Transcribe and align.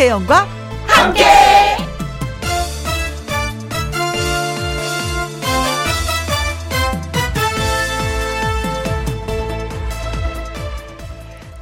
김혜영과 0.00 0.48
함께. 0.86 1.24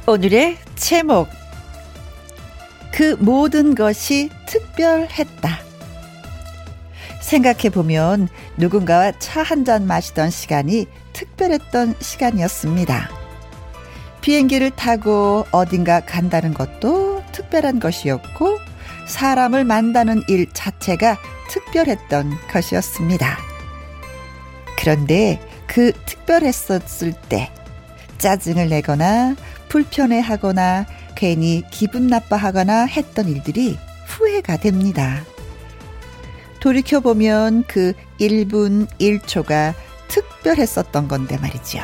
오늘의 0.07 0.57
제목 0.75 1.27
그 2.93 3.17
모든 3.19 3.75
것이 3.75 4.29
특별했다. 4.45 5.59
생각해보면 7.21 8.29
누군가와 8.55 9.11
차 9.19 9.43
한 9.43 9.65
잔 9.65 9.85
마시던 9.85 10.29
시간이 10.29 10.87
특별했던 11.11 11.95
시간이었습니다. 11.99 13.09
비행기를 14.21 14.71
타고 14.71 15.45
어딘가 15.51 15.99
간다는 15.99 16.53
것도 16.53 17.08
특별한 17.31 17.79
것이었고, 17.79 18.57
사람을 19.07 19.63
만나는 19.63 20.23
일 20.27 20.47
자체가 20.53 21.17
특별했던 21.49 22.37
것이었습니다. 22.51 23.37
그런데 24.77 25.41
그 25.67 25.91
특별했었을 26.05 27.13
때, 27.27 27.51
짜증을 28.17 28.69
내거나 28.69 29.35
불편해 29.69 30.19
하거나 30.19 30.85
괜히 31.15 31.63
기분 31.71 32.07
나빠하거나 32.07 32.85
했던 32.85 33.27
일들이 33.27 33.77
후회가 34.07 34.57
됩니다. 34.57 35.23
돌이켜보면 36.59 37.63
그 37.67 37.93
1분 38.19 38.87
1초가 38.99 39.73
특별했었던 40.07 41.07
건데 41.07 41.37
말이죠. 41.37 41.79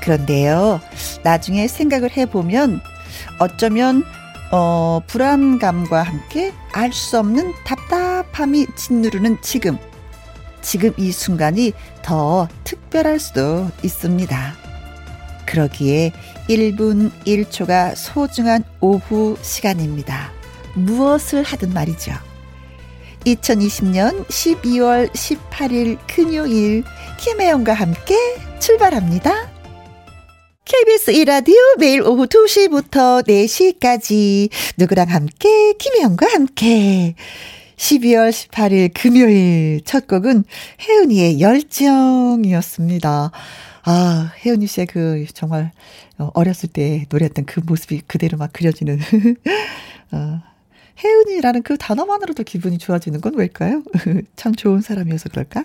그런데요, 0.00 0.80
나중에 1.22 1.66
생각을 1.66 2.16
해보면 2.16 2.80
어쩌면, 3.38 4.04
어, 4.52 5.00
불안감과 5.06 6.02
함께 6.02 6.52
알 6.72 6.92
수 6.92 7.18
없는 7.18 7.52
답답함이 7.64 8.66
짓누르는 8.76 9.38
지금, 9.42 9.78
지금 10.62 10.92
이 10.96 11.12
순간이 11.12 11.72
더 12.02 12.48
특별할 12.64 13.18
수도 13.18 13.70
있습니다. 13.82 14.54
그러기에 15.46 16.12
1분 16.48 17.10
1초가 17.24 17.94
소중한 17.94 18.64
오후 18.80 19.36
시간입니다. 19.42 20.32
무엇을 20.74 21.42
하든 21.42 21.72
말이죠. 21.72 22.12
2020년 23.24 24.26
12월 24.26 25.10
18일 25.10 25.98
금요일 26.06 26.84
김혜영과 27.18 27.72
함께 27.74 28.16
출발합니다. 28.60 29.55
KBS 30.66 31.12
이라디오 31.12 31.54
매일 31.78 32.02
오후 32.02 32.26
2시부터 32.26 33.24
4시까지 33.24 34.50
누구랑 34.76 35.08
함께 35.08 35.74
김혜영과 35.74 36.26
함께 36.26 37.14
12월 37.76 38.30
18일 38.30 38.90
금요일 38.92 39.82
첫 39.84 40.08
곡은 40.08 40.42
혜은이의 40.80 41.40
열정이었습니다. 41.40 43.30
아, 43.84 44.32
혜은이 44.44 44.66
씨의 44.66 44.86
그 44.88 45.24
정말 45.32 45.70
어렸을 46.18 46.68
때 46.68 47.06
노래했던 47.10 47.44
그 47.44 47.60
모습이 47.64 48.00
그대로 48.08 48.36
막 48.36 48.52
그려지는 48.52 48.98
어, 50.10 50.42
혜은이라는 51.02 51.62
그 51.62 51.76
단어만으로도 51.76 52.42
기분이 52.42 52.78
좋아지는 52.78 53.20
건 53.20 53.34
왜일까요? 53.34 53.82
참 54.36 54.54
좋은 54.54 54.80
사람이어서 54.80 55.28
그럴까? 55.28 55.64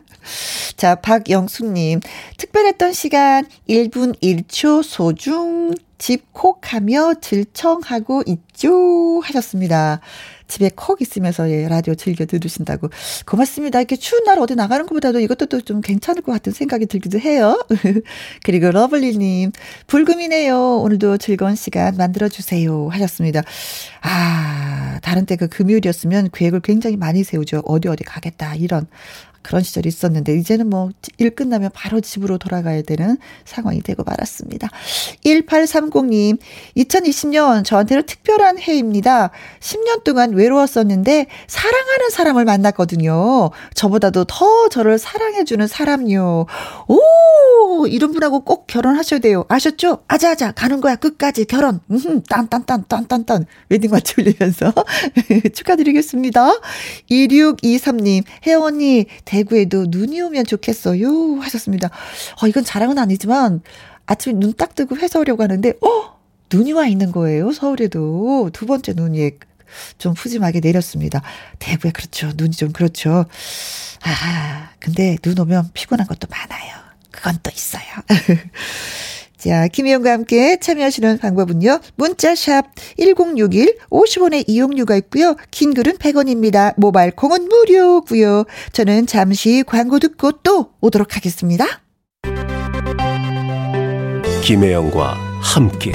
자, 0.75 0.95
박영숙님. 0.95 2.01
특별했던 2.37 2.93
시간 2.93 3.45
1분 3.69 4.19
1초 4.21 4.83
소중 4.83 5.73
집콕하며 5.97 7.15
질청하고 7.21 8.23
있죠 8.25 9.21
하셨습니다. 9.21 10.01
집에 10.51 10.69
콕 10.75 11.01
있으면서 11.01 11.49
예, 11.49 11.67
라디오 11.69 11.95
즐겨 11.95 12.25
들으신다고. 12.25 12.89
고맙습니다. 13.25 13.79
이렇게 13.79 13.95
추운 13.95 14.25
날 14.25 14.37
어디 14.39 14.55
나가는 14.55 14.85
것보다도 14.85 15.19
이것도 15.21 15.45
또 15.47 15.61
좀 15.61 15.79
괜찮을 15.81 16.21
것 16.23 16.31
같은 16.33 16.51
생각이 16.51 16.87
들기도 16.87 17.19
해요. 17.19 17.63
그리고 18.43 18.71
러블리님, 18.71 19.51
불금이네요. 19.87 20.77
오늘도 20.79 21.17
즐거운 21.19 21.55
시간 21.55 21.95
만들어주세요. 21.97 22.89
하셨습니다. 22.89 23.41
아, 24.01 24.99
다른 25.01 25.25
때 25.25 25.35
그 25.37 25.47
금요일이었으면 25.47 26.29
계획을 26.33 26.59
굉장히 26.61 26.97
많이 26.97 27.23
세우죠. 27.23 27.63
어디 27.65 27.87
어디 27.87 28.03
가겠다. 28.03 28.55
이런. 28.55 28.87
그런 29.41 29.63
시절이 29.63 29.87
있었는데 29.87 30.35
이제는 30.37 30.69
뭐 30.69 30.89
일 31.17 31.31
끝나면 31.31 31.69
바로 31.73 32.01
집으로 32.01 32.37
돌아가야 32.37 32.81
되는 32.81 33.17
상황이 33.45 33.81
되고 33.81 34.03
말았습니다. 34.03 34.69
1830님, 35.25 36.37
2020년 36.77 37.63
저한테는 37.65 38.05
특별한 38.05 38.59
해입니다. 38.59 39.31
10년 39.59 40.03
동안 40.03 40.33
외로웠었는데 40.33 41.27
사랑하는 41.47 42.09
사람을 42.09 42.45
만났거든요. 42.45 43.51
저보다도 43.73 44.25
더 44.25 44.69
저를 44.69 44.97
사랑해주는 44.97 45.65
사람요. 45.67 46.45
오, 46.87 47.87
이런 47.87 48.11
분하고 48.13 48.41
꼭 48.41 48.67
결혼하셔야 48.67 49.19
돼요. 49.19 49.45
아셨죠? 49.47 49.99
아자아자 50.07 50.51
가는 50.53 50.81
거야 50.81 50.95
끝까지 50.95 51.45
결혼. 51.45 51.79
음, 51.91 52.21
딴딴딴 52.23 52.85
딴딴딴 52.87 53.45
웨딩 53.69 53.91
마치 53.91 54.15
울리면서 54.17 54.73
축하드리겠습니다. 55.53 56.51
2623님, 57.09 58.23
혜영 58.45 58.63
언니 58.63 59.05
대구에도 59.35 59.85
눈이 59.87 60.19
오면 60.21 60.43
좋겠어요. 60.43 61.39
하셨습니다. 61.39 61.89
어, 62.41 62.47
이건 62.47 62.65
자랑은 62.65 62.97
아니지만 62.97 63.61
아침에 64.05 64.37
눈 64.37 64.53
딱 64.53 64.75
뜨고 64.75 64.97
회사 64.97 65.19
오려고 65.19 65.41
하는데, 65.41 65.69
어? 65.81 66.19
눈이 66.51 66.73
와 66.73 66.85
있는 66.85 67.13
거예요. 67.13 67.53
서울에도. 67.53 68.49
두 68.51 68.65
번째 68.65 68.91
눈이 68.93 69.31
좀 69.97 70.13
푸짐하게 70.15 70.59
내렸습니다. 70.59 71.21
대구에 71.59 71.91
그렇죠. 71.91 72.31
눈이 72.35 72.51
좀 72.51 72.73
그렇죠. 72.73 73.25
아, 74.03 74.69
근데 74.79 75.15
눈 75.21 75.39
오면 75.39 75.69
피곤한 75.73 76.07
것도 76.07 76.27
많아요. 76.29 76.75
그건 77.09 77.37
또 77.41 77.49
있어요. 77.55 77.83
자, 79.41 79.67
김희영과 79.67 80.11
함께 80.11 80.59
참여하시는 80.59 81.17
방법은요. 81.17 81.79
문자샵 81.95 82.75
1061 82.95 83.75
50원의 83.89 84.43
이용료가 84.45 84.95
있고요. 84.97 85.35
긴 85.49 85.73
글은 85.73 85.97
100원입니다. 85.97 86.75
모바일 86.77 87.09
콩은 87.09 87.49
무료고요. 87.49 88.43
저는 88.71 89.07
잠시 89.07 89.63
광고 89.65 89.97
듣고 89.97 90.33
또 90.43 90.73
오도록 90.79 91.15
하겠습니다. 91.15 91.65
김혜영과 94.43 95.17
함께 95.41 95.91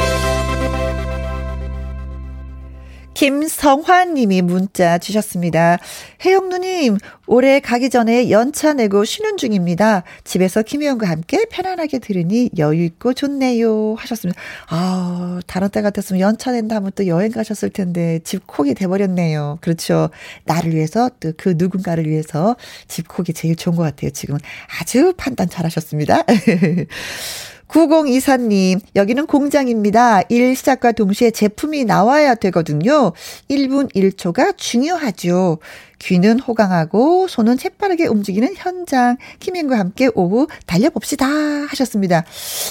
김성환 3.16 4.12
님이 4.12 4.42
문자 4.42 4.98
주셨습니다. 4.98 5.78
혜영 6.22 6.50
누님, 6.50 6.98
올해 7.26 7.60
가기 7.60 7.88
전에 7.88 8.30
연차 8.30 8.74
내고 8.74 9.06
쉬는 9.06 9.38
중입니다. 9.38 10.02
집에서 10.24 10.60
김혜영과 10.60 11.08
함께 11.08 11.46
편안하게 11.50 12.00
들으니 12.00 12.50
여유 12.58 12.84
있고 12.84 13.14
좋네요. 13.14 13.94
하셨습니다. 13.94 14.38
아, 14.68 15.40
다른 15.46 15.70
때 15.70 15.80
같았으면 15.80 16.20
연차 16.20 16.52
낸다 16.52 16.76
하면 16.76 16.92
또 16.94 17.06
여행 17.06 17.32
가셨을 17.32 17.70
텐데 17.70 18.20
집콕이 18.22 18.74
돼버렸네요. 18.74 19.58
그렇죠. 19.62 20.10
나를 20.44 20.74
위해서 20.74 21.08
또 21.20 21.32
그 21.36 21.54
누군가를 21.56 22.06
위해서 22.08 22.56
집콕이 22.88 23.28
제일 23.34 23.56
좋은 23.56 23.76
것 23.76 23.82
같아요. 23.82 24.10
지금은 24.10 24.40
아주 24.80 25.14
판단 25.16 25.48
잘 25.48 25.64
하셨습니다. 25.64 26.22
9024님, 27.68 28.80
여기는 28.94 29.26
공장입니다. 29.26 30.22
일 30.28 30.54
시작과 30.54 30.92
동시에 30.92 31.30
제품이 31.30 31.84
나와야 31.84 32.34
되거든요. 32.34 33.12
1분 33.50 33.92
1초가 33.92 34.56
중요하죠. 34.56 35.58
귀는 35.98 36.38
호강하고 36.38 37.26
손은 37.28 37.56
재빠르게 37.58 38.06
움직이는 38.06 38.54
현장. 38.54 39.16
김현과 39.40 39.78
함께 39.78 40.08
오후 40.14 40.46
달려봅시다. 40.66 41.26
하셨습니다. 41.26 42.24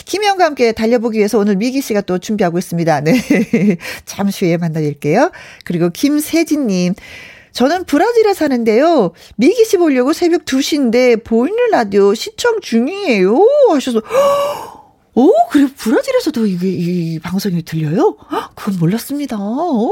김현과 0.06 0.46
함께 0.46 0.72
달려보기 0.72 1.18
위해서 1.18 1.40
오늘 1.40 1.56
미기 1.56 1.82
씨가 1.82 2.02
또 2.02 2.18
준비하고 2.20 2.58
있습니다. 2.58 3.02
네. 3.02 3.14
잠시 4.06 4.46
후에 4.46 4.58
만나뵐게요. 4.58 5.32
그리고 5.66 5.90
김세진님. 5.90 6.94
저는 7.52 7.86
브라질에 7.86 8.34
사는데요. 8.34 9.14
미기 9.38 9.64
씨 9.64 9.78
보려고 9.78 10.12
새벽 10.12 10.44
2시인데 10.44 11.24
보이는 11.24 11.58
라디오 11.72 12.14
시청 12.14 12.60
중이에요. 12.60 13.48
하셔서 13.72 14.02
오, 15.18 15.32
그래, 15.50 15.68
브라질에서도 15.76 16.46
이게, 16.46 16.68
이 16.70 17.20
방송이 17.20 17.64
들려요? 17.64 18.18
그건 18.54 18.78
몰랐습니다. 18.80 19.38
오, 19.40 19.90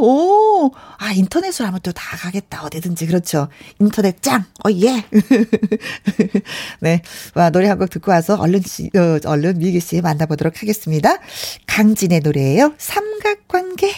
오. 0.00 0.72
아, 0.98 1.12
인터넷으로 1.12 1.66
하면 1.68 1.80
또 1.82 1.92
다 1.92 2.16
가겠다. 2.16 2.64
어디든지. 2.64 3.06
그렇죠. 3.06 3.48
인터넷 3.80 4.20
짱! 4.20 4.44
어, 4.66 4.70
예! 4.72 5.04
네. 6.80 7.02
와, 7.34 7.50
노래 7.50 7.68
한 7.68 7.78
곡 7.78 7.90
듣고 7.90 8.10
와서 8.10 8.34
얼른, 8.36 8.62
씨, 8.66 8.90
어, 8.96 9.18
얼른 9.24 9.58
미기 9.58 9.78
씨 9.80 10.00
만나보도록 10.00 10.60
하겠습니다. 10.62 11.18
강진의 11.66 12.20
노래예요 12.20 12.74
삼각관계. 12.78 13.92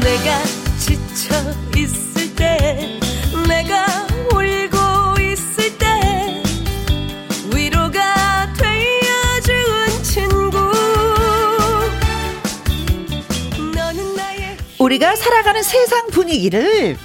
내가 0.00 0.42
지쳐 0.78 1.34
있을 1.78 2.34
때, 2.34 2.98
우리가 14.90 15.14
살아가는 15.14 15.62
세상 15.62 16.08
분위기를 16.08 16.96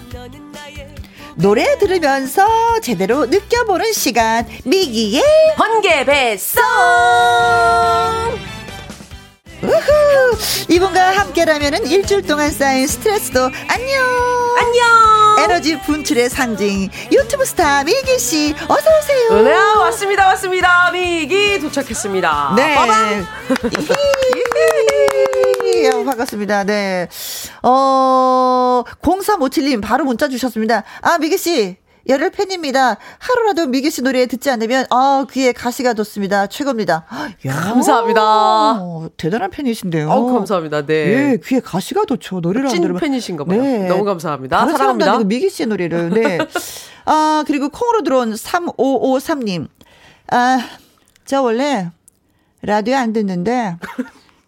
노래 1.36 1.78
들으면서 1.78 2.80
제대로 2.82 3.28
느껴보는 3.28 3.94
시간. 3.94 4.48
미기의 4.64 5.22
번개배송! 5.56 6.64
우후! 9.62 10.38
이분과 10.70 11.18
함께라면 11.20 11.86
일주일 11.86 12.24
동안 12.24 12.50
쌓인 12.50 12.88
스트레스도 12.88 13.52
안녕! 13.68 14.56
안녕! 14.58 15.44
에너지 15.44 15.80
분출의 15.82 16.30
상징. 16.32 16.90
유튜브 17.12 17.46
스타 17.46 17.84
미기 17.84 18.18
씨 18.18 18.56
어서 18.68 18.90
오세요. 18.98 19.44
네 19.44 19.54
왔습니다 19.54 20.26
왔습니다. 20.30 20.90
미기 20.92 21.60
도착했습니다. 21.60 22.54
네. 22.56 22.76
반갑습니다. 25.84 26.64
네. 26.64 27.08
어, 27.64 28.84
0357님 29.02 29.82
바로 29.82 30.06
문자 30.06 30.28
주셨습니다. 30.28 30.84
아, 31.02 31.18
미기 31.18 31.38
씨. 31.38 31.78
열혈 32.08 32.30
팬입니다. 32.30 32.98
하루라도 33.18 33.66
미기 33.66 33.90
씨 33.90 34.04
노래 34.04 34.28
듣지 34.28 34.52
않으면 34.52 34.86
아 34.92 35.26
귀에 35.32 35.52
가시가 35.54 35.94
돋습니다. 35.94 36.46
최고입니다. 36.46 37.04
야, 37.48 37.56
감사합니다. 37.56 38.22
어, 38.80 39.10
대단한 39.18 39.50
팬이신데요. 39.50 40.08
어, 40.12 40.32
감사합니다. 40.34 40.86
네. 40.86 40.94
예, 40.94 41.40
귀에 41.44 41.60
가시가 41.60 42.06
돋죠. 42.06 42.42
노래를 42.42 42.70
찐 42.70 42.82
들으면. 42.84 43.00
팬이신가 43.00 43.46
봐요. 43.46 43.60
네. 43.60 43.88
너무 43.88 44.04
감사합니다. 44.04 44.68
사랑합니다. 44.68 45.18
미기 45.24 45.50
씨의 45.50 45.66
노래를. 45.66 46.12
네. 46.12 46.38
아, 47.06 47.44
그리고 47.48 47.70
콩으로 47.70 48.04
들어온 48.04 48.34
3553님. 48.34 49.68
아, 50.32 50.60
저 51.26 51.42
원래 51.42 51.90
라디오 52.62 52.98
안 52.98 53.14
듣는데 53.14 53.78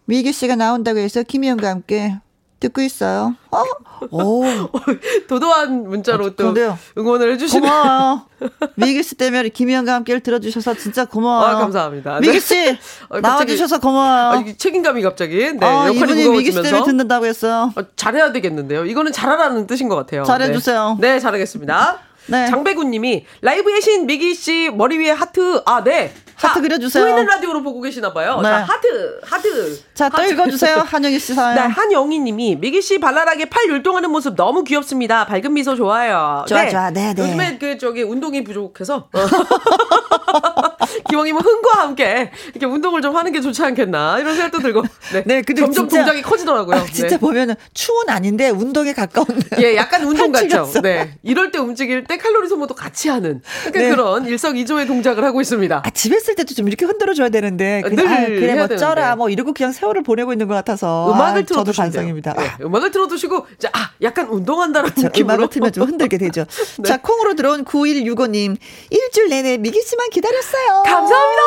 미기 0.08 0.32
씨가 0.32 0.56
나온다고 0.56 0.98
해서 0.98 1.22
김희영과 1.22 1.68
함께 1.68 2.16
듣고 2.60 2.80
있어요. 2.80 3.36
어? 3.50 3.62
오. 4.10 4.42
도도한 5.28 5.86
문자로 5.86 6.26
아, 6.28 6.30
또. 6.34 6.54
응원을 6.96 7.34
해주시네요. 7.34 7.70
고마워요. 7.70 8.22
미기 8.76 9.02
씨 9.02 9.16
때문에 9.16 9.50
김희영과 9.50 9.92
함께 9.92 10.18
들어주셔서 10.18 10.74
진짜 10.74 11.04
고마워요. 11.04 11.56
아, 11.56 11.58
감사합니다. 11.60 12.20
미기 12.20 12.40
씨 12.40 12.54
네. 13.12 13.20
나와주셔서 13.20 13.80
고마워요. 13.80 14.40
아, 14.40 14.44
책임감이 14.56 15.02
갑자기 15.02 15.52
네, 15.52 15.58
아, 15.60 15.88
역할이 15.88 16.22
이분이 16.22 16.28
미기 16.38 16.52
씨 16.52 16.62
때문에 16.62 16.84
듣는다고 16.84 17.26
했어요. 17.26 17.70
아, 17.76 17.84
잘해야 17.94 18.32
되겠는데요. 18.32 18.86
이거는 18.86 19.12
잘하라는 19.12 19.66
뜻인 19.66 19.90
것 19.90 19.96
같아요. 19.96 20.24
잘해주세요. 20.24 20.96
네, 21.00 21.12
네 21.12 21.20
잘하겠습니다. 21.20 22.07
네. 22.28 22.46
장배구님이 22.48 23.24
라이브의 23.42 23.80
신 23.80 24.06
미기 24.06 24.34
씨 24.34 24.70
머리 24.70 24.98
위에 24.98 25.10
하트. 25.10 25.62
아, 25.66 25.82
네. 25.82 26.12
하트 26.36 26.60
그려주세요. 26.60 27.04
보이는 27.04 27.26
라디오로 27.26 27.62
보고 27.62 27.80
계시나 27.80 28.12
봐요. 28.12 28.36
네. 28.36 28.48
자, 28.48 28.58
하트, 28.62 29.20
하트. 29.24 29.80
자, 29.94 30.08
또 30.08 30.22
읽어주세요. 30.22 30.76
한영희 30.86 31.18
씨 31.18 31.34
사연. 31.34 31.56
네, 31.56 31.62
한영희 31.62 32.20
님이 32.20 32.54
미기 32.56 32.80
씨 32.80 33.00
발랄하게 33.00 33.46
팔 33.46 33.66
율동하는 33.68 34.10
모습 34.10 34.36
너무 34.36 34.62
귀엽습니다. 34.62 35.26
밝은 35.26 35.52
미소 35.52 35.74
좋아요. 35.74 36.44
좋아, 36.48 36.62
네. 36.62 36.70
좋아. 36.70 36.90
네, 36.90 37.12
네. 37.14 37.22
요즘에 37.22 37.58
그 37.58 37.76
저기 37.76 38.02
운동이 38.02 38.44
부족해서. 38.44 39.08
기왕이면 41.08 41.42
흥과 41.42 41.80
함께 41.80 42.30
이렇게 42.48 42.66
운동을 42.66 43.02
좀 43.02 43.16
하는 43.16 43.32
게 43.32 43.40
좋지 43.40 43.62
않겠나 43.62 44.18
이런 44.18 44.34
생각도 44.34 44.58
들고 44.58 44.82
네, 45.12 45.22
네 45.24 45.42
근데 45.42 45.62
점점 45.62 45.88
진짜, 45.88 46.04
동작이 46.04 46.22
커지더라고요. 46.22 46.76
아, 46.76 46.84
진짜 46.84 47.16
네. 47.16 47.18
보면은 47.18 47.54
추운 47.74 48.08
아닌데 48.08 48.50
운동에 48.50 48.92
가까운 48.92 49.26
예 49.60 49.76
약간 49.76 50.04
운동 50.04 50.30
같죠. 50.32 50.70
네 50.82 51.14
이럴 51.22 51.50
때 51.50 51.58
움직일 51.58 52.04
때 52.04 52.16
칼로리 52.16 52.48
소모도 52.48 52.74
같이 52.74 53.08
하는 53.08 53.42
그러니까 53.64 53.80
네. 53.80 53.88
그런 53.90 54.26
일석이조의 54.26 54.86
동작을 54.86 55.24
하고 55.24 55.40
있습니다. 55.40 55.82
아 55.84 55.90
집에 55.90 56.16
있을 56.16 56.34
때도 56.34 56.54
좀 56.54 56.68
이렇게 56.68 56.84
흔들어 56.84 57.14
줘야 57.14 57.28
되는데 57.28 57.82
그냥, 57.82 57.96
늘 57.96 58.08
아, 58.08 58.26
그래 58.26 58.54
뭐 58.54 58.76
쪄라 58.76 59.16
뭐 59.16 59.30
이러고 59.30 59.52
그냥 59.54 59.72
세월을 59.72 60.02
보내고 60.02 60.32
있는 60.32 60.46
것 60.46 60.54
같아서 60.54 61.12
음악을 61.12 61.42
아, 61.42 61.46
저도 61.46 61.72
반성입니다. 61.72 62.34
네, 62.34 62.50
음악을 62.62 62.90
틀어 62.90 63.06
두시고 63.08 63.46
자, 63.58 63.70
아 63.72 63.90
약간 64.02 64.28
운동한다는 64.28 64.90
그렇죠. 64.90 65.08
느낌으로 65.08 65.34
음악을 65.34 65.50
틀면 65.50 65.72
좀 65.72 65.88
흔들게 65.88 66.18
되죠. 66.18 66.44
네. 66.78 66.88
자 66.88 66.98
콩으로 66.98 67.34
들어온 67.34 67.64
9165님 67.64 68.56
일주일 68.90 69.28
내내 69.28 69.56
미기 69.58 69.80
씨만 69.82 70.10
기다렸어요. 70.10 70.82
감사합니다. 70.98 71.42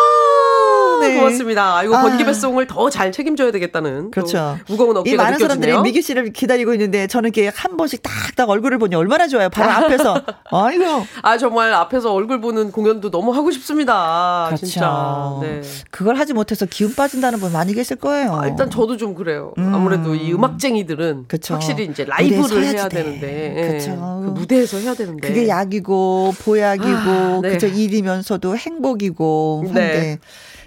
네. 1.02 1.16
고맙습니다. 1.18 1.84
이거 1.84 1.98
아. 1.98 2.02
번기배송을 2.04 2.68
더 2.68 2.92
잘 2.92 3.12
책임져야 3.12 3.52
되겠다는. 3.52 4.12
그렇죠. 4.12 4.58
무거운 4.68 4.98
어깨가 4.98 5.14
이 5.14 5.16
많은 5.18 5.34
느껴지네요. 5.38 5.48
사람들이 5.48 5.82
미기 5.82 6.02
씨를 6.02 6.34
기다리고 6.34 6.74
있는데 6.74 7.08
저는 7.08 7.30
이렇게 7.34 7.48
한 7.56 7.78
번씩 7.78 8.04
딱딱 8.04 8.50
얼굴을 8.50 8.78
보니 8.80 8.96
얼마나 8.96 9.28
좋아요. 9.28 9.50
바로 9.50 9.72
앞에서. 9.72 10.22
아이고. 10.52 10.84
아 11.22 11.38
정말 11.38 11.74
앞에서 11.74 12.14
얼굴 12.14 12.42
보는 12.42 12.72
공연도 12.72 13.10
너무 13.12 13.32
하고 13.34 13.50
싶습니다. 13.52 14.46
그렇죠. 14.48 14.66
진짜. 14.66 15.38
네. 15.42 15.62
그걸 15.90 16.18
하지 16.18 16.34
못해서 16.34 16.66
기운 16.66 16.94
빠진다는 16.94 17.40
분 17.40 17.52
많이 17.54 17.74
계실 17.74 17.96
거예요. 17.96 18.36
아, 18.42 18.48
일단 18.48 18.70
저도 18.70 18.98
좀 18.98 19.16
그래요. 19.16 19.54
음. 19.58 19.74
아무래도 19.74 20.14
이 20.16 20.34
음악쟁이들은 20.34 21.26
그쵸. 21.30 21.54
확실히 21.54 21.86
이제 21.86 22.04
라이브를 22.04 22.64
해야 22.66 22.90
돼. 22.90 23.04
되는데. 23.04 23.68
그렇죠. 23.68 24.22
그 24.26 24.30
무대에서 24.32 24.78
해야 24.78 24.94
되는데. 24.94 25.28
그게 25.28 25.48
약이고 25.48 26.34
보약이고 26.44 26.88
아, 26.90 27.40
네. 27.42 27.50
그저 27.52 27.68
일이면서도 27.68 28.58
행복이고 28.58 29.41
한데 29.68 30.00
네. 30.00 30.20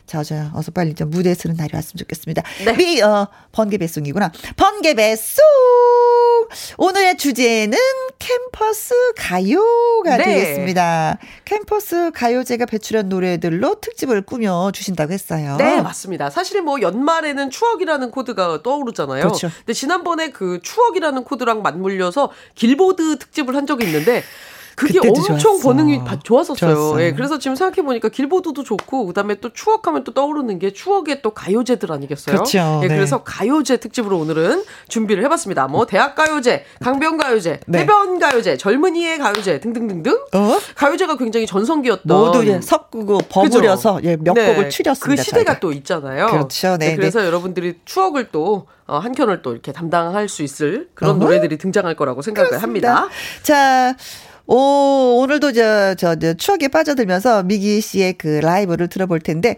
자, 0.06 0.22
자, 0.22 0.50
어서 0.54 0.70
빨리 0.70 0.94
좀 0.94 1.08
무대에 1.10 1.34
서는 1.34 1.56
날이 1.56 1.70
왔으면 1.72 1.98
좋겠습니다. 1.98 2.42
네. 2.66 2.76
미, 2.76 3.00
어, 3.00 3.26
번개 3.52 3.78
배송이구나. 3.78 4.32
번개 4.56 4.92
배송! 4.94 5.42
오늘의 6.76 7.16
주제는 7.16 7.78
캠퍼스 8.18 8.94
가요가 9.16 10.18
네. 10.18 10.24
되겠습니다. 10.24 11.18
캠퍼스 11.46 12.10
가요제가 12.12 12.66
배출한 12.66 13.08
노래들로 13.08 13.80
특집을 13.80 14.22
꾸며 14.22 14.70
주신다고 14.72 15.12
했어요. 15.12 15.56
네, 15.58 15.80
맞습니다. 15.80 16.28
사실 16.28 16.60
뭐 16.60 16.80
연말에는 16.82 17.50
추억이라는 17.50 18.10
코드가 18.10 18.62
떠오르잖아요. 18.62 19.22
그렇죠. 19.22 19.50
근데 19.58 19.72
지난번에 19.72 20.30
그 20.30 20.60
추억이라는 20.62 21.24
코드랑 21.24 21.62
맞물려서 21.62 22.30
길보드 22.54 23.18
특집을 23.18 23.56
한 23.56 23.66
적이 23.66 23.86
있는데 23.86 24.22
그게 24.76 24.98
엄청 24.98 25.38
좋았어. 25.38 25.68
반응이 25.68 26.00
좋았었어요. 26.22 27.00
예, 27.00 27.12
그래서 27.12 27.38
지금 27.38 27.54
생각해 27.54 27.84
보니까 27.84 28.08
길보드도 28.08 28.62
좋고 28.62 29.06
그다음에 29.06 29.36
또 29.36 29.52
추억하면 29.52 30.04
또 30.04 30.12
떠오르는 30.12 30.58
게 30.58 30.72
추억의 30.72 31.22
또 31.22 31.30
가요제들 31.30 31.92
아니겠어요? 31.92 32.36
그렇죠. 32.36 32.80
예, 32.82 32.88
네. 32.88 32.94
그래서 32.94 33.22
가요제 33.22 33.78
특집으로 33.78 34.18
오늘은 34.18 34.64
준비를 34.88 35.24
해봤습니다. 35.24 35.68
뭐 35.68 35.86
대학 35.86 36.14
가요제, 36.14 36.64
강변 36.80 37.16
가요제, 37.16 37.60
네. 37.66 37.78
해변 37.80 38.18
가요제, 38.18 38.56
젊은이의 38.56 39.18
가요제 39.18 39.60
등등등등. 39.60 40.12
어? 40.34 40.58
가요제가 40.74 41.16
굉장히 41.16 41.46
전성기였던 41.46 42.16
모두 42.16 42.46
예, 42.46 42.60
섞고 42.60 43.18
버무려서 43.28 44.00
예, 44.04 44.16
몇 44.16 44.34
네. 44.34 44.46
곡을 44.46 44.70
추렸습니다. 44.70 45.22
그 45.22 45.22
시대가 45.22 45.44
저희가. 45.44 45.60
또 45.60 45.72
있잖아요. 45.72 46.26
그렇죠. 46.26 46.76
네, 46.76 46.90
네 46.90 46.96
그래서 46.96 47.20
네. 47.20 47.26
여러분들이 47.26 47.74
추억을 47.84 48.28
또 48.32 48.66
어, 48.86 48.98
한 48.98 49.12
켠을 49.12 49.42
또 49.42 49.52
이렇게 49.52 49.72
담당할 49.72 50.28
수 50.28 50.42
있을 50.42 50.88
그런 50.94 51.16
어허? 51.16 51.24
노래들이 51.24 51.58
등장할 51.58 51.94
거라고 51.96 52.22
생각을 52.22 52.50
그렇습니다. 52.50 52.94
합니다. 52.94 53.14
자. 53.42 53.96
오, 54.46 55.20
오늘도 55.22 55.52
저, 55.52 55.94
저, 55.94 56.16
저, 56.16 56.34
추억에 56.34 56.68
빠져들면서 56.68 57.44
미기 57.44 57.80
씨의 57.80 58.14
그 58.14 58.28
라이브를 58.28 58.88
들어볼 58.88 59.20
텐데, 59.20 59.56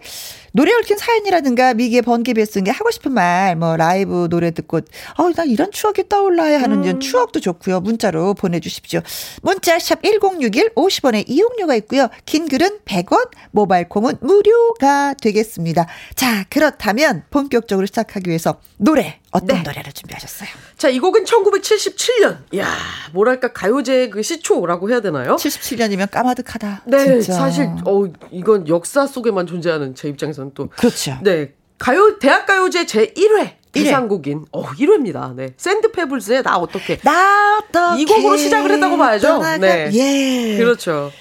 노래 0.53 0.73
얽힌 0.73 0.97
사연이라든가 0.97 1.73
미기의 1.73 2.03
번개 2.03 2.33
배승에 2.33 2.69
하고 2.69 2.89
싶은 2.89 3.11
말, 3.11 3.57
뭐 3.57 3.75
라이브 3.75 4.29
노래 4.29 4.51
듣고, 4.51 4.77
어, 4.77 5.31
나 5.35 5.43
이런 5.43 5.71
추억이 5.71 6.07
떠올라야 6.07 6.61
하는 6.61 6.85
음. 6.85 6.99
추억도 7.01 7.41
좋고요. 7.41 7.81
문자로 7.81 8.33
보내주십시오. 8.33 9.01
문자 9.41 9.77
샵 9.77 10.01
1061, 10.03 10.73
50원의 10.73 11.25
이용료가 11.27 11.75
있고요. 11.75 12.07
긴 12.25 12.47
글은 12.47 12.79
100원, 12.85 13.29
모바일 13.51 13.89
콩은 13.89 14.15
무료가 14.21 15.15
되겠습니다. 15.15 15.85
자, 16.15 16.45
그렇다면 16.49 17.23
본격적으로 17.29 17.85
시작하기 17.87 18.29
위해서 18.29 18.61
노래, 18.77 19.19
어떤 19.37 19.57
네. 19.57 19.63
노래를 19.63 19.91
준비하셨어요? 19.93 20.49
자, 20.77 20.89
이 20.89 20.99
곡은 20.99 21.23
1977년. 21.25 22.37
이야, 22.51 22.67
뭐랄까, 23.13 23.53
가요제 23.53 24.09
그 24.09 24.21
시초라고 24.21 24.89
해야 24.89 24.99
되나요? 25.01 25.35
77년이면 25.37 26.11
까마득하다. 26.11 26.83
네, 26.85 27.21
진짜. 27.21 27.33
사실, 27.33 27.69
어, 27.85 28.05
이건 28.31 28.67
역사 28.67 29.07
속에만 29.07 29.47
존재하는 29.47 29.95
제 29.95 30.07
입장에서는 30.09 30.51
또. 30.53 30.67
그렇죠. 30.69 31.17
네. 31.23 31.53
가요, 31.77 32.17
대학 32.19 32.45
가요제 32.45 32.85
제 32.85 33.13
1회. 33.13 33.57
대상곡인 33.73 34.45
어 34.51 34.63
1회입니다. 34.65 35.35
네. 35.35 35.53
샌드페블스의 35.57 36.41
나 36.41 36.57
어떻게 36.57 36.97
나 37.03 37.59
어떻게 37.59 38.01
이 38.01 38.05
곡으로 38.05 38.35
시작을 38.35 38.71
했다고 38.71 38.97
봐야죠. 38.97 39.27
떠나가, 39.27 39.57
네. 39.57 39.91
예. 39.93 40.57
그렇죠. 40.57 41.11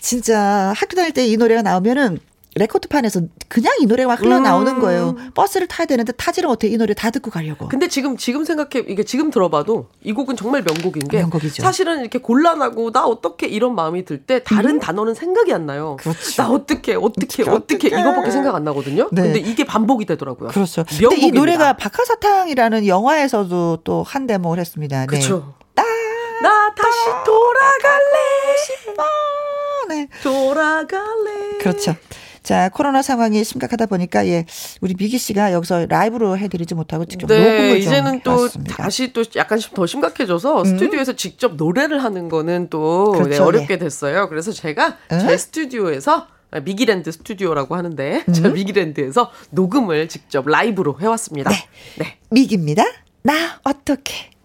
진짜 0.00 0.72
학교 0.74 0.96
다닐 0.96 1.12
때 1.12 1.26
이 1.26 1.36
노래가 1.36 1.60
나오면은 1.60 2.18
레코드판에서 2.56 3.20
그냥 3.48 3.72
이 3.80 3.86
노래가 3.86 4.08
막 4.08 4.20
흘러나오는 4.20 4.76
음. 4.76 4.80
거예요. 4.80 5.14
버스를 5.34 5.66
타야 5.68 5.86
되는데 5.86 6.12
타지를 6.12 6.48
못해 6.48 6.68
이 6.68 6.76
노래 6.76 6.94
다 6.94 7.10
듣고 7.10 7.30
가려고. 7.30 7.68
근데 7.68 7.86
지금 7.88 8.16
지금 8.16 8.44
생각해 8.44 8.84
이게 8.88 9.02
지금 9.04 9.30
들어봐도 9.30 9.88
이 10.02 10.12
곡은 10.12 10.36
정말 10.36 10.62
명곡인 10.62 11.06
게 11.08 11.18
명곡이죠. 11.18 11.62
사실은 11.62 12.00
이렇게 12.00 12.18
곤란하고 12.18 12.90
나 12.92 13.04
어떻게 13.06 13.46
이런 13.46 13.74
마음이 13.74 14.04
들 14.04 14.16
때 14.26 14.42
다른 14.42 14.76
음. 14.76 14.80
단어는 14.80 15.14
생각이 15.14 15.52
안 15.52 15.66
나요. 15.66 15.96
그렇죠. 16.00 16.42
나 16.42 16.50
어떻게 16.50 16.94
어떻게 16.94 17.48
어떻게 17.48 17.88
이거밖에 17.88 18.30
생각 18.30 18.54
안 18.54 18.64
나거든요. 18.64 19.08
네. 19.12 19.22
근데 19.22 19.38
이게 19.38 19.64
반복이 19.64 20.06
되더라고요. 20.06 20.48
그렇죠. 20.48 20.82
명곡입니다. 20.82 21.08
근데 21.10 21.26
이 21.26 21.30
노래가 21.30 21.74
박하사탕이라는 21.74 22.86
영화에서도 22.86 23.78
또 23.84 24.02
한 24.06 24.26
대목을 24.26 24.58
했습니다. 24.58 25.00
네. 25.00 25.06
그렇죠. 25.06 25.54
나, 25.74 25.82
나 26.42 26.74
다시 26.74 26.98
돌아갈래. 27.24 28.56
싶어. 28.66 29.02
네. 29.88 30.08
돌아갈래. 30.22 31.58
그렇죠. 31.60 31.94
자, 32.46 32.68
코로나 32.68 33.02
상황이 33.02 33.42
심각하다 33.42 33.86
보니까 33.86 34.24
예, 34.28 34.46
우리 34.80 34.94
미기 34.96 35.18
씨가 35.18 35.52
여기서 35.52 35.86
라이브로 35.86 36.38
해드리지 36.38 36.76
못하고 36.76 37.04
직접 37.04 37.26
네, 37.26 37.40
녹음을 37.40 37.78
이제는 37.78 38.20
또 38.22 38.34
해봤습니다. 38.34 38.76
다시 38.76 39.12
또 39.12 39.24
약간 39.34 39.58
더 39.74 39.84
심각해져서 39.84 40.60
음. 40.60 40.64
스튜디오에서 40.64 41.16
직접 41.16 41.56
노래를 41.56 42.04
하는 42.04 42.28
거는 42.28 42.68
또 42.70 43.10
그렇죠, 43.10 43.30
네, 43.30 43.38
어렵게 43.38 43.74
예. 43.74 43.78
됐어요. 43.78 44.28
그래서 44.28 44.52
제가 44.52 44.96
음? 45.10 45.18
제 45.18 45.36
스튜디오에서 45.36 46.28
아, 46.52 46.60
미기랜드 46.60 47.10
스튜디오라고 47.10 47.74
하는데 47.74 48.22
음? 48.28 48.32
저 48.32 48.48
미기랜드에서 48.48 49.32
녹음을 49.50 50.08
직접 50.08 50.46
라이브로 50.46 51.00
해왔습니다. 51.00 51.50
네, 51.50 51.56
네. 51.96 52.18
미기입니다. 52.30 52.84
나 53.22 53.58
어떻게? 53.64 54.35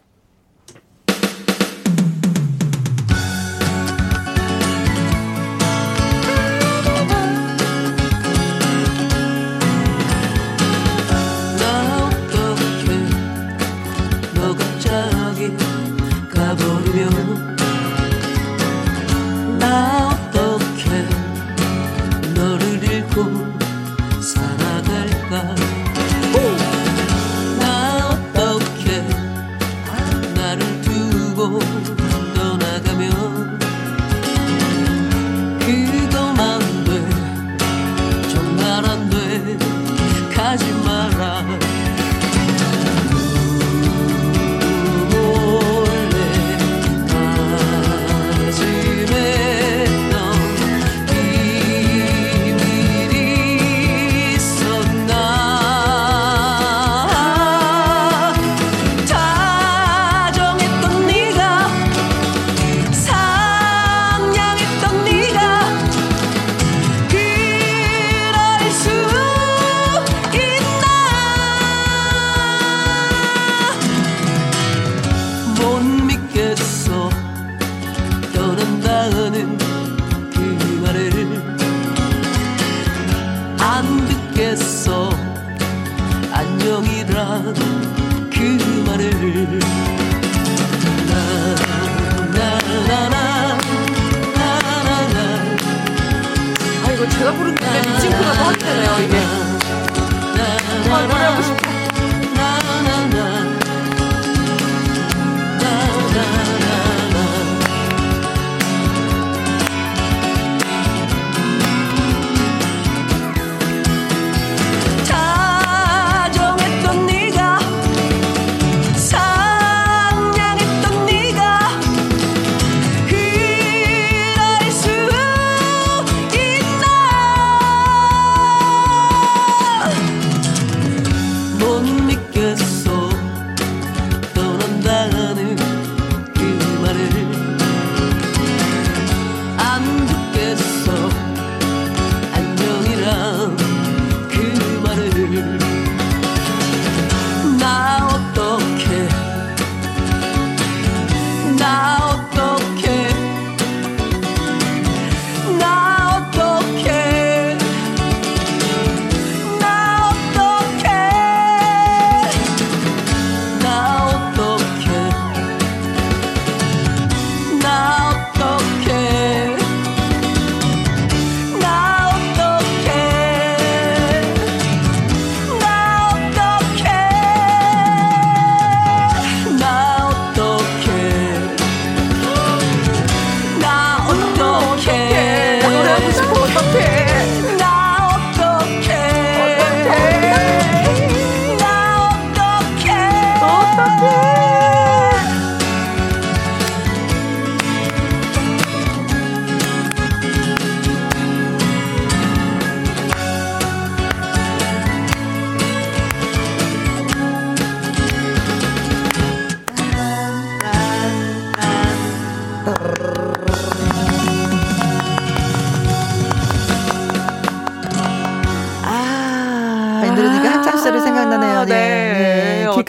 de. 40.57 40.90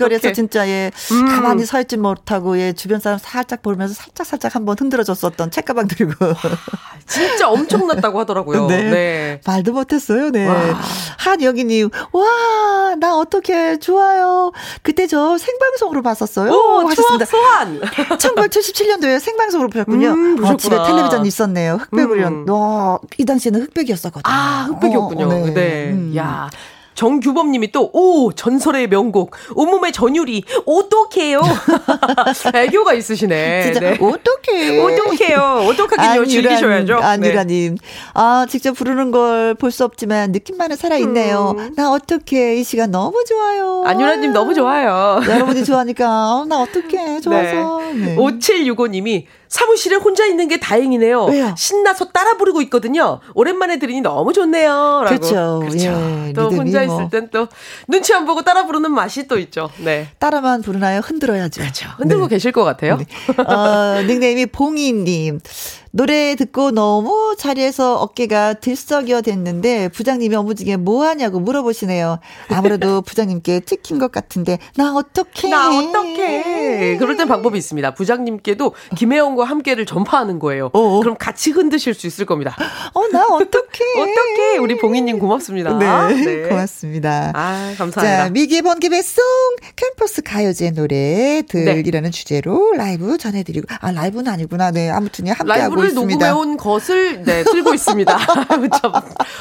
길거리에서 0.08 0.32
진짜 0.32 0.68
예 0.68 0.90
음. 1.12 1.26
가만히 1.26 1.64
서 1.66 1.80
있지 1.80 1.96
못하고 1.96 2.58
예 2.58 2.72
주변 2.72 3.00
사람 3.00 3.18
살짝 3.18 3.62
보면서 3.62 3.94
살짝 3.94 4.26
살짝 4.26 4.54
한번 4.54 4.76
흔들어줬었던 4.78 5.50
책가방 5.50 5.88
들고 5.88 6.12
진짜 7.06 7.48
엄청났다고 7.48 8.20
하더라고요. 8.20 8.66
네. 8.68 8.90
네. 8.90 9.40
말도 9.46 9.72
못했어요. 9.72 10.30
네. 10.30 10.46
한영희님 11.18 11.90
와 12.12 12.82
나 12.96 13.16
어떻게 13.16 13.78
좋아요. 13.78 14.52
그때 14.82 15.06
저 15.06 15.36
생방송으로 15.38 16.02
봤었어요. 16.02 16.52
오, 16.52 16.88
하셨습니다. 16.88 17.24
소환. 17.24 17.80
1977년도에 18.18 19.18
생방송으로 19.20 19.68
보셨군요. 19.70 20.08
음, 20.08 20.44
어, 20.44 20.56
집에 20.56 20.76
텔레비전 20.76 21.26
있었네요. 21.26 21.74
흑백으로. 21.80 22.26
음. 22.28 22.46
어, 22.48 22.98
이 23.18 23.24
당시에는 23.24 23.62
흑백이었었거든요. 23.62 24.22
아 24.32 24.66
흑백이었군요. 24.68 25.26
어, 25.26 25.28
네. 25.28 25.54
네. 25.54 25.90
음. 25.90 26.12
야. 26.16 26.50
정규범님이 27.02 27.72
또, 27.72 27.90
오, 27.92 28.32
전설의 28.32 28.86
명곡. 28.88 29.32
온몸의 29.56 29.90
전율이, 29.90 30.44
어떡해요? 30.66 31.40
애교가 32.54 32.92
있으시네. 32.94 33.62
진짜, 33.64 33.80
네. 33.80 33.98
어떡해. 34.00 34.80
어떡해요. 34.80 35.66
어떡하긴요. 35.68 36.26
즐기셔야죠. 36.26 36.98
안유라님. 36.98 37.74
네. 37.74 37.88
아, 38.14 38.46
직접 38.48 38.74
부르는 38.74 39.10
걸 39.10 39.54
볼 39.58 39.72
수 39.72 39.84
없지만 39.84 40.30
느낌만은 40.32 40.76
살아있네요. 40.76 41.54
음. 41.58 41.74
나 41.76 41.90
어떡해. 41.90 42.56
이 42.56 42.62
시간 42.64 42.90
너무 42.90 43.24
좋아요. 43.26 43.82
안유라님 43.86 44.32
너무 44.32 44.54
좋아요. 44.54 45.20
여러분이 45.26 45.64
좋아하니까, 45.64 46.06
어, 46.06 46.44
나 46.46 46.60
어떡해. 46.60 47.20
좋아서. 47.20 47.80
네. 47.94 48.14
네. 48.14 48.16
5765님이 48.16 49.24
사무실에 49.52 49.96
혼자 49.96 50.24
있는 50.24 50.48
게 50.48 50.58
다행이네요. 50.58 51.24
왜요? 51.26 51.54
신나서 51.58 52.06
따라 52.06 52.38
부르고 52.38 52.62
있거든요. 52.62 53.20
오랜만에 53.34 53.78
들으니 53.78 54.00
너무 54.00 54.32
좋네요. 54.32 55.02
라고. 55.04 55.08
그렇죠. 55.08 55.60
그렇죠. 55.60 55.88
예, 56.28 56.32
또 56.32 56.48
혼자 56.50 56.82
뭐. 56.86 56.96
있을 56.96 57.10
땐 57.10 57.28
또 57.30 57.48
눈치 57.86 58.14
안 58.14 58.24
보고 58.24 58.40
따라 58.42 58.64
부르는 58.64 58.90
맛이 58.90 59.28
또 59.28 59.38
있죠. 59.38 59.70
네. 59.78 60.08
따라만 60.18 60.62
부르나요? 60.62 61.00
흔들어야죠. 61.00 61.60
그렇죠. 61.60 61.88
흔들고 61.98 62.28
네. 62.28 62.36
계실 62.36 62.50
것 62.52 62.64
같아요. 62.64 62.96
네. 62.96 63.04
어, 63.42 64.00
닉네임이 64.08 64.46
봉이님. 64.46 65.40
노래 65.94 66.34
듣고 66.36 66.70
너무 66.70 67.36
자리에서 67.38 67.96
어깨가 68.00 68.54
들썩여 68.54 69.20
됐는데 69.20 69.88
부장님이 69.88 70.34
어무지게 70.36 70.78
뭐 70.78 71.04
하냐고 71.04 71.38
물어보시네요. 71.38 72.18
아무래도 72.48 73.02
부장님께 73.02 73.60
찍힌 73.60 73.98
것 73.98 74.10
같은데 74.10 74.58
나 74.74 74.94
어떡해? 74.94 75.50
나 75.50 75.68
어떡해? 75.68 76.96
그럴 76.98 77.18
땐 77.18 77.28
방법이 77.28 77.58
있습니다. 77.58 77.92
부장님께도 77.92 78.74
김혜영과 78.96 79.44
함께를 79.44 79.84
전파하는 79.84 80.38
거예요. 80.38 80.70
어어. 80.72 81.00
그럼 81.00 81.16
같이 81.18 81.50
흔드실 81.50 81.92
수 81.92 82.06
있을 82.06 82.24
겁니다. 82.24 82.56
어, 82.94 83.08
나 83.08 83.26
어떡해? 83.26 83.84
어떡해? 84.00 84.56
우리 84.60 84.78
봉희님 84.78 85.18
고맙습니다. 85.18 85.76
네, 85.76 86.14
네. 86.24 86.48
고맙습니다. 86.48 87.32
아, 87.34 87.74
감사합니다. 87.76 88.02
자, 88.02 88.30
미기 88.30 88.62
번개 88.62 88.88
배송 88.88 89.22
캠퍼스 89.76 90.22
가요제 90.22 90.70
노래 90.70 91.42
들이라는 91.46 92.10
네. 92.10 92.18
주제로 92.18 92.72
라이브 92.72 93.18
전해드리고 93.18 93.66
아 93.78 93.92
라이브는 93.92 94.32
아니구나. 94.32 94.70
네, 94.70 94.88
아무튼 94.88 95.28
함께하고 95.28 95.81
노래를 95.90 95.94
녹음해온 95.94 96.56
것을 96.56 97.22
네 97.24 97.44
틀고 97.44 97.74
있습니다. 97.74 98.18
참, 98.80 98.92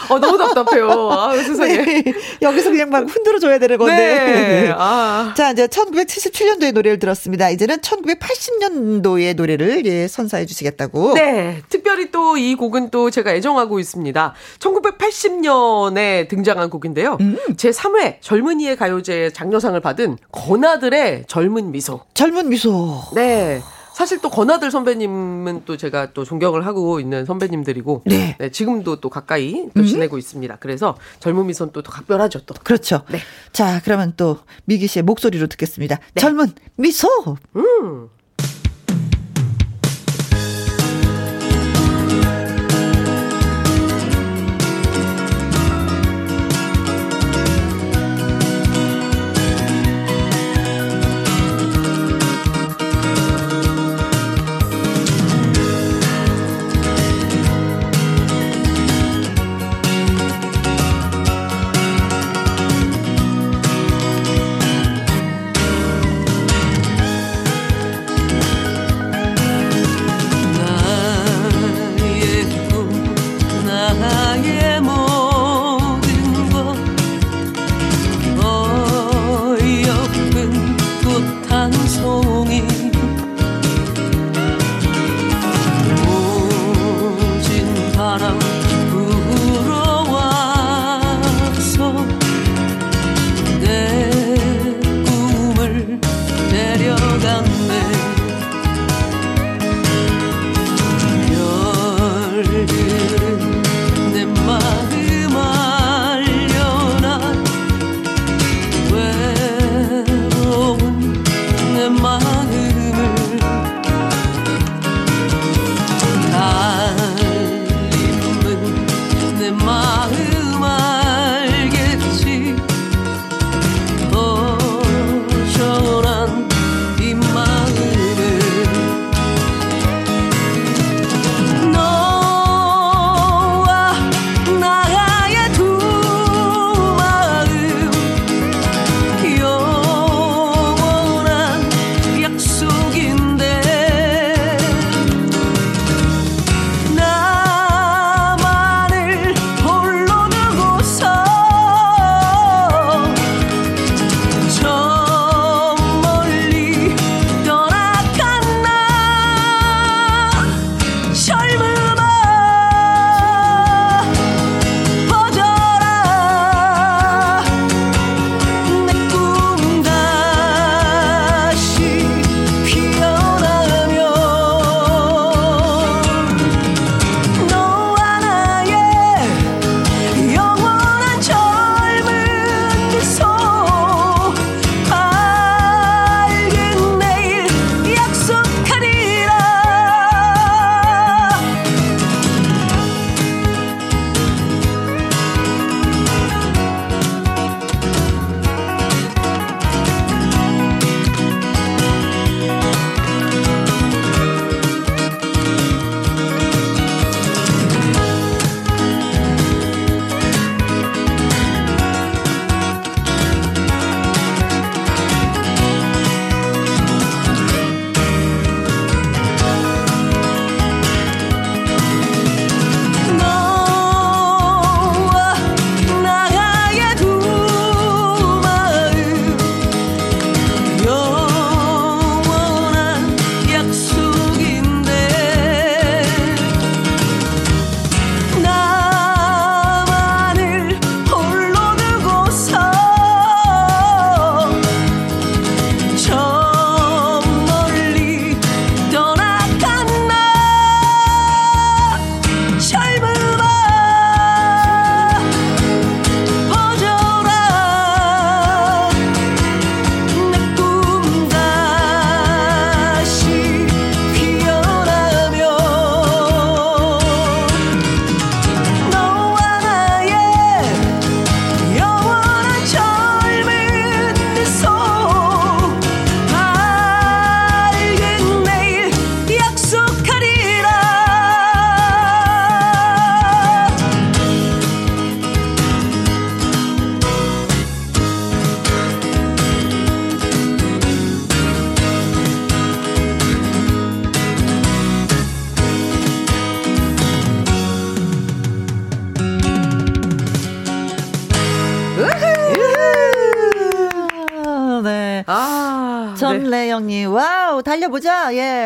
어, 0.09 0.19
너무 0.19 0.37
답답해요. 0.37 1.09
아, 1.11 1.35
세상에. 1.37 1.77
네, 1.77 2.03
여기서 2.41 2.71
그냥 2.71 2.89
막 2.89 3.05
흔들어 3.07 3.39
줘야 3.39 3.57
되는 3.59 3.77
건데. 3.77 3.95
네. 3.95 4.73
아. 4.77 5.33
자 5.37 5.51
이제 5.51 5.67
1977년도의 5.67 6.73
노래를 6.73 6.99
들었습니다. 6.99 7.49
이제는 7.49 7.77
1980년도의 7.77 9.35
노래를 9.35 9.85
예, 9.85 10.07
선사해 10.07 10.45
주시겠다고. 10.45 11.13
네, 11.13 11.61
특별히 11.69 12.11
또 12.11 12.31
이 12.41 12.55
곡은 12.55 12.89
또 12.89 13.09
제가 13.09 13.33
애정하고 13.33 13.79
있습니다. 13.79 14.33
1980년에 14.59 16.27
등장한 16.27 16.69
곡인데요. 16.69 17.17
음. 17.21 17.37
제 17.57 17.69
3회 17.69 18.21
젊은이의 18.21 18.75
가요제 18.75 19.31
장려상을 19.33 19.79
받은 19.79 20.17
건아들의 20.31 21.25
젊은 21.27 21.71
미소. 21.71 22.01
젊은 22.13 22.49
미소. 22.49 23.01
네. 23.15 23.61
사실 24.01 24.19
또 24.19 24.31
권하들 24.31 24.71
선배님은 24.71 25.61
또 25.65 25.77
제가 25.77 26.11
또 26.13 26.23
존경을 26.23 26.65
하고 26.65 26.99
있는 26.99 27.23
선배님들이고 27.23 28.01
네. 28.07 28.35
네 28.39 28.49
지금도 28.49 28.99
또 28.99 29.09
가까이 29.11 29.69
또 29.75 29.81
음. 29.81 29.85
지내고 29.85 30.15
음. 30.15 30.17
있습니다. 30.17 30.55
그래서 30.55 30.97
젊은 31.19 31.45
미선 31.45 31.71
또더 31.71 31.91
각별하죠 31.91 32.47
또. 32.47 32.55
그렇죠. 32.63 33.03
네. 33.11 33.19
자 33.53 33.79
그러면 33.83 34.13
또 34.17 34.39
미기 34.65 34.87
씨의 34.87 35.03
목소리로 35.03 35.45
듣겠습니다. 35.45 35.99
네. 36.15 36.19
젊은 36.19 36.47
미소. 36.77 37.07
음. 37.55 38.09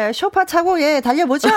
예, 0.08 0.14
쇼파 0.14 0.46
차고, 0.46 0.82
예, 0.82 1.02
달려보자. 1.02 1.50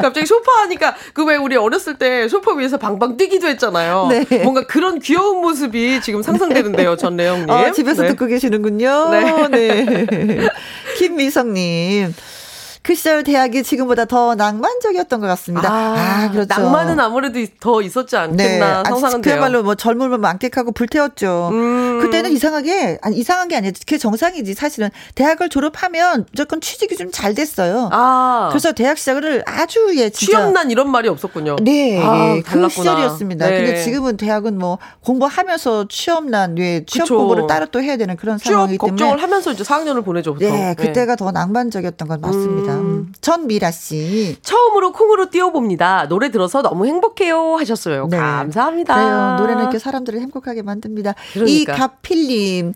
갑자기 0.00 0.26
쇼파 0.26 0.62
하니까, 0.62 0.94
그 1.12 1.26
왜 1.26 1.34
우리 1.36 1.56
어렸을 1.56 1.94
때 1.98 2.28
쇼파 2.28 2.52
위에서 2.54 2.76
방방 2.76 3.16
뛰기도 3.16 3.48
했잖아요. 3.48 4.06
네. 4.10 4.38
뭔가 4.44 4.64
그런 4.66 5.00
귀여운 5.00 5.40
모습이 5.40 6.00
지금 6.00 6.22
상상되는데요, 6.22 6.96
전래영님. 6.96 7.50
어, 7.50 7.72
집에서 7.72 8.02
네. 8.02 8.08
듣고 8.10 8.26
계시는군요. 8.26 9.08
네. 9.10 9.48
네. 9.48 10.48
김미성님. 10.98 12.14
그 12.86 12.94
시절 12.94 13.24
대학이 13.24 13.64
지금보다 13.64 14.04
더 14.04 14.36
낭만적이었던 14.36 15.18
것 15.18 15.26
같습니다. 15.26 15.68
아, 15.68 15.96
아 15.98 16.30
그렇죠. 16.30 16.46
낭만은 16.46 17.00
아무래도 17.00 17.40
더 17.58 17.82
있었지 17.82 18.16
않겠나 18.16 18.82
네. 18.84 18.88
상상은 18.88 19.22
돼요. 19.22 19.34
그야말로 19.34 19.64
뭐 19.64 19.74
젊음을 19.74 20.18
만끽하고 20.18 20.70
불태웠죠. 20.70 21.48
음. 21.52 21.98
그때는 22.00 22.30
이상하게 22.30 22.98
아니 23.02 23.16
이상한 23.16 23.48
게 23.48 23.56
아니라 23.56 23.72
그게 23.76 23.98
정상이지 23.98 24.54
사실은 24.54 24.90
대학을 25.16 25.48
졸업하면 25.48 26.26
무조건 26.30 26.60
취직이 26.60 26.96
좀 26.96 27.10
잘 27.10 27.34
됐어요. 27.34 27.88
아. 27.92 28.48
그래서 28.50 28.72
대학 28.72 28.98
시작을 28.98 29.42
아주 29.46 29.92
예 29.96 30.10
진짜 30.10 30.38
취업난 30.38 30.70
이런 30.70 30.90
말이 30.90 31.08
없었군요. 31.08 31.56
네, 31.62 32.00
아, 32.00 32.36
예, 32.36 32.42
그 32.42 32.68
시절이었습니다. 32.68 33.48
네. 33.48 33.56
근데 33.56 33.82
지금은 33.82 34.16
대학은 34.16 34.58
뭐 34.58 34.78
공부하면서 35.02 35.88
취업난 35.88 36.58
예 36.58 36.84
취업 36.84 37.04
그쵸. 37.04 37.16
공부를 37.16 37.46
따로 37.46 37.66
또 37.66 37.80
해야 37.82 37.96
되는 37.96 38.16
그런 38.16 38.38
상황이기 38.38 38.78
때문에 38.78 38.90
걱정을 38.90 39.22
하면서 39.22 39.50
이제 39.50 39.64
4학년을 39.64 40.04
보내죠. 40.04 40.34
보통. 40.34 40.52
네, 40.52 40.74
그때가 40.74 41.14
네. 41.14 41.16
더 41.16 41.32
낭만적이었던 41.32 42.06
건 42.06 42.20
맞습니다. 42.20 42.74
음. 42.74 42.75
음. 42.78 43.12
전 43.20 43.46
미라 43.46 43.70
씨. 43.70 44.36
처음으로 44.42 44.92
콩으로 44.92 45.30
띄워봅니다. 45.30 46.08
노래 46.08 46.30
들어서 46.30 46.62
너무 46.62 46.86
행복해요 46.86 47.56
하셨어요. 47.56 48.08
네. 48.10 48.16
감사합니다. 48.16 48.94
그래요. 48.94 49.36
노래는 49.38 49.62
이렇게 49.62 49.78
사람들을 49.78 50.20
행복하게 50.20 50.62
만듭니다. 50.62 51.14
그러니까. 51.32 51.50
이 51.50 51.64
가필님. 51.64 52.74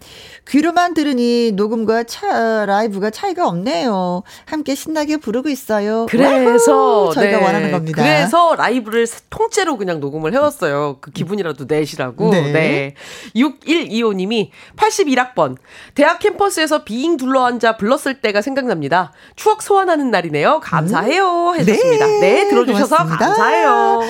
귀로만 0.49 0.95
들으니 0.95 1.53
녹음과 1.53 2.05
차, 2.05 2.67
라이브가 2.67 3.11
차이가 3.11 3.47
없네요. 3.47 4.23
함께 4.47 4.75
신나게 4.75 5.19
부르고 5.19 5.49
있어요. 5.49 6.07
그래서 6.09 7.11
저희가 7.13 7.39
네. 7.39 7.45
원하는 7.45 7.71
겁니다. 7.71 8.03
그래서 8.03 8.55
라이브를 8.57 9.07
통째로 9.29 9.77
그냥 9.77 10.01
녹음을 10.01 10.33
해왔어요. 10.33 10.99
그 11.01 11.11
기분이라도 11.11 11.67
내시라고. 11.69 12.31
네. 12.31 12.53
네. 12.53 12.95
6125님이 13.37 14.51
81학번. 14.77 15.57
대학 15.95 16.19
캠퍼스에서 16.19 16.85
비잉 16.85 17.17
둘러앉아 17.17 17.77
불렀을 17.77 18.21
때가 18.21 18.43
생각납니다. 18.43 19.13
추억 19.37 19.63
소환 19.63 19.90
하는 19.91 20.11
날이네요. 20.11 20.61
감사해요. 20.61 21.55
해줬습니다. 21.59 22.07
네, 22.07 22.21
네 22.21 22.49
들어주셔서 22.49 22.97
고맙습니다. 22.97 23.27
감사해요. 23.27 24.01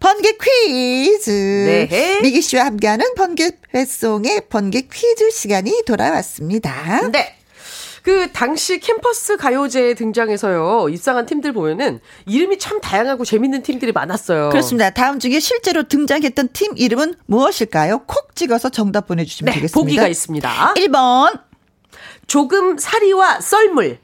번개 0.00 0.32
퀴즈. 0.40 1.30
네. 1.90 2.20
미기 2.22 2.40
씨와 2.40 2.66
함께하는 2.66 3.14
번개 3.14 3.50
회송의 3.74 4.42
번개 4.48 4.82
퀴즈 4.82 5.30
시간이 5.30 5.82
돌아왔습니다. 5.86 7.08
네. 7.10 7.34
그 8.02 8.32
당시 8.32 8.80
캠퍼스 8.80 9.36
가요제에 9.36 9.92
등장해서요 9.92 10.88
입상한 10.88 11.26
팀들 11.26 11.52
보면은 11.52 12.00
이름이 12.24 12.58
참 12.58 12.80
다양하고 12.80 13.24
재밌는 13.24 13.62
팀들이 13.62 13.92
많았어요. 13.92 14.48
그렇습니다. 14.48 14.88
다음 14.90 15.18
중에 15.18 15.40
실제로 15.40 15.82
등장했던 15.82 16.50
팀 16.54 16.72
이름은 16.76 17.16
무엇일까요? 17.26 18.04
콕 18.06 18.34
찍어서 18.34 18.70
정답 18.70 19.08
보내주시면 19.08 19.52
네, 19.52 19.56
되겠습니다. 19.56 19.78
보기가 19.78 20.08
있습니다. 20.08 20.74
1번 20.76 21.40
조금 22.26 22.78
사리와 22.78 23.40
썰물. 23.40 23.98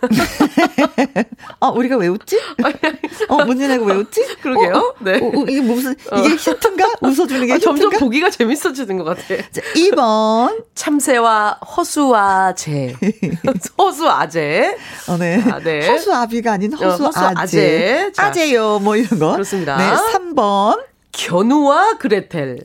어, 1.60 1.70
우리가 1.70 1.96
왜 1.96 2.08
웃지? 2.08 2.38
어, 3.28 3.44
문제 3.44 3.68
내고 3.68 3.86
왜 3.86 3.94
웃지? 3.94 4.24
그러게요. 4.40 4.74
어, 4.74 4.78
어, 4.78 4.94
네. 5.00 5.18
어, 5.18 5.26
어 5.26 5.44
이게 5.48 5.60
무슨, 5.60 5.92
이게 5.92 6.32
어. 6.32 6.36
힌트인가? 6.36 6.86
웃어주는 7.00 7.46
게 7.46 7.52
아, 7.54 7.58
점점 7.58 7.90
보기가 7.90 8.30
재밌어지는 8.30 8.98
것 8.98 9.04
같아. 9.04 9.42
자, 9.50 9.60
2번. 9.74 10.64
참새와 10.74 11.60
허수와 11.76 12.54
재. 12.54 12.94
허수아재. 13.78 14.76
어, 15.08 15.16
네. 15.16 15.42
아, 15.50 15.58
네. 15.60 15.86
허수아비가 15.88 16.52
아닌 16.52 16.72
허수아재. 16.72 18.12
어, 18.18 18.22
아재요, 18.22 18.78
뭐 18.80 18.96
이런 18.96 19.18
거. 19.18 19.32
그렇습니다. 19.32 19.76
네, 19.76 19.84
3번. 20.12 20.95
견우와 21.16 21.96
그레텔. 21.98 22.58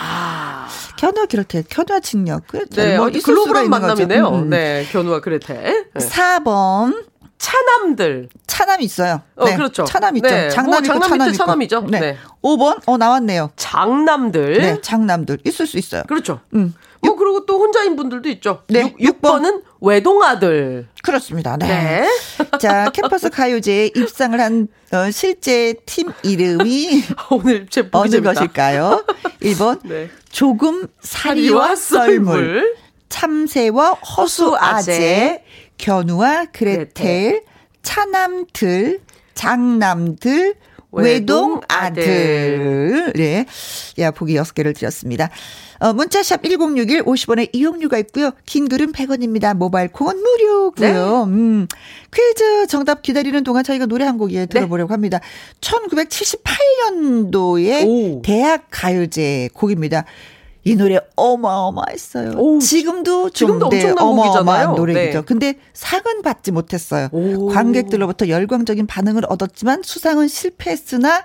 아. 0.00 0.68
견우와 0.96 1.26
그레텔, 1.26 1.64
견우와. 1.68 2.40
그레텔. 2.46 2.88
네, 2.90 2.96
뭐 2.96 3.10
글로벌한 3.10 3.68
만남이네요. 3.68 4.28
음. 4.28 4.48
네, 4.50 4.86
견우와 4.90 5.20
그레텔. 5.20 5.86
네. 5.94 6.06
4번. 6.06 7.06
차남들. 7.38 8.28
차남 8.48 8.80
있어요. 8.80 9.22
어, 9.36 9.44
네. 9.44 9.56
그렇죠. 9.56 9.84
차남 9.84 10.16
있죠. 10.16 10.28
네. 10.28 10.50
장남 10.50 10.70
뭐, 10.70 10.82
장남 10.82 11.08
차남 11.08 11.32
차남이죠. 11.32 11.80
네. 11.88 12.00
네. 12.00 12.16
5번. 12.42 12.80
어, 12.86 12.96
나왔네요. 12.96 13.50
장남들. 13.56 14.58
네, 14.60 14.80
장남들. 14.80 15.38
있을 15.44 15.66
수 15.66 15.78
있어요. 15.78 16.02
그렇죠. 16.08 16.40
음. 16.54 16.74
뭐, 17.00 17.14
그리고 17.14 17.46
또 17.46 17.60
혼자인 17.60 17.94
분들도 17.94 18.28
있죠. 18.30 18.62
네. 18.68 18.94
6, 18.98 19.20
6번은 19.22 19.62
외동아들. 19.80 20.88
그렇습니다. 21.02 21.56
네. 21.56 21.66
네. 21.68 22.08
자, 22.60 22.90
캠퍼스 22.90 23.30
가요제에 23.30 23.92
입상을 23.94 24.38
한 24.40 24.68
어, 24.92 25.10
실제 25.10 25.74
팀 25.86 26.12
이름이 26.22 27.04
오늘 27.30 27.66
제 27.68 27.88
어느 27.92 28.10
재밌다. 28.10 28.32
것일까요? 28.34 29.04
1번. 29.42 29.80
네. 29.86 30.10
조금 30.30 30.86
사리와 31.00 31.76
썰물. 31.76 32.74
참새와 33.08 33.92
허수아재. 33.92 35.44
견우와 35.78 36.46
그레텔, 36.52 36.92
그레텔. 36.92 37.42
차남들, 37.82 39.00
장남들, 39.34 40.54
외동 40.90 41.60
아들. 41.68 43.12
네. 43.14 43.44
야, 43.98 44.10
보기 44.10 44.34
6개를 44.34 44.74
드렸습니다. 44.74 45.28
어, 45.80 45.92
문자샵 45.92 46.42
1061 46.42 47.02
50원에 47.04 47.50
이용료가 47.52 47.98
있고요. 47.98 48.30
긴 48.46 48.68
글은 48.68 48.92
100원입니다. 48.92 49.54
모바일 49.54 49.88
콩은 49.88 50.16
무료고요. 50.16 51.26
네. 51.26 51.32
음. 51.32 51.68
퀴즈 52.12 52.66
정답 52.68 53.02
기다리는 53.02 53.44
동안 53.44 53.62
저희가 53.64 53.86
노래 53.86 54.04
한 54.04 54.18
곡 54.18 54.32
예, 54.32 54.46
들어보려고 54.46 54.88
네. 54.88 54.94
합니다. 54.94 55.20
1978년도에 55.60 57.86
오. 57.86 58.22
대학 58.22 58.64
가요제 58.70 59.50
곡입니다. 59.52 60.04
이 60.68 60.76
노래 60.76 60.98
어마어마했어요. 61.16 62.32
오, 62.36 62.58
지금도 62.58 63.30
지금도 63.30 63.70
네, 63.70 63.76
엄청난 63.76 64.06
어마어마한 64.06 64.74
노래죠. 64.74 65.20
네. 65.20 65.24
근데 65.24 65.54
상은 65.72 66.22
받지 66.22 66.50
못했어요. 66.50 67.08
오. 67.12 67.48
관객들로부터 67.48 68.28
열광적인 68.28 68.86
반응을 68.86 69.22
얻었지만 69.28 69.82
수상은 69.82 70.28
실패했으나 70.28 71.24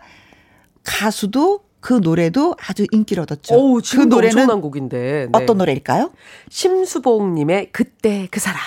가수도 0.84 1.62
그 1.82 2.00
노래도 2.02 2.56
아주 2.66 2.86
인기를 2.92 3.24
얻었죠. 3.24 3.56
오, 3.56 3.80
그 3.82 3.98
노래는 3.98 4.38
엄청난 4.38 4.62
곡인데 4.62 5.28
네. 5.30 5.30
어떤 5.34 5.58
노래일까요? 5.58 6.12
심수봉님의 6.50 7.70
그때 7.74 8.30
그 8.32 8.40
사람 8.40 8.62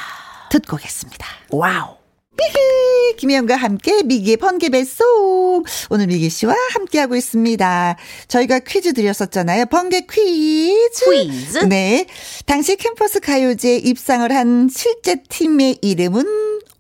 듣고 0.50 0.76
오겠습니다. 0.76 1.26
와우. 1.50 1.96
미기 2.36 3.16
김혜영과 3.16 3.56
함께 3.56 4.02
미기의 4.02 4.36
번개 4.36 4.68
배송 4.68 5.64
오늘 5.90 6.06
미기 6.06 6.28
씨와 6.28 6.54
함께하고 6.74 7.16
있습니다. 7.16 7.96
저희가 8.28 8.58
퀴즈 8.60 8.92
드렸었잖아요. 8.92 9.66
번개 9.66 10.02
퀴즈. 10.02 11.10
퀴즈. 11.10 11.58
네. 11.58 12.06
당시 12.44 12.76
캠퍼스 12.76 13.20
가요제 13.20 13.76
입상을 13.76 14.30
한 14.32 14.68
실제 14.72 15.22
팀의 15.28 15.78
이름은 15.80 16.24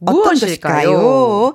어떤 0.04 0.14
무엇일까요? 0.22 0.90
것일까요? 0.90 1.54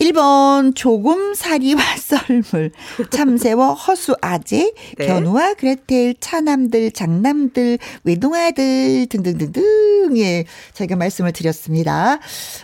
1번 0.00 0.74
조금 0.74 1.34
사리와 1.34 1.80
썰물 1.98 2.72
참새와 3.10 3.74
허수 3.74 4.16
아재 4.22 4.72
네. 4.96 5.06
견우와 5.06 5.54
그레텔 5.54 6.14
차남들 6.18 6.92
장남들 6.92 7.78
외동아들 8.04 9.06
등등등등 9.08 10.16
예 10.16 10.44
저희가 10.72 10.96
말씀을 10.96 11.32
드렸습니다. 11.32 12.18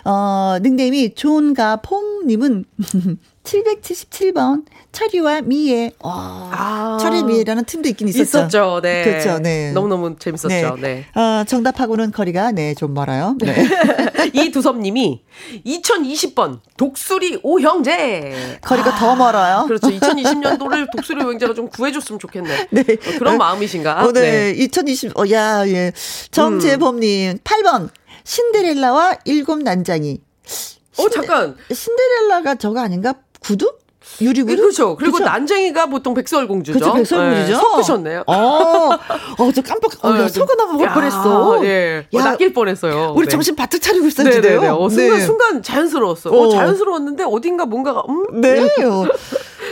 어 0.04 0.58
닉네임이 0.62 1.14
존가 1.14 1.82
폼님은 1.82 2.64
777번 3.44 4.64
철이와 4.96 5.42
미애. 5.42 5.92
와, 6.00 6.50
아, 6.52 6.98
철이 6.98 7.22
미애라는 7.24 7.64
팀도 7.64 7.86
있긴 7.90 8.08
있었죠. 8.08 8.22
있었죠. 8.22 8.80
네. 8.82 9.04
그렇죠. 9.04 9.38
네. 9.40 9.70
너무너무 9.72 10.16
재밌었죠. 10.18 10.76
네. 10.76 11.04
네. 11.14 11.20
어, 11.20 11.44
정답하고는 11.44 12.12
거리가 12.12 12.52
네, 12.52 12.72
좀 12.74 12.94
멀어요. 12.94 13.36
네. 13.38 13.54
이두섭 14.32 14.78
님이 14.78 15.22
2020번 15.66 16.60
독수리 16.78 17.40
오형제. 17.42 18.58
거리가 18.62 18.94
아, 18.94 18.98
더 18.98 19.16
멀어요. 19.16 19.64
그렇죠. 19.66 19.88
2020년도를 19.88 20.90
독수리 20.90 21.22
오형제가 21.22 21.52
좀 21.52 21.68
구해 21.68 21.92
줬으면 21.92 22.18
좋겠네. 22.18 22.68
네. 22.70 22.80
어, 22.80 23.18
그런 23.18 23.34
어, 23.34 23.36
마음이신가? 23.36 24.02
어, 24.02 24.12
네. 24.12 24.20
네. 24.20 24.50
2020 24.52 25.18
어, 25.18 25.24
야, 25.30 25.68
예. 25.68 25.92
정재범 26.30 27.00
님 27.00 27.32
음. 27.32 27.38
8번 27.44 27.90
신데렐라와 28.24 29.18
일곱 29.26 29.62
난장이. 29.62 30.20
어, 30.96 31.08
잠깐. 31.10 31.54
신데렐라가 31.70 32.54
저거 32.54 32.80
아닌가? 32.80 33.12
구두? 33.40 33.76
유리구두? 34.20 34.54
네, 34.54 34.60
그렇죠. 34.60 34.96
그리고 34.96 35.18
그렇죠? 35.18 35.30
난쟁이가 35.30 35.86
보통 35.86 36.14
백설공주죠. 36.14 36.78
그렇죠. 36.78 36.94
백설공주죠. 36.94 37.52
네, 37.52 37.54
섞으셨네요. 37.54 38.24
어, 38.26 38.34
어, 38.34 39.52
저 39.54 39.62
깜빡, 39.62 39.92
어, 40.04 40.10
나 40.10 40.28
속아 40.28 40.54
나먹을 40.54 40.88
뻔했어. 40.92 41.64
예. 41.64 42.06
야, 42.14 42.20
어, 42.20 42.24
낚일 42.24 42.52
뻔했어요. 42.52 43.12
우리 43.16 43.26
네. 43.26 43.30
정신 43.30 43.54
바짝 43.54 43.80
차리고 43.80 44.06
있었는데요. 44.06 44.74
어, 44.74 44.88
순간, 44.88 45.18
네. 45.18 45.24
순간 45.24 45.62
자연스러웠어. 45.62 46.30
어. 46.30 46.46
어, 46.46 46.50
자연스러웠는데 46.50 47.24
어딘가 47.24 47.66
뭔가가, 47.66 48.02
음? 48.08 48.40
네. 48.40 48.68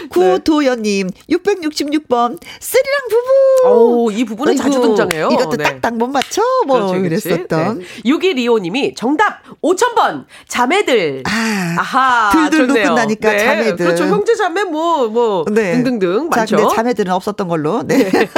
구도연님, 0.09 1.11
666번, 1.31 2.39
쓰리랑 2.61 3.01
부부. 3.11 3.69
오, 3.69 4.11
이 4.11 4.25
부부는 4.25 4.53
아이고, 4.53 4.63
자주 4.63 4.81
등장해요. 4.81 5.29
이것도 5.33 5.57
네. 5.57 5.65
딱딱 5.65 5.97
못 5.97 6.09
맞춰? 6.09 6.43
뭐, 6.67 6.87
그렇지, 6.87 7.01
그렇지. 7.01 7.29
그랬었던. 7.29 7.79
네. 7.79 7.85
6125님이 8.05 8.97
정답 8.97 9.43
5,000번, 9.63 10.27
자매들. 10.49 11.23
아, 11.27 11.77
아하. 11.79 12.31
들들도 12.33 12.75
끝나니까 12.75 13.33
네. 13.33 13.39
자매들. 13.39 13.77
그렇죠. 13.87 14.05
형제 14.07 14.35
자매 14.35 14.65
뭐, 14.65 15.09
뭐, 15.09 15.45
네. 15.51 15.73
등등등. 15.73 16.29
많죠. 16.29 16.57
자, 16.57 16.69
자매들은 16.77 17.13
없었던 17.13 17.49
걸로. 17.49 17.83
네. 17.83 18.11
네. 18.11 18.29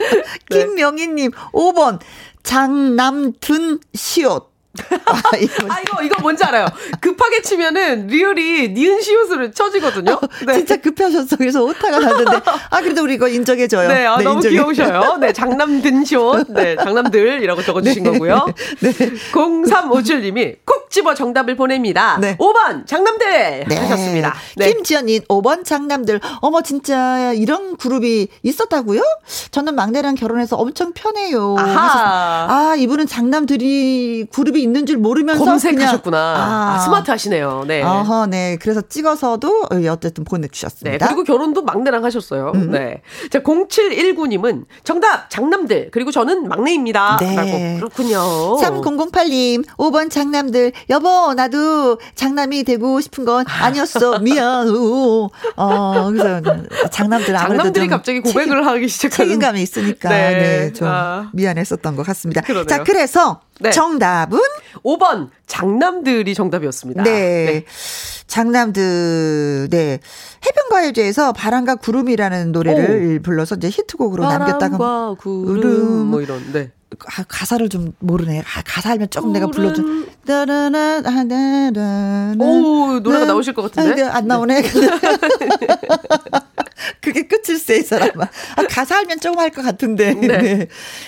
김명희님, 0.50 1.30
5번, 1.52 2.00
장남든 2.42 3.80
시옷. 3.94 4.49
아, 4.78 5.36
이거, 5.36 6.02
이거 6.02 6.22
뭔지 6.22 6.44
알아요. 6.44 6.66
급하게 7.00 7.42
치면은 7.42 8.06
리을이 8.06 8.70
니은 8.70 9.00
시옷으로 9.00 9.50
쳐지거든요. 9.50 10.12
어, 10.12 10.20
네. 10.46 10.54
진짜 10.58 10.76
급하셨어. 10.76 11.36
그래서 11.36 11.64
오타가 11.64 11.98
나는데. 11.98 12.40
아, 12.70 12.80
그래도 12.80 13.02
우리 13.02 13.14
이거 13.14 13.26
인정해 13.28 13.66
줘요. 13.66 13.88
네, 13.88 14.06
아, 14.06 14.16
네 14.18 14.24
너무 14.24 14.36
인정해. 14.36 14.54
귀여우셔요. 14.54 15.16
네, 15.18 15.32
장남든 15.32 16.04
시옷. 16.04 16.46
네, 16.50 16.76
장남들이라고 16.76 17.62
적어 17.62 17.82
주신 17.82 18.02
네. 18.04 18.10
거고요. 18.12 18.46
네. 18.80 18.92
0357 19.32 20.22
님이 20.22 20.54
콕 20.64 20.88
집어 20.90 21.14
정답을 21.14 21.56
보냅니다. 21.56 22.18
네. 22.20 22.36
5번 22.36 22.86
장남들 22.86 23.64
네. 23.68 23.76
하셨습니다. 23.76 24.34
네. 24.56 24.72
김지연 24.72 25.06
님 25.06 25.22
5번 25.22 25.64
장남들. 25.64 26.20
어머, 26.40 26.62
진짜 26.62 27.32
이런 27.32 27.76
그룹이 27.76 28.28
있었다고요? 28.42 29.02
저는 29.50 29.74
막내랑 29.74 30.14
결혼해서 30.14 30.56
엄청 30.56 30.92
편해요. 30.92 31.56
아하. 31.58 32.46
아, 32.48 32.74
이분은 32.76 33.06
장남들이 33.08 34.26
그룹이 34.32 34.59
방법이 34.60 34.62
있는 34.62 34.86
줄 34.86 34.98
모르면서 34.98 35.44
검색하셨구나. 35.44 36.18
아. 36.18 36.74
아, 36.74 36.78
스마트 36.78 37.10
하시네요. 37.10 37.64
네. 37.66 37.82
어허, 37.82 38.26
네. 38.26 38.58
그래서 38.60 38.82
찍어서도 38.82 39.68
어쨌든 39.90 40.24
보내주셨습니다. 40.24 41.06
네. 41.06 41.14
그리고 41.14 41.24
결혼도 41.24 41.62
막내랑 41.62 42.04
하셨어요. 42.04 42.52
음. 42.54 42.70
네. 42.70 43.02
자, 43.30 43.40
0719님은 43.40 44.64
정답 44.84 45.30
장남들 45.30 45.90
그리고 45.92 46.10
저는 46.10 46.48
막내입니다. 46.48 47.16
네. 47.20 47.34
라고 47.34 47.78
그렇군요. 47.78 48.20
3008님 48.60 49.64
5번 49.76 50.10
장남들 50.10 50.72
여보 50.90 51.32
나도 51.34 51.98
장남이 52.14 52.64
되고 52.64 53.00
싶은 53.00 53.24
건 53.24 53.44
아니었어. 53.48 54.18
미안. 54.20 54.68
어, 55.56 56.10
그래서 56.10 56.42
장남들 56.90 57.34
장남들이 57.34 57.88
갑자기 57.88 58.20
고백을 58.20 58.56
책임, 58.56 58.68
하기 58.68 58.88
시작하는 58.88 59.28
책임감이 59.28 59.62
있으니까 59.62 60.08
네. 60.08 60.30
네. 60.30 60.72
좀 60.72 60.88
아. 60.88 61.30
미안했었던 61.32 61.96
것 61.96 62.04
같습니다. 62.06 62.42
그러네요. 62.42 62.66
자, 62.66 62.82
그래서 62.82 63.40
네. 63.60 63.70
정답은 63.70 64.38
5번 64.84 65.28
장남들이 65.46 66.34
정답이었습니다. 66.34 67.02
네. 67.02 67.10
네. 67.10 67.64
장남들 68.26 69.68
네. 69.70 69.98
해변가요제에서 70.46 71.32
바람과 71.32 71.76
구름이라는 71.76 72.52
노래를 72.52 73.18
오. 73.18 73.22
불러서 73.22 73.56
이제 73.56 73.68
히트곡으로 73.68 74.24
남겼다가 74.24 74.78
바람과 74.78 75.14
구름 75.20 76.06
뭐 76.06 76.22
이런 76.22 76.52
네. 76.52 76.70
아, 77.06 77.22
가사를 77.28 77.68
좀 77.68 77.92
모르네. 78.00 78.40
아, 78.40 78.62
가사 78.64 78.90
알면 78.90 79.10
조금 79.10 79.32
내가 79.32 79.46
불러줘. 79.46 79.80
따라나, 80.26 81.00
하나나, 81.04 82.34
오, 82.38 82.98
노래가 82.98 83.26
나오실 83.26 83.54
것 83.54 83.62
같은데? 83.62 84.02
아, 84.02 84.16
안 84.16 84.26
나오네. 84.26 84.62
네. 84.62 84.70
그게 87.00 87.22
끝일세, 87.26 87.76
이 87.78 87.82
사람아. 87.82 88.28
아, 88.56 88.62
가사 88.68 88.98
알면 88.98 89.20
조금 89.20 89.38
할 89.38 89.50
것 89.50 89.62
같은데. 89.64 90.14
네. 90.14 90.26
네. 90.40 90.66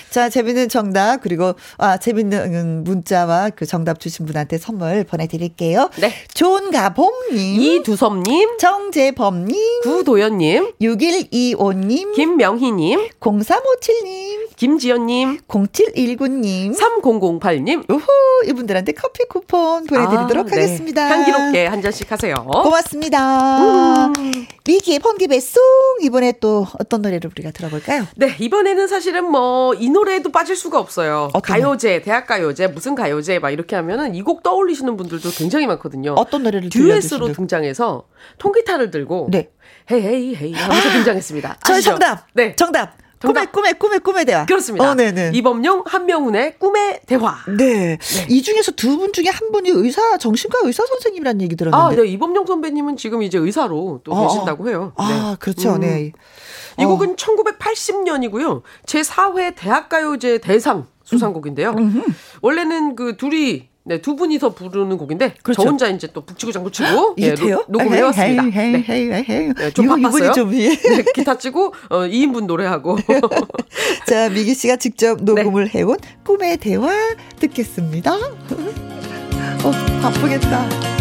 자, 0.09 0.29
재밌는 0.29 0.69
정답, 0.69 1.21
그리고, 1.21 1.53
아, 1.77 1.97
재밌는 1.97 2.83
문자와 2.83 3.51
그 3.51 3.65
정답 3.65 3.99
주신 3.99 4.25
분한테 4.25 4.57
선물 4.57 5.03
보내드릴게요. 5.05 5.89
네. 5.99 6.13
존가봄님. 6.33 7.61
이두섭님. 7.61 8.57
정재범님. 8.57 9.81
구도연님. 9.83 10.73
6125님. 10.81 12.13
김명희님. 12.15 13.09
0357님. 13.19 14.55
김지연님. 14.55 15.39
0719님. 15.47 16.75
3008님. 16.77 17.89
우후, 17.89 18.05
이분들한테 18.47 18.91
커피 18.93 19.23
쿠폰 19.29 19.85
보내드리도록 19.85 20.47
아, 20.47 20.49
네. 20.49 20.61
하겠습니다. 20.61 21.07
향기롭게 21.09 21.65
한 21.67 21.81
잔씩 21.81 22.11
하세요. 22.11 22.35
고맙습니다. 22.35 24.07
음. 24.07 24.13
미기의 24.65 24.99
배송 25.29 25.62
이번에 26.01 26.33
또 26.39 26.67
어떤 26.79 27.01
노래를 27.01 27.29
우리가 27.33 27.51
들어볼까요? 27.51 28.05
네, 28.15 28.35
이번에는 28.39 28.87
사실은 28.87 29.25
뭐 29.31 29.73
이 29.79 29.89
노래에도 29.89 30.31
빠질 30.31 30.55
수가 30.55 30.79
없어요. 30.79 31.29
가요제, 31.43 32.01
대학 32.03 32.27
가요제, 32.27 32.67
무슨 32.67 32.95
가요제 32.95 33.39
막 33.39 33.49
이렇게 33.51 33.75
하면은 33.75 34.15
이 34.15 34.21
곡 34.23 34.43
떠올리시는 34.43 34.95
분들도 34.97 35.29
굉장히 35.31 35.67
많거든요. 35.67 36.13
어떤 36.17 36.43
노래를 36.43 36.69
듀엣으로 36.69 37.31
등장해서 37.33 38.07
통기타를 38.37 38.91
들고 38.91 39.27
네. 39.31 39.49
헤이 39.91 40.01
헤이 40.01 40.35
헤이 40.35 40.53
하면서 40.53 40.89
아, 40.89 40.93
등장했습니다. 40.93 41.57
저의 41.65 41.81
정답. 41.81 42.27
네. 42.33 42.55
정답. 42.55 42.95
꿈의 43.27 43.51
꿈의 43.51 43.73
꿈의 43.79 43.99
꿈의 43.99 44.25
대화. 44.25 44.45
그렇습니다. 44.45 44.91
어, 44.91 44.95
네네. 44.95 45.31
이범용 45.33 45.83
한명훈의 45.85 46.57
꿈의 46.59 47.01
대화. 47.05 47.37
네. 47.47 47.97
네. 47.97 48.25
이 48.29 48.41
중에서 48.41 48.71
두 48.73 48.97
분 48.97 49.11
중에 49.13 49.25
한 49.27 49.51
분이 49.51 49.69
의사 49.69 50.17
정신과 50.17 50.59
의사 50.63 50.85
선생님이라는 50.85 51.41
얘기 51.41 51.55
들었는데. 51.55 52.01
아, 52.01 52.03
네. 52.03 52.07
이범용 52.11 52.45
선배님은 52.45 52.97
지금 52.97 53.23
이제 53.23 53.37
의사로 53.37 54.01
또 54.03 54.11
어, 54.13 54.27
계신다고 54.27 54.69
해요. 54.69 54.93
아, 54.97 55.07
네. 55.07 55.13
아, 55.19 55.37
그렇죠. 55.39 55.73
음. 55.75 55.79
네. 55.81 56.11
이 56.79 56.85
곡은 56.85 57.11
어. 57.11 57.15
1980년이고요. 57.15 58.61
제 58.85 59.01
4회 59.01 59.53
대학가요제 59.55 60.39
대상 60.39 60.85
수상곡인데요. 61.03 61.71
음. 61.77 62.03
원래는 62.41 62.95
그 62.95 63.17
둘이 63.17 63.69
네, 63.85 64.01
두 64.01 64.15
분이서 64.15 64.53
부르는 64.53 64.97
곡인데 64.97 65.35
그렇죠. 65.43 65.63
저 65.63 65.69
혼자 65.69 65.87
이제 65.89 66.07
또 66.13 66.21
북치고 66.25 66.53
장구 66.53 66.71
치고 66.71 67.15
예, 67.17 67.33
노, 67.35 67.65
녹음을 67.67 67.97
해왔습니다. 67.97 68.43
네. 68.43 68.85
네, 68.87 69.71
좀 69.73 69.87
바빴어요. 69.87 70.31
좀 70.31 70.51
네, 70.51 70.77
기타 71.13 71.37
치고 71.37 71.73
어, 71.89 71.99
2인분 71.99 72.45
노래하고. 72.45 72.97
자, 74.07 74.29
미기 74.29 74.55
씨가 74.55 74.77
직접 74.77 75.21
녹음을 75.21 75.65
네. 75.65 75.79
해온 75.79 75.97
꿈의 76.25 76.57
대화 76.57 76.89
듣겠습니다. 77.39 78.15
어, 78.15 79.71
바쁘겠다. 80.01 80.92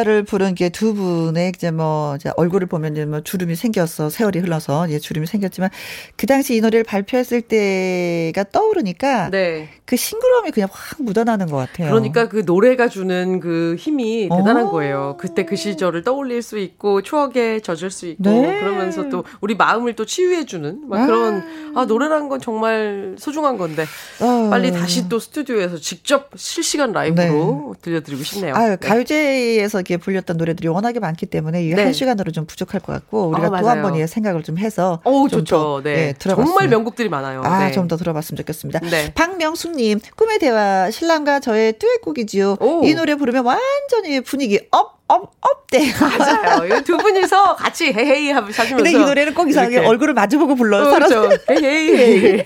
네. 0.00 0.10
대화를 0.10 0.22
부른 0.24 0.54
게 0.54 0.70
두 0.70 0.94
분의 0.94 1.52
이제 1.54 1.70
뭐 1.70 2.14
이제 2.16 2.30
얼굴을 2.36 2.66
보면 2.66 2.92
이제 2.92 3.04
뭐 3.04 3.20
주름이 3.20 3.54
생겼어 3.54 4.08
세월이 4.08 4.38
흘러서 4.38 4.88
이제 4.88 4.98
주름이 4.98 5.26
생겼지만 5.26 5.68
그 6.16 6.26
당시 6.26 6.54
이 6.56 6.60
노래를 6.60 6.84
발표했을 6.84 7.42
때가 7.42 8.44
떠오르니까 8.44 9.30
네. 9.30 9.68
그 9.84 9.96
싱그러움이 9.96 10.52
그냥 10.52 10.68
확 10.72 11.02
묻어나는 11.02 11.46
것 11.46 11.56
같아요. 11.56 11.88
그러니까 11.88 12.28
그 12.28 12.44
노래가 12.46 12.88
주는 12.88 13.40
그 13.40 13.76
힘이 13.78 14.28
대단한 14.34 14.66
오. 14.66 14.70
거예요. 14.70 15.16
그때 15.18 15.44
그 15.44 15.56
시절을 15.56 16.04
떠올릴 16.04 16.42
수 16.42 16.58
있고 16.58 17.02
추억에 17.02 17.60
젖을 17.60 17.90
수 17.90 18.06
있고 18.06 18.30
네. 18.30 18.60
그러면서 18.60 19.08
또 19.08 19.24
우리 19.40 19.56
마음을 19.56 19.94
또 19.94 20.06
치유해주는 20.06 20.88
막 20.88 21.06
그런 21.06 21.72
아, 21.74 21.80
아 21.80 21.84
노래라는 21.84 22.28
건 22.28 22.40
정말 22.40 23.16
소중한 23.18 23.58
건데 23.58 23.84
어. 24.20 24.48
빨리 24.50 24.70
다시 24.70 25.08
또 25.08 25.18
스튜디오에서 25.18 25.78
직접 25.78 26.30
실시간 26.36 26.92
라이브로 26.92 27.74
네. 27.74 27.80
들려드리고 27.82 28.22
싶네요. 28.22 28.54
아, 28.54 28.76
가요제에서 28.76 29.82
이렇게 29.90 29.96
불렸던 29.96 30.36
노래들이 30.36 30.68
워낙에 30.68 31.00
많기 31.00 31.26
때문에 31.26 31.64
이한 31.64 31.86
네. 31.86 31.92
시간으로 31.92 32.30
좀 32.30 32.46
부족할 32.46 32.80
것 32.80 32.92
같고 32.92 33.28
우리가 33.30 33.48
아, 33.48 33.60
또한 33.60 33.82
번 33.82 34.06
생각을 34.06 34.44
좀 34.44 34.56
해서 34.56 35.00
오, 35.04 35.28
좋죠. 35.28 35.80
네. 35.82 35.94
네 35.94 36.14
정말 36.18 36.68
명곡들이 36.68 37.08
많아요. 37.08 37.42
아, 37.42 37.66
네. 37.66 37.72
좀더 37.72 37.96
들어봤으면 37.96 38.36
좋겠습니다. 38.36 38.80
네. 38.80 39.12
박명숙님, 39.14 39.98
꿈의 40.16 40.38
대화 40.38 40.90
신랑과 40.90 41.40
저의 41.40 41.78
듀엣곡이지요. 41.78 42.58
오. 42.60 42.84
이 42.84 42.94
노래 42.94 43.16
부르면 43.16 43.44
완전히 43.44 44.20
분위기 44.20 44.60
up 44.70 44.99
up, 45.10 45.32
up돼. 45.40 45.92
맞아요. 46.00 46.80
두 46.84 46.96
분이서 46.96 47.56
같이 47.56 47.92
헤헤이 47.92 48.30
하면서. 48.30 48.64
근데 48.64 48.92
이 48.92 48.94
노래는 48.96 49.34
꼭 49.34 49.48
이상하게 49.48 49.74
이렇게. 49.74 49.88
얼굴을 49.88 50.14
마주보고 50.14 50.54
불러요. 50.54 50.88
어, 50.88 50.94
그렇죠. 50.94 51.28
헤헤이. 51.50 52.42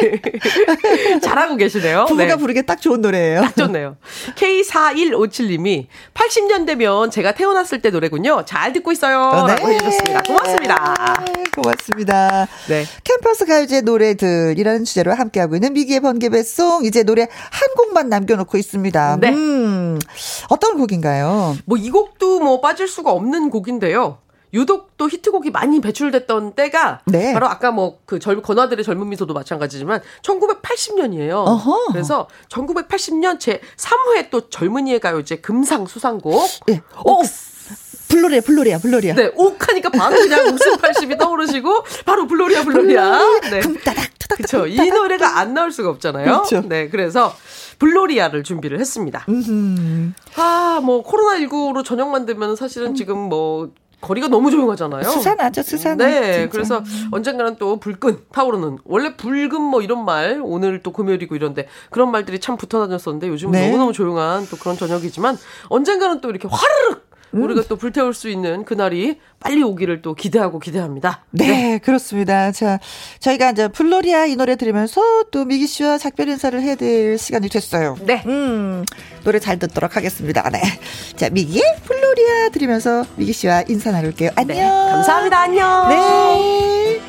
잘하고 1.23 1.57
계시네요. 1.57 2.07
부부가 2.07 2.25
네. 2.25 2.37
부르기 2.37 2.63
딱 2.65 2.81
좋은 2.81 3.01
노래예요. 3.01 3.43
딱 3.43 3.57
좋네요. 3.57 3.97
K4157님이 4.37 5.87
80년대면 6.15 7.11
제가 7.11 7.33
태어났을 7.33 7.81
때 7.83 7.91
노래군요. 7.91 8.45
잘 8.47 8.73
듣고 8.73 8.93
있어요. 8.93 9.21
어, 9.21 9.47
네. 9.47 9.55
라고 9.57 9.71
해주셨습니다. 9.71 10.23
고맙습니다. 10.23 11.25
네, 11.27 11.45
고맙습니다. 11.55 12.49
네. 12.69 12.85
캠퍼스 13.05 13.45
가요제 13.47 13.83
노래들이라는 13.83 14.85
주제로 14.85 15.13
함께하고 15.13 15.55
있는 15.57 15.73
미기의 15.75 16.01
번개배송. 16.01 16.87
이제 16.87 17.03
노래 17.03 17.23
한 17.23 17.69
곡만 17.77 18.09
남겨놓고 18.09 18.57
있습니다. 18.59 19.19
네. 19.21 19.29
음, 19.29 19.99
어떤 20.49 20.77
곡인가요? 20.79 21.57
뭐 21.67 21.79
이 21.85 21.91
곡도 21.91 22.41
뭐 22.41 22.54
빠질 22.61 22.89
수가 22.89 23.13
없는 23.13 23.51
곡인데요. 23.51 24.19
유독 24.55 24.97
또 24.97 25.09
히트곡이 25.09 25.51
많이 25.51 25.81
배출됐던 25.81 26.53
때가 26.53 27.01
네. 27.07 27.33
바로 27.33 27.49
아까 27.49 27.73
뭐그젊 27.73 28.41
건화들의 28.41 28.85
젊은 28.85 29.09
미소도 29.09 29.35
마찬가지지만 29.35 30.01
1980년이에요. 30.23 31.33
어허. 31.33 31.93
그래서 31.93 32.29
1980년 32.49 33.41
제 33.41 33.61
3회 33.77 34.31
또 34.31 34.49
젊은이의 34.49 35.01
가요제 35.01 35.37
금상 35.37 35.87
수상곡. 35.87 36.41
네. 36.67 36.81
오. 37.05 37.23
블로리아, 38.15 38.41
블로리아, 38.41 38.79
블로리아. 38.79 39.15
네, 39.15 39.33
옥 39.35 39.69
하니까 39.69 39.91
바로 39.91 40.17
그냥 40.17 40.47
웃음 40.55 40.77
80이 40.77 41.19
떠오르시고, 41.19 41.85
바로 42.05 42.27
블로리아, 42.27 42.63
블로리아. 42.63 43.21
네. 43.51 43.61
금따닥, 43.61 44.19
투닥, 44.19 44.39
그쵸. 44.39 44.67
이 44.67 44.77
노래가 44.77 45.39
안 45.39 45.55
나올 45.55 45.73
수가 45.73 45.91
없잖아요. 45.91 46.43
그쵸. 46.43 46.63
네, 46.67 46.89
그래서 46.89 47.35
블로리아를 47.79 48.45
준비를 48.45 48.79
했습니다. 48.81 49.27
아, 50.37 50.81
뭐, 50.83 51.03
코로나19로 51.05 51.85
저녁만 51.85 52.27
되면 52.27 52.57
사실은 52.57 52.89
음. 52.89 52.95
지금 52.95 53.19
뭐, 53.19 53.71
거리가 54.01 54.29
너무 54.29 54.51
조용하잖아요. 54.51 55.03
수산하죠, 55.03 55.63
수산. 55.63 55.97
네, 55.97 56.35
진짜. 56.41 56.51
그래서 56.51 56.85
언젠가는 57.11 57.57
또 57.59 57.81
불끈 57.81 58.19
타오르는 58.33 58.79
원래 58.85 59.17
불금 59.17 59.63
뭐 59.63 59.81
이런 59.81 60.05
말 60.05 60.41
오늘 60.43 60.83
또 60.83 60.93
금요일이고 60.93 61.35
이런데 61.35 61.69
그런 61.91 62.11
말들이 62.11 62.39
참 62.39 62.59
붙어 62.59 62.81
다녔었는데 62.81 63.29
요즘은 63.29 63.53
네. 63.53 63.67
너무 63.67 63.79
너무 63.79 63.93
조용한 63.95 64.47
또 64.51 64.59
그런 64.59 64.77
저녁이지만 64.77 65.39
언젠가는 65.69 66.21
또 66.21 66.29
이렇게 66.29 66.47
화르륵 66.51 66.99
음. 66.99 67.14
우리가 67.43 67.63
또 67.69 67.77
불태울 67.77 68.15
수 68.15 68.29
있는 68.29 68.65
그날이 68.65 69.19
빨리 69.41 69.63
오기를 69.63 70.03
또 70.03 70.15
기대하고 70.15 70.59
기대합니다. 70.59 71.25
네, 71.31 71.47
네, 71.47 71.79
그렇습니다. 71.79 72.53
자, 72.53 72.79
저희가 73.21 73.51
이제 73.51 73.69
플로리아 73.69 74.27
이 74.27 74.37
노래 74.37 74.57
들으면서 74.57 75.01
또 75.31 75.45
미기 75.45 75.67
씨와 75.67 75.99
작별 75.99 76.29
인사를 76.29 76.61
해야 76.61 76.75
될 76.75 77.19
시간이 77.19 77.49
됐어요. 77.49 77.97
네. 78.03 78.23
음, 78.27 78.85
노래 79.25 79.39
잘 79.39 79.59
듣도록 79.59 79.97
하겠습니다. 79.97 80.49
네. 80.51 80.61
자, 81.17 81.29
미기의 81.31 81.63
플로리아 81.85 82.49
들으면서 82.51 83.05
미기 83.17 83.33
씨와 83.33 83.65
인사 83.69 83.91
나눌게요. 83.91 84.31
네, 84.31 84.35
안녕. 84.37 84.57
네, 84.57 84.93
감사합니다. 84.93 85.41
안녕. 85.41 85.89
네. 85.89 87.01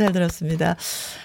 잘 0.00 0.12
들었습니다. 0.12 0.76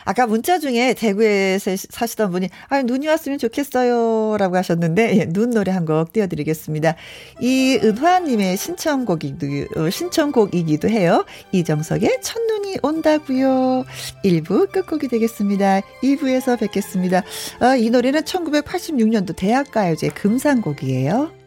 아까 0.03 0.27
문자 0.27 0.59
중에 0.59 0.93
대구에서 0.93 1.71
사시던 1.89 2.31
분이 2.31 2.49
아 2.69 2.81
눈이 2.81 3.07
왔으면 3.07 3.37
좋겠어요 3.39 4.35
라고 4.37 4.57
하셨는데 4.57 5.17
예, 5.19 5.25
눈 5.25 5.51
노래 5.51 5.71
한 5.71 5.85
곡 5.85 6.13
띄워드리겠습니다. 6.13 6.95
이은화님의 7.41 8.57
신청곡이기도, 8.57 9.79
어, 9.79 9.89
신청곡이기도 9.91 10.89
해요. 10.89 11.23
이정석의 11.51 12.21
첫눈이 12.23 12.79
온다고요. 12.81 13.85
1부 14.23 14.71
끝곡이 14.71 15.07
되겠습니다. 15.07 15.81
2부에서 16.01 16.57
뵙겠습니다. 16.59 17.19
어, 17.61 17.75
이 17.75 17.91
노래는 17.91 18.21
1986년도 18.21 19.35
대학가요제 19.35 20.09
금상곡이에요. 20.09 21.44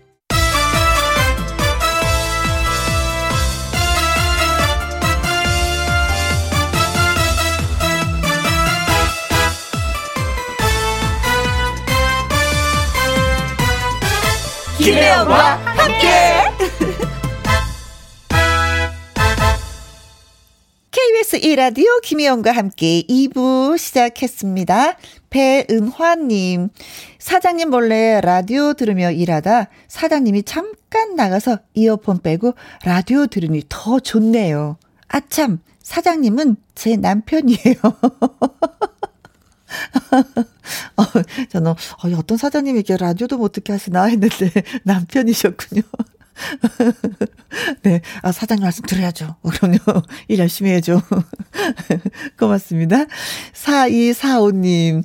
김혜영과 14.78 15.56
함께. 15.56 16.06
KBS 20.92 21.40
1라디오 21.40 22.00
김혜영과 22.02 22.52
함께 22.52 23.02
2부 23.02 23.76
시작했습니다. 23.76 24.96
배은화님, 25.30 26.68
사장님 27.18 27.70
몰래 27.70 28.20
라디오 28.22 28.74
들으며 28.74 29.10
일하다 29.10 29.68
사장님이 29.88 30.44
잠깐 30.44 31.16
나가서 31.16 31.58
이어폰 31.74 32.20
빼고 32.22 32.54
라디오 32.84 33.26
들으니 33.26 33.62
더 33.68 33.98
좋네요. 33.98 34.78
아참, 35.08 35.58
사장님은 35.82 36.56
제 36.76 36.96
남편이에요. 36.96 37.74
어, 40.96 41.04
저는, 41.50 41.70
어, 41.72 41.76
어떤 42.16 42.38
사장님이 42.38 42.80
이렇게 42.80 42.96
라디오도 42.96 43.38
못 43.38 43.52
듣게 43.52 43.72
하시나 43.72 44.04
했는데, 44.04 44.50
남편이셨군요. 44.84 45.82
네. 47.82 48.00
아, 48.22 48.32
사장님 48.32 48.62
말씀 48.62 48.84
들어야죠. 48.84 49.36
그럼요. 49.42 49.78
일 50.28 50.38
열심히 50.38 50.70
해줘. 50.70 51.00
고맙습니다. 52.38 53.06
4245님. 53.52 55.04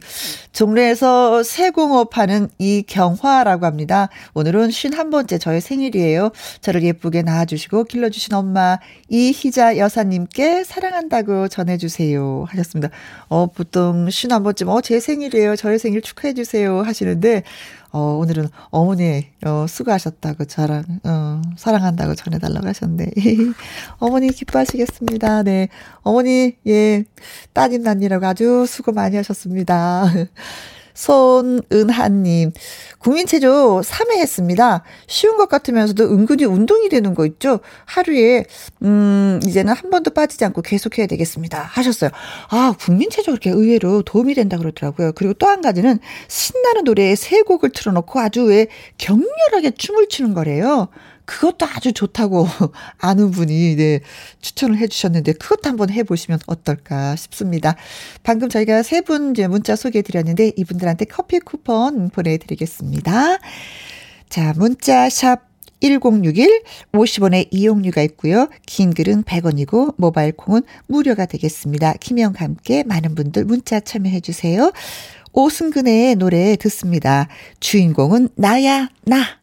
종래에서 0.52 1.42
세공업 1.42 2.18
하는 2.18 2.48
이경화라고 2.60 3.66
합니다. 3.66 4.10
오늘은 4.36 4.70
51번째 4.70 5.42
저의 5.42 5.62
생일이에요. 5.62 6.32
저를 6.62 6.84
예쁘게 6.84 7.24
낳아주시고 7.24 7.86
길러주신 7.86 8.34
엄마 8.36 8.78
이희자 9.10 9.78
여사님께 9.78 10.64
사랑한다고 10.64 11.48
전해주세요. 11.48 12.46
하셨습니다. 12.48 12.90
어, 13.30 13.48
보통 13.48 14.06
51번쯤, 14.06 14.70
어, 14.70 14.82
제 14.82 15.00
생일이에요. 15.00 15.56
저의 15.56 15.80
생일 15.80 16.02
축하해주세요. 16.02 16.84
하시는데, 16.84 17.44
어, 17.94 18.18
오늘은 18.20 18.50
어머니, 18.72 19.28
어, 19.46 19.68
수고하셨다고 19.68 20.46
저랑, 20.46 20.84
어, 21.04 21.42
사랑한다고 21.56 22.16
전해달라고 22.16 22.68
하셨는데. 22.68 23.12
어머니 24.00 24.30
기뻐하시겠습니다. 24.30 25.44
네. 25.44 25.68
어머니, 26.02 26.56
예, 26.66 27.04
따님 27.54 27.84
난이라고 27.84 28.26
아주 28.26 28.66
수고 28.68 28.94
많이 28.94 29.16
하셨습니다. 29.16 30.06
손은하님, 30.94 32.52
국민체조 33.00 33.82
3회 33.84 34.18
했습니다. 34.18 34.84
쉬운 35.08 35.38
것 35.38 35.48
같으면서도 35.50 36.04
은근히 36.06 36.46
운동이 36.46 36.90
되는 36.90 37.14
거 37.16 37.26
있죠? 37.26 37.60
하루에, 37.86 38.46
음, 38.84 39.40
이제는 39.46 39.74
한 39.74 39.90
번도 39.90 40.12
빠지지 40.12 40.44
않고 40.46 40.62
계속해야 40.62 41.08
되겠습니다. 41.08 41.62
하셨어요. 41.62 42.10
아, 42.50 42.76
국민체조 42.80 43.32
그렇게 43.32 43.50
의외로 43.50 44.02
도움이 44.04 44.34
된다 44.36 44.58
그러더라고요. 44.58 45.14
그리고 45.14 45.34
또 45.34 45.48
한 45.54 45.62
가지는 45.62 46.00
신나는 46.28 46.84
노래에 46.84 47.16
세 47.16 47.44
곡을 47.44 47.70
틀어놓고 47.72 48.20
아주 48.20 48.44
왜 48.46 48.68
격렬하게 48.98 49.72
춤을 49.78 50.08
추는 50.10 50.34
거래요. 50.34 50.88
그것도 51.26 51.66
아주 51.66 51.94
좋다고 51.94 52.48
아는 53.00 53.32
분이 53.32 53.76
네, 53.76 54.00
추천을 54.42 54.78
해주셨는데 54.78 55.34
그것도 55.34 55.70
한번 55.70 55.90
해보시면 55.90 56.40
어떨까 56.48 57.16
싶습니다. 57.16 57.76
방금 58.24 58.50
저희가 58.50 58.84
세 58.84 59.02
분 59.02 59.34
문자 59.50 59.76
소개해드렸는데 59.76 60.54
이분들한테 60.56 61.06
커피 61.06 61.40
쿠폰 61.40 62.10
보내드리겠습니다. 62.10 63.38
자, 64.30 64.54
문자 64.56 65.10
샵 65.10 65.42
1061, 65.82 66.64
50원의 66.94 67.50
이용료가 67.52 68.02
있고요. 68.04 68.48
긴 68.66 68.94
글은 68.94 69.24
100원이고 69.24 69.96
모바일 69.98 70.32
콩은 70.32 70.62
무료가 70.88 71.26
되겠습니다. 71.26 71.94
김영과 72.00 72.46
함께 72.46 72.84
많은 72.84 73.16
분들 73.16 73.44
문자 73.46 73.80
참여해 73.82 74.22
주세요. 74.22 74.72
오승근의 75.34 76.16
노래 76.16 76.56
듣습니다. 76.56 77.28
주인공은 77.60 78.30
나야 78.36 78.90
나. 79.04 79.43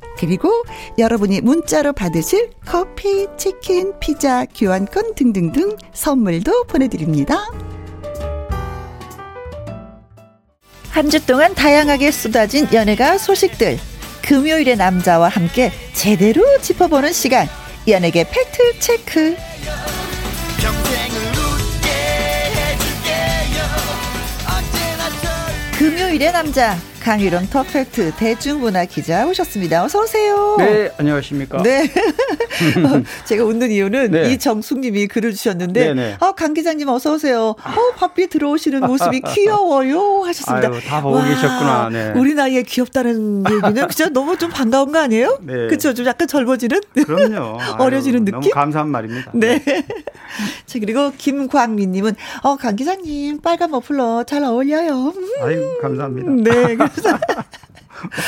그리고 0.17 0.63
여러분이 0.97 1.41
문자로 1.41 1.93
받으실 1.93 2.49
커피, 2.65 3.27
치킨, 3.37 3.93
피자, 3.99 4.45
교환권 4.45 5.15
등등등 5.15 5.77
선물도 5.93 6.65
보내드립니다. 6.65 7.47
한 10.89 11.09
주 11.09 11.25
동안 11.25 11.55
다양하게 11.55 12.11
쏟아진 12.11 12.67
연예가 12.73 13.17
소식들. 13.17 13.79
금요일의 14.23 14.75
남자와 14.77 15.29
함께 15.29 15.71
제대로 15.93 16.43
짚어보는 16.61 17.11
시간. 17.13 17.47
연예계 17.87 18.25
팩트 18.29 18.79
체크. 18.79 19.35
금요일의 25.77 26.31
남자 26.31 26.77
강일홍 27.01 27.47
더팩트 27.49 28.13
대중문화 28.17 28.85
기자 28.85 29.25
오셨습니다. 29.25 29.83
어서 29.83 30.01
오세요. 30.01 30.55
네, 30.59 30.91
안녕하십니까? 30.99 31.63
네. 31.63 31.89
제가 33.25 33.43
웃는 33.43 33.71
이유는 33.71 34.11
네. 34.11 34.31
이정숙님이 34.31 35.07
글을 35.07 35.33
주셨는데, 35.33 35.87
네, 35.87 35.93
네. 35.95 36.17
아, 36.19 36.33
강 36.33 36.53
기자님 36.53 36.87
어서 36.89 37.13
오세요. 37.13 37.55
어, 37.57 37.95
바삐 37.95 38.27
들어오시는 38.27 38.81
모습이 38.81 39.21
귀여워요 39.33 40.21
하셨습니다. 40.25 40.67
아유, 40.69 40.79
다 40.87 41.01
보고 41.01 41.15
와, 41.15 41.25
계셨구나. 41.25 41.89
네. 41.91 42.13
우리 42.15 42.35
나이에 42.35 42.61
귀엽다는 42.61 43.43
얘기는 43.49 43.87
그죠? 43.87 44.09
너무 44.09 44.37
좀 44.37 44.51
반가운 44.51 44.91
거 44.91 44.99
아니에요? 44.99 45.39
네. 45.41 45.53
그렇죠. 45.53 45.95
좀 45.95 46.05
약간 46.05 46.27
젊어지는? 46.27 46.81
그럼요. 47.05 47.57
어려지는 47.81 48.25
느낌? 48.25 48.41
너무 48.41 48.49
감사한 48.51 48.89
말입니다. 48.89 49.31
네. 49.33 49.63
자, 50.67 50.79
그리고 50.79 51.11
김광민님은, 51.17 52.15
어, 52.43 52.55
강 52.57 52.75
기자님 52.75 53.41
빨간 53.41 53.71
머플러 53.71 54.23
잘 54.25 54.43
어울려요. 54.43 55.13
아유, 55.41 55.79
감사합니다. 55.81 56.31
네. 56.51 56.75
그래서. 56.95 57.17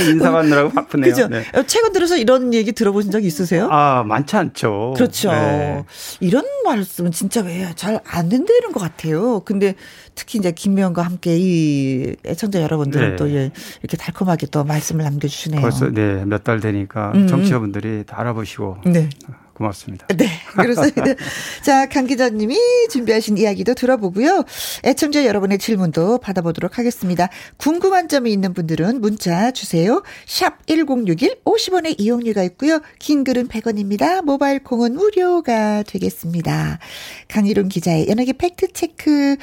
인사 0.08 0.32
받느라고 0.32 0.70
바쁘네요. 0.70 1.10
그죠? 1.12 1.28
네. 1.28 1.44
최근 1.66 1.94
들어서 1.94 2.16
이런 2.16 2.54
얘기 2.54 2.74
들어보신 2.74 3.10
적 3.10 3.24
있으세요? 3.26 3.68
아, 3.72 4.04
많지 4.06 4.36
않죠. 4.36 4.94
그렇죠. 4.96 5.32
네. 5.32 5.84
이런 6.20 6.46
말씀은 6.64 7.12
진짜 7.12 7.42
왜 7.42 7.68
잘안 7.76 8.30
된다는 8.30 8.72
것 8.72 8.80
같아요. 8.80 9.40
근데 9.40 9.74
특히 10.14 10.38
이제 10.38 10.52
김명과 10.52 11.02
함께 11.02 11.38
이 11.40 12.16
애청자 12.24 12.62
여러분들은 12.62 13.10
네. 13.12 13.16
또 13.16 13.28
예, 13.32 13.50
이렇게 13.82 13.98
달콤하게 13.98 14.46
또 14.52 14.64
말씀을 14.64 15.04
남겨주시네요. 15.06 15.62
벌써 15.62 15.90
네, 15.90 16.24
몇 16.26 16.44
달 16.44 16.60
되니까 16.60 17.12
음. 17.16 17.26
정치자분들이 17.28 18.04
다 18.06 18.20
알아보시고. 18.20 18.78
네. 18.86 19.10
고맙습니다. 19.54 20.08
네. 20.08 20.28
그렇습니다. 20.52 21.14
자, 21.64 21.88
강 21.88 22.08
기자님이 22.08 22.58
준비하신 22.92 23.38
이야기도 23.38 23.74
들어보고요. 23.74 24.44
애청자 24.84 25.26
여러분의 25.26 25.60
질문도 25.60 26.20
받아보도록 26.20 26.78
하겠습니다. 26.78 27.30
궁금한 27.58 28.08
점이 28.10 28.32
있는 28.32 28.54
분들은 28.54 29.00
문자 29.02 29.52
주세요. 29.52 30.04
샵 30.26 30.66
1061, 30.66 31.42
50원의 31.46 32.00
이용료가 32.00 32.44
있고요. 32.44 32.82
긴 33.00 33.24
글은 33.24 33.48
100원입니다. 33.48 34.24
모바일 34.24 34.64
콩은 34.64 34.96
무료가 34.96 35.84
되겠습니다. 35.84 36.80
강희룡 37.28 37.70
기자의 37.70 38.08
연예계 38.10 38.34
팩트체크 38.34 39.38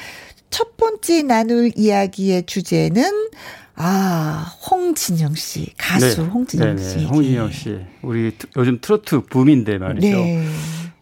첫 0.49 0.75
번째 0.75 1.23
나눌 1.23 1.71
이야기의 1.75 2.45
주제는 2.45 3.29
아, 3.75 4.45
홍진영 4.69 5.33
씨, 5.35 5.73
가수 5.77 6.23
네. 6.23 6.27
홍진영 6.29 6.75
네, 6.75 6.81
네. 6.81 6.89
씨. 6.89 7.05
홍진영 7.05 7.51
씨. 7.51 7.79
우리 8.01 8.35
요즘 8.57 8.79
트로트 8.81 9.21
붐인데 9.21 9.77
말이죠. 9.77 10.07
네. 10.07 10.45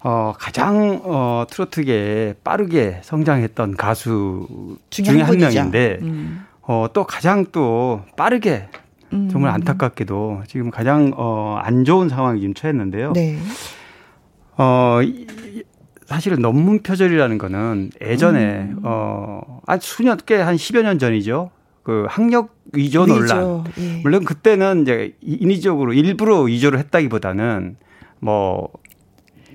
어, 0.01 0.33
가장 0.37 1.01
어, 1.03 1.45
트로트계에 1.49 2.35
빠르게 2.43 3.01
성장했던 3.03 3.75
가수 3.75 4.77
중에 4.89 5.21
한, 5.21 5.37
명인데 5.37 5.97
음. 6.01 6.45
어, 6.61 6.87
또 6.93 7.03
가장 7.03 7.45
또 7.51 8.01
빠르게 8.15 8.69
음. 9.11 9.27
정말 9.29 9.51
안타깝게도 9.51 10.43
지금 10.47 10.71
가장 10.71 11.11
어, 11.17 11.57
안 11.61 11.83
좋은 11.83 12.07
상황이 12.07 12.39
지금 12.39 12.53
처했는데요. 12.53 13.11
네. 13.13 13.39
어, 14.57 14.99
사실은 16.05 16.41
논문 16.41 16.81
표절이라는 16.81 17.37
거는 17.37 17.91
예전에 18.01 18.69
음. 18.71 18.79
어, 18.83 19.59
한 19.67 19.79
수년 19.81 20.17
꽤 20.25 20.37
한 20.37 20.55
10여 20.55 20.81
년 20.83 20.97
전이죠. 20.97 21.51
그 21.89 22.05
학력 22.07 22.49
위조 22.71 23.07
논란. 23.07 23.63
예. 23.79 24.01
물론 24.03 24.23
그때는 24.23 24.83
이제 24.83 25.15
인위적으로 25.21 25.91
일부러 25.91 26.41
위조를 26.41 26.77
했다기보다는 26.77 27.77
뭐 28.19 28.69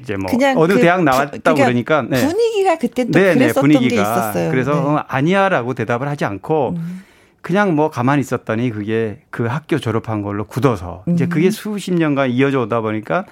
이제 0.02 0.16
뭐 0.16 0.28
어느 0.56 0.74
그 0.74 0.80
대학 0.80 1.04
나왔다고 1.04 1.54
그러니까 1.54 2.02
그러니까 2.02 2.02
네. 2.02 2.26
분위기가 2.26 2.76
그때 2.76 3.04
또 3.04 3.12
네, 3.12 3.36
네, 3.36 3.52
분위기가. 3.52 4.02
있었어요. 4.02 4.50
그래서 4.50 4.72
네. 4.72 4.78
어, 4.80 5.04
아니야라고 5.06 5.74
대답을 5.74 6.08
하지 6.08 6.24
않고 6.24 6.74
음. 6.76 7.04
그냥 7.40 7.76
뭐 7.76 7.88
가만히 7.88 8.18
있었더니 8.18 8.70
그게 8.70 9.20
그 9.30 9.44
학교 9.44 9.78
졸업한 9.78 10.22
걸로 10.22 10.44
굳어서 10.44 11.04
이제 11.06 11.28
그게 11.28 11.46
음. 11.46 11.50
수십 11.52 11.94
년간 11.94 12.30
이어져 12.30 12.62
오다 12.62 12.80
보니까 12.80 13.26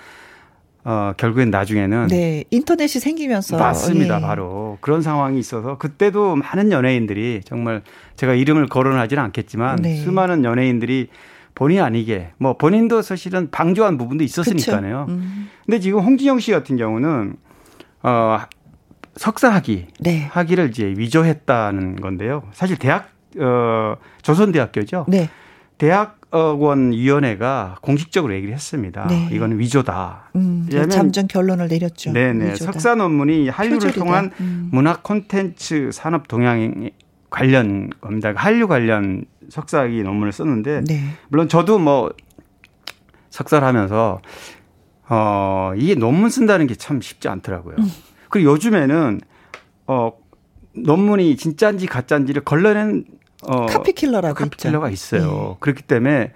어, 0.85 1.13
결국엔 1.17 1.51
나중에는. 1.51 2.09
네, 2.09 2.45
인터넷이 2.51 3.01
생기면서. 3.01 3.57
맞습니다, 3.57 4.17
예. 4.17 4.21
바로. 4.21 4.79
그런 4.81 5.01
상황이 5.03 5.39
있어서 5.39 5.79
그때도 5.79 6.37
많은 6.37 6.73
연예인들이 6.73 7.43
정말 7.45 7.83
제가 8.17 8.35
이름을 8.35 8.67
거론하지는 8.67 9.23
않겠지만 9.23 9.77
네. 9.77 9.97
수많은 9.97 10.45
연예인들이 10.45 11.09
본의 11.55 11.81
아니게 11.81 12.33
뭐 12.39 12.57
본인도 12.57 13.03
사실은 13.03 13.51
방조한 13.51 13.99
부분도 13.99 14.25
있었으니까요. 14.25 15.07
음. 15.09 15.49
근데 15.67 15.79
지금 15.79 16.01
홍진영 16.01 16.41
씨 16.41 16.51
같은 16.51 16.77
경우는 16.77 17.37
어, 18.03 18.39
석사 19.17 19.51
학위, 19.51 19.87
네. 20.01 20.29
학위를 20.33 20.71
이제 20.71 20.93
위조했다는 20.97 21.97
건데요. 21.97 22.43
사실 22.53 22.77
대학, 22.79 23.11
어, 23.39 23.97
조선대학교죠. 24.23 25.05
네. 25.09 25.29
대학 25.79 26.22
원 26.39 26.93
위원회가 26.93 27.77
공식적으로 27.83 28.33
얘기를 28.35 28.55
했습니다. 28.55 29.07
네. 29.07 29.29
이거는 29.33 29.59
위조다. 29.59 30.31
음, 30.37 30.67
잠정 30.91 31.27
결론을 31.27 31.69
내렸죠. 31.69 32.13
네네. 32.13 32.53
위조다. 32.53 32.73
석사 32.73 32.95
논문이 32.95 33.49
한류를 33.51 33.77
표절이다. 33.79 33.99
통한 34.05 34.31
음. 34.41 34.69
문화 34.73 34.97
콘텐츠 35.03 35.91
산업 35.93 36.29
동향 36.29 36.91
관련 37.29 37.91
겁니다. 38.01 38.33
한류 38.35 38.67
관련 38.69 39.25
석사학위 39.51 40.03
논문을 40.03 40.33
썼는데 40.33 40.85
네. 40.87 41.01
물론 41.29 41.49
저도 41.49 41.79
뭐 41.79 42.13
석사를 43.31 43.67
하면서 43.67 44.21
어 45.09 45.73
이게 45.77 45.95
논문 45.95 46.31
쓴다는 46.31 46.67
게 46.67 46.75
참 46.75 47.01
쉽지 47.01 47.29
않더라고요. 47.29 47.77
음. 47.79 47.85
그리고 48.31 48.53
요즘에는 48.53 49.21
어 49.87 50.13
논문이 50.75 51.37
진짜인지 51.37 51.87
가짜인지를 51.87 52.45
걸러낸 52.45 53.05
어, 53.43 53.67
카피킬러라고 53.67 54.35
카피킬러가 54.35 54.89
있죠. 54.91 55.17
있어요. 55.17 55.49
네. 55.51 55.57
그렇기 55.61 55.83
때문에 55.83 56.33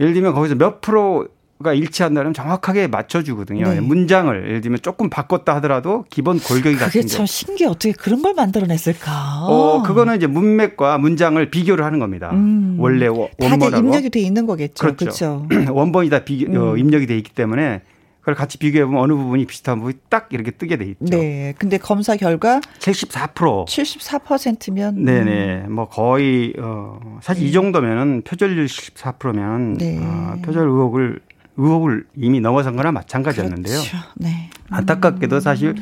예를 0.00 0.12
들면 0.14 0.34
거기서 0.34 0.54
몇 0.54 0.80
프로가 0.80 1.72
일치한다면 1.74 2.34
정확하게 2.34 2.88
맞춰주거든요. 2.88 3.66
네. 3.68 3.80
문장을 3.80 4.34
예를 4.46 4.60
들면 4.60 4.80
조금 4.82 5.10
바꿨다 5.10 5.54
하더라도 5.56 6.04
기본 6.10 6.38
골격이 6.38 6.76
같은 6.76 7.00
그게 7.00 7.06
참 7.06 7.26
신기해. 7.26 7.68
어떻게 7.68 7.92
그런 7.92 8.22
걸 8.22 8.34
만들어냈을까? 8.34 9.46
어, 9.46 9.82
그거는 9.82 10.16
이제 10.16 10.26
문맥과 10.26 10.98
문장을 10.98 11.50
비교를 11.50 11.84
하는 11.84 11.98
겁니다. 11.98 12.30
음. 12.32 12.76
원래 12.78 13.06
원본하고 13.06 13.70
다 13.70 13.78
입력이 13.78 14.10
돼 14.10 14.20
있는 14.20 14.46
거겠죠. 14.46 14.74
그렇죠. 14.80 15.46
그렇죠. 15.46 15.46
원본이 15.72 16.10
다 16.10 16.20
비교, 16.24 16.50
어, 16.52 16.72
음. 16.72 16.78
입력이 16.78 17.06
돼 17.06 17.16
있기 17.16 17.32
때문에 17.32 17.82
그걸 18.28 18.34
같이 18.34 18.58
비교해 18.58 18.84
보면 18.84 19.00
어느 19.00 19.14
부분이 19.14 19.46
비슷한 19.46 19.78
부분이 19.78 19.94
딱 20.10 20.28
이렇게 20.32 20.50
뜨게 20.50 20.76
돼 20.76 20.84
있죠. 20.84 21.16
네. 21.16 21.54
근데 21.56 21.78
검사 21.78 22.14
결과 22.14 22.60
74% 22.78 23.66
74%면 23.66 25.02
네, 25.02 25.24
네. 25.24 25.56
뭐 25.66 25.88
거의 25.88 26.52
어 26.58 27.00
사실 27.22 27.44
네. 27.44 27.48
이 27.48 27.52
정도면은 27.52 28.20
표절률 28.26 28.66
14%면 28.66 29.78
네. 29.78 29.98
어, 30.02 30.36
표절 30.44 30.68
의혹을 30.68 31.20
의혹을 31.56 32.04
이미 32.16 32.40
넘어선 32.40 32.76
거나 32.76 32.92
마찬가지였는데요. 32.92 33.78
그렇죠. 33.78 33.96
네. 34.16 34.50
안타깝게도 34.68 35.40
사실 35.40 35.76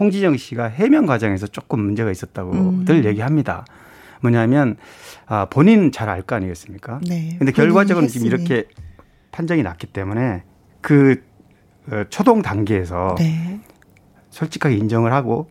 홍지정 0.00 0.38
씨가 0.38 0.64
해명 0.64 1.06
과정에서 1.06 1.46
조금 1.46 1.84
문제가 1.84 2.10
있었다고들 2.10 2.96
음. 2.96 3.04
얘기합니다. 3.04 3.64
뭐냐면 4.22 4.76
아, 5.26 5.44
본인은 5.44 5.92
잘알 5.92 6.22
거 6.22 6.34
아니겠습니까? 6.34 7.00
네. 7.06 7.36
근데 7.38 7.52
결과적으로 7.52 8.08
지금 8.08 8.26
이렇게 8.26 8.64
판정이 9.30 9.62
났기 9.62 9.86
때문에 9.86 10.42
그 10.80 11.22
어, 11.22 11.31
초동 12.10 12.42
단계에서 12.42 13.16
네. 13.18 13.60
솔직하게 14.30 14.76
인정을 14.76 15.12
하고 15.12 15.48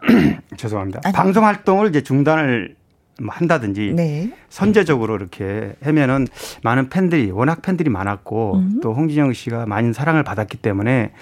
죄송합니다. 0.56 1.00
아니. 1.04 1.14
방송 1.14 1.44
활동을 1.44 1.88
이제 1.88 2.02
중단을 2.02 2.76
뭐 3.20 3.34
한다든지 3.34 3.92
네. 3.94 4.32
선제적으로 4.48 5.16
이렇게 5.16 5.74
하면은 5.82 6.26
많은 6.62 6.88
팬들이 6.88 7.30
워낙 7.30 7.62
팬들이 7.62 7.90
많았고 7.90 8.56
음. 8.56 8.80
또 8.82 8.94
홍진영 8.94 9.32
씨가 9.32 9.66
많은 9.66 9.92
사랑을 9.92 10.24
받았기 10.24 10.58
때문에 10.58 11.12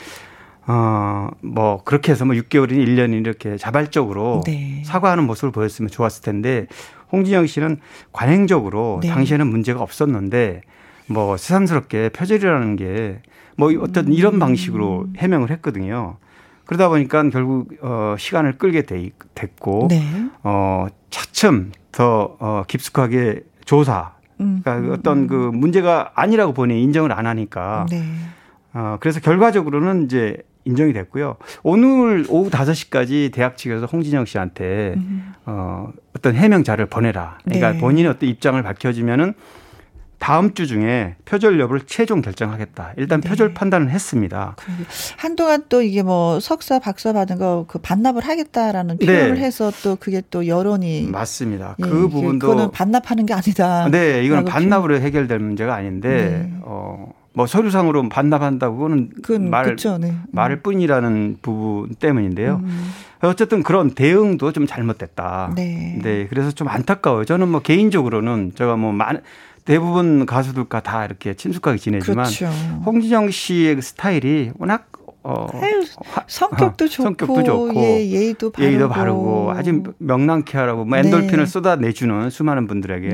어뭐 0.66 1.82
그렇게 1.84 2.12
해서 2.12 2.24
뭐 2.24 2.34
6개월이니 2.36 2.86
1년이 2.86 3.20
이렇게 3.20 3.56
자발적으로 3.56 4.42
네. 4.46 4.82
사과하는 4.84 5.24
모습을 5.24 5.50
보였으면 5.50 5.90
좋았을 5.90 6.22
텐데 6.22 6.66
홍진영 7.12 7.46
씨는 7.46 7.78
관행적으로 8.12 9.00
네. 9.02 9.08
당시에는 9.08 9.46
문제가 9.46 9.80
없었는데 9.80 10.62
뭐 11.06 11.36
새삼스럽게 11.36 12.10
표절이라는 12.10 12.76
게 12.76 13.20
뭐 13.61 13.70
어떤 13.82 14.11
이런 14.11 14.38
방식으로 14.38 15.08
해명을 15.18 15.50
했거든요. 15.50 16.16
그러다 16.64 16.88
보니까 16.88 17.28
결국 17.28 17.68
어 17.82 18.14
시간을 18.18 18.56
끌게 18.56 18.82
돼, 18.82 19.11
됐고 19.34 19.88
네. 19.90 20.02
어 20.42 20.86
차츰 21.11 21.72
더 21.92 22.36
어, 22.38 22.62
깊숙하게 22.66 23.42
조사 23.66 24.12
음, 24.40 24.61
그러니까 24.62 24.88
음, 24.88 24.96
어떤 24.98 25.18
음. 25.18 25.26
그 25.26 25.34
문제가 25.34 26.12
아니라고 26.14 26.54
보니 26.54 26.82
인정을 26.82 27.12
안 27.12 27.26
하니까 27.26 27.86
네. 27.90 28.02
어 28.72 28.96
그래서 28.98 29.20
결과적으로는 29.20 30.04
이제 30.04 30.38
인정이 30.64 30.94
됐고요. 30.94 31.36
오늘 31.62 32.24
오후 32.28 32.48
5시까지 32.48 33.32
대학 33.32 33.58
측에서 33.58 33.84
홍진영 33.86 34.24
씨한테 34.24 34.94
음. 34.96 35.34
어 35.44 35.92
어떤 36.16 36.34
해명 36.34 36.64
자를 36.64 36.86
보내라. 36.86 37.38
그러니까 37.44 37.72
네. 37.72 37.78
본인의 37.78 38.11
어떤 38.11 38.28
입장을 38.28 38.62
밝혀지면은 38.62 39.34
다음 40.20 40.52
주 40.54 40.66
중에 40.66 41.16
표절 41.24 41.58
여부를 41.58 41.80
최종 41.86 42.20
결정하겠다. 42.20 42.92
일단 42.98 43.20
네. 43.22 43.28
표절 43.28 43.54
판단을 43.54 43.90
했습니다. 43.90 44.54
한동안 45.16 45.64
또 45.68 45.82
이게 45.82 46.02
뭐 46.02 46.38
석사 46.38 46.78
박사 46.78 47.12
받은 47.12 47.38
거 47.38 47.64
그 47.66 47.78
반납을 47.78 48.22
하겠다라는 48.22 48.98
표현을 48.98 49.34
네. 49.34 49.40
해서 49.40 49.72
또 49.82 49.96
그게 49.96 50.22
또 50.30 50.46
여론이 50.46 51.08
맞습니다. 51.10 51.76
예, 51.78 51.82
그 51.82 52.08
부분도 52.08 52.46
그거는 52.48 52.70
반납하는 52.70 53.26
게 53.26 53.34
아니다. 53.34 53.88
네, 53.90 54.22
이거는 54.24 54.44
반납으로. 54.44 55.00
해결될 55.00 55.38
문제가 55.38 55.74
아닌데 55.74 56.48
네. 56.48 56.52
어. 56.62 57.12
뭐 57.32 57.46
서류상으로 57.46 58.08
반납한다고는 58.08 59.10
말 59.50 59.64
그쵸, 59.64 59.98
네. 59.98 60.12
말을 60.32 60.56
음. 60.56 60.62
뿐이라는 60.62 61.38
부분 61.40 61.94
때문인데요. 61.94 62.60
음. 62.64 62.90
어쨌든 63.22 63.62
그런 63.62 63.90
대응도 63.90 64.52
좀 64.52 64.66
잘못됐다. 64.66 65.52
네. 65.54 65.98
네. 66.02 66.26
그래서 66.28 66.50
좀 66.50 66.68
안타까워요. 66.68 67.24
저는 67.24 67.48
뭐 67.48 67.60
개인적으로는 67.60 68.52
제가 68.56 68.76
뭐 68.76 68.92
많은 68.92 69.20
대부분 69.70 70.26
가수들과 70.26 70.80
다 70.80 71.04
이렇게 71.04 71.34
친숙하게 71.34 71.78
지내지만 71.78 72.24
그렇죠. 72.24 72.46
홍진영 72.84 73.30
씨의 73.30 73.76
그 73.76 73.82
스타일이 73.82 74.50
워낙 74.58 74.90
어, 75.22 75.46
아유, 75.52 75.84
성격도, 76.26 76.86
어, 76.86 76.88
좋고, 76.88 77.02
성격도 77.04 77.44
좋고 77.44 77.74
예, 77.76 78.10
예의도 78.10 78.50
바르고, 78.50 78.68
예의도 78.68 78.88
바르고 78.88 79.50
아주 79.52 79.82
명랑케 79.98 80.56
하라고 80.56 80.86
뭐 80.86 80.96
엔돌핀을 80.96 81.44
네. 81.44 81.46
쏟아내주는 81.46 82.30
수많은 82.30 82.66
분들에게 82.66 83.08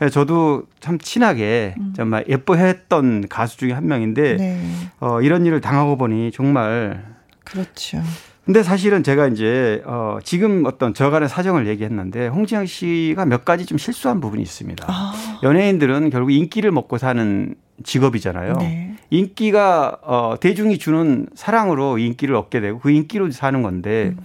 네. 0.00 0.08
저도 0.10 0.64
참 0.80 0.98
친하게 0.98 1.74
음. 1.78 1.92
정말 1.94 2.24
예뻐했던 2.28 3.28
가수 3.28 3.58
중에 3.58 3.72
한 3.72 3.86
명인데 3.86 4.36
네. 4.36 4.60
어, 5.00 5.20
이런 5.20 5.44
일을 5.44 5.60
당하고 5.60 5.98
보니 5.98 6.32
정말 6.32 7.04
그렇죠. 7.44 8.02
근데 8.44 8.62
사실은 8.62 9.02
제가 9.02 9.28
이제 9.28 9.82
어 9.86 10.18
지금 10.22 10.64
어떤 10.66 10.92
저간의 10.92 11.28
사정을 11.28 11.66
얘기했는데 11.66 12.28
홍진영 12.28 12.66
씨가 12.66 13.24
몇 13.24 13.44
가지 13.44 13.64
좀 13.64 13.78
실수한 13.78 14.20
부분이 14.20 14.42
있습니다. 14.42 14.84
아. 14.86 15.14
연예인들은 15.42 16.10
결국 16.10 16.30
인기를 16.30 16.70
먹고 16.70 16.98
사는 16.98 17.54
직업이잖아요. 17.82 18.54
네. 18.60 18.96
인기가 19.08 19.98
어 20.02 20.34
대중이 20.38 20.78
주는 20.78 21.26
사랑으로 21.34 21.98
인기를 21.98 22.34
얻게 22.34 22.60
되고 22.60 22.78
그 22.80 22.90
인기로 22.90 23.30
사는 23.30 23.62
건데 23.62 24.14
음. 24.16 24.24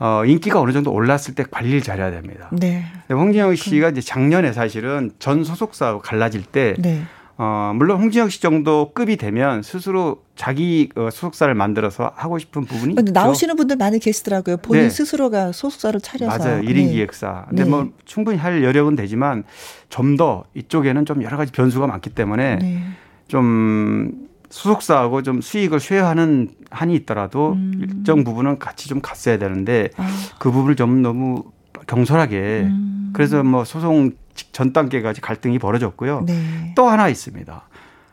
어 0.00 0.24
인기가 0.24 0.60
어느 0.60 0.72
정도 0.72 0.92
올랐을 0.92 1.34
때 1.36 1.44
관리를 1.48 1.80
잘해야 1.80 2.10
됩니다. 2.10 2.50
네. 2.52 2.86
홍진영 3.08 3.54
씨가 3.54 3.90
이제 3.90 4.00
작년에 4.00 4.52
사실은 4.52 5.12
전 5.20 5.44
소속사하고 5.44 6.00
갈라질 6.00 6.42
때 6.42 6.74
네. 6.78 7.02
어, 7.36 7.72
물론 7.72 8.00
홍진영 8.00 8.30
씨 8.30 8.42
정도 8.42 8.90
급이 8.92 9.16
되면 9.16 9.62
스스로 9.62 10.24
자기 10.38 10.88
어, 10.94 11.10
소속사를 11.10 11.52
만들어서 11.52 12.12
하고 12.14 12.38
싶은 12.38 12.64
부분이 12.64 12.94
근데 12.94 13.10
나오시는 13.10 13.56
분들 13.56 13.74
많이 13.76 13.98
계시더라고요. 13.98 14.58
본인 14.58 14.84
네. 14.84 14.90
스스로가 14.90 15.50
소속사를 15.50 16.00
차려서. 16.00 16.38
맞아요. 16.38 16.62
1인 16.62 16.74
네. 16.74 16.92
기획사. 16.92 17.46
근데 17.48 17.64
네. 17.64 17.70
뭐 17.70 17.90
충분히 18.04 18.38
할 18.38 18.62
여력은 18.62 18.94
되지만 18.94 19.44
좀 19.88 20.16
더 20.16 20.44
이쪽에는 20.54 21.06
좀 21.06 21.22
여러 21.22 21.36
가지 21.36 21.52
변수가 21.52 21.86
많기 21.86 22.10
때문에 22.10 22.56
네. 22.56 22.82
좀 23.26 24.28
소속사하고 24.50 25.22
좀 25.22 25.40
수익을 25.40 25.80
쉐어하는 25.80 26.50
한이 26.70 26.94
있더라도 26.96 27.52
음. 27.52 27.72
일정 27.80 28.24
부분은 28.24 28.58
같이 28.58 28.88
좀 28.88 29.00
갔어야 29.00 29.38
되는데 29.38 29.90
아. 29.96 30.08
그 30.38 30.50
부분을 30.50 30.76
좀 30.76 31.02
너무 31.02 31.44
경솔하게 31.86 32.36
음. 32.64 33.10
그래서 33.12 33.42
뭐 33.42 33.64
소송 33.64 34.12
전 34.52 34.72
단계까지 34.72 35.20
갈등이 35.20 35.58
벌어졌고요. 35.58 36.24
네. 36.26 36.72
또 36.76 36.88
하나 36.88 37.08
있습니다. 37.08 37.67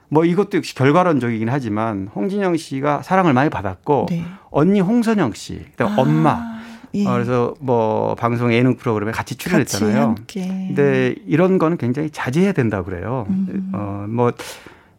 뭐 0.10 0.26
이것도 0.26 0.58
역시 0.58 0.76
결과론적이긴 0.76 1.50
하지만 1.50 2.10
홍진영 2.16 2.58
씨가 2.58 3.02
사랑을 3.02 3.34
많이 3.34 3.50
받았고 3.50 4.08
네. 4.10 4.24
언니 4.52 4.80
홍선영 4.80 5.34
씨, 5.34 5.66
그다음 5.72 5.94
아, 5.94 6.02
엄마. 6.02 6.56
예. 6.94 7.06
어, 7.06 7.14
그래서 7.14 7.54
뭐 7.60 8.16
방송 8.16 8.54
예능 8.54 8.78
프로그램에 8.78 9.12
같이 9.12 9.36
출연했잖아요. 9.36 10.16
근데 10.34 11.16
이런 11.26 11.58
거는 11.58 11.78
굉장히 11.78 12.10
자제해야 12.10 12.54
된다고 12.54 12.86
그래요. 12.86 13.26
음. 13.30 13.72
어, 13.74 14.06
뭐, 14.08 14.32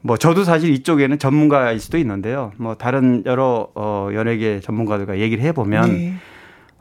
뭐 0.03 0.17
저도 0.19 0.45
사실 0.45 0.71
이쪽에는 0.71 1.19
전문가일 1.19 1.81
수도 1.81 1.97
있는데요. 1.99 2.53
뭐 2.59 2.75
다른 2.75 3.23
여러 3.25 3.69
어, 3.75 4.11
연예계 4.13 4.61
전문가들과 4.61 5.19
얘기를 5.19 5.43
해 5.43 5.53
보면 5.53 5.91
네. 5.91 6.15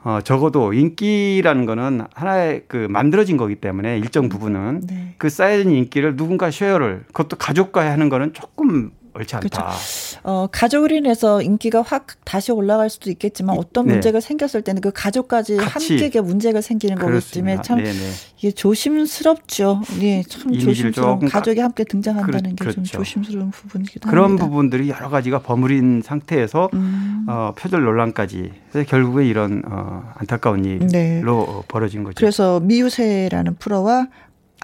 어, 0.05 0.21
적어도 0.21 0.71
인기라는 0.71 1.65
거는 1.65 2.01
하나의 2.13 2.61
그 2.67 2.85
만들어진 2.89 3.37
거기 3.37 3.55
때문에 3.55 3.97
일정 3.97 4.29
부분은 4.29 4.81
네. 4.87 5.15
그 5.17 5.29
쌓여진 5.29 5.71
인기를 5.71 6.15
누군가 6.15 6.51
쉐어를 6.51 7.05
그것도 7.07 7.37
가족과 7.37 7.89
하는 7.89 8.07
거는 8.09 8.33
조금 8.33 8.91
옳지 9.15 9.35
않다. 9.37 9.47
그렇죠. 9.47 10.19
어, 10.23 10.47
가족을 10.51 10.91
인해서 10.91 11.41
인기가 11.41 11.81
확 11.81 12.07
다시 12.23 12.51
올라갈 12.51 12.89
수도 12.89 13.09
있겠지만 13.09 13.57
어떤 13.57 13.87
네. 13.87 13.93
문제가 13.93 14.19
생겼을 14.19 14.61
때는 14.61 14.81
그 14.81 14.91
가족까지 14.93 15.57
함께 15.57 16.09
문제가 16.21 16.61
생기는 16.61 16.97
거기 16.97 17.19
때문에 17.31 17.61
참 17.61 17.77
네네. 17.77 17.93
이게 18.37 18.51
조심스럽죠. 18.51 19.81
예, 20.01 20.23
참 20.23 20.53
조심스러운 20.53 21.29
가족이 21.29 21.59
함께 21.59 21.83
등장한다는 21.83 22.55
그, 22.55 22.65
게좀 22.65 22.83
그렇죠. 22.83 22.97
조심스러운 22.97 23.51
부분이기도 23.51 24.09
그런 24.09 24.25
합니다. 24.25 24.45
부분들이 24.45 24.89
여러 24.89 25.09
가지가 25.09 25.39
버무린 25.39 26.01
상태에서 26.03 26.69
음. 26.73 27.25
어, 27.27 27.53
표절 27.57 27.83
논란까지 27.83 28.51
그래서 28.71 28.89
결국에 28.89 29.25
이런 29.25 29.63
어, 29.65 30.11
안타까운 30.15 30.65
일로 30.65 30.87
네. 30.91 31.21
벌어진 31.67 32.03
거죠. 32.03 32.15
그래서 32.17 32.59
미우새라는 32.59 33.55
프로와 33.55 34.07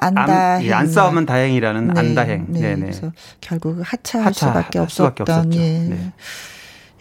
안다행. 0.01 0.65
예, 0.65 0.73
안 0.73 0.91
싸우면 0.91 1.25
다행이라는 1.25 1.93
네, 1.93 1.99
안다행. 1.99 2.45
네. 2.49 2.59
네네. 2.59 2.81
그래서 2.81 3.11
결국 3.39 3.81
하차할 3.83 4.27
하차, 4.27 4.47
수밖에 4.47 4.79
없었던. 4.79 5.53
예. 5.53 5.79
네. 5.79 6.11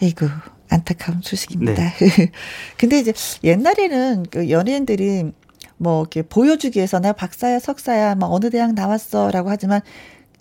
에이구 0.03 0.29
안타까운 0.69 1.21
소식입니다. 1.23 1.75
네. 1.75 1.93
근데 2.79 2.99
이제 2.99 3.13
옛날에는 3.43 4.27
그 4.31 4.51
연예인들이 4.51 5.33
뭐 5.79 6.03
이렇게 6.03 6.23
보여주기 6.23 6.79
위해서 6.79 7.01
내가 7.01 7.15
박사야 7.15 7.59
석사야 7.59 8.15
막 8.15 8.31
어느 8.33 8.51
대학 8.51 8.75
나왔어라고 8.75 9.51
하지만 9.51 9.81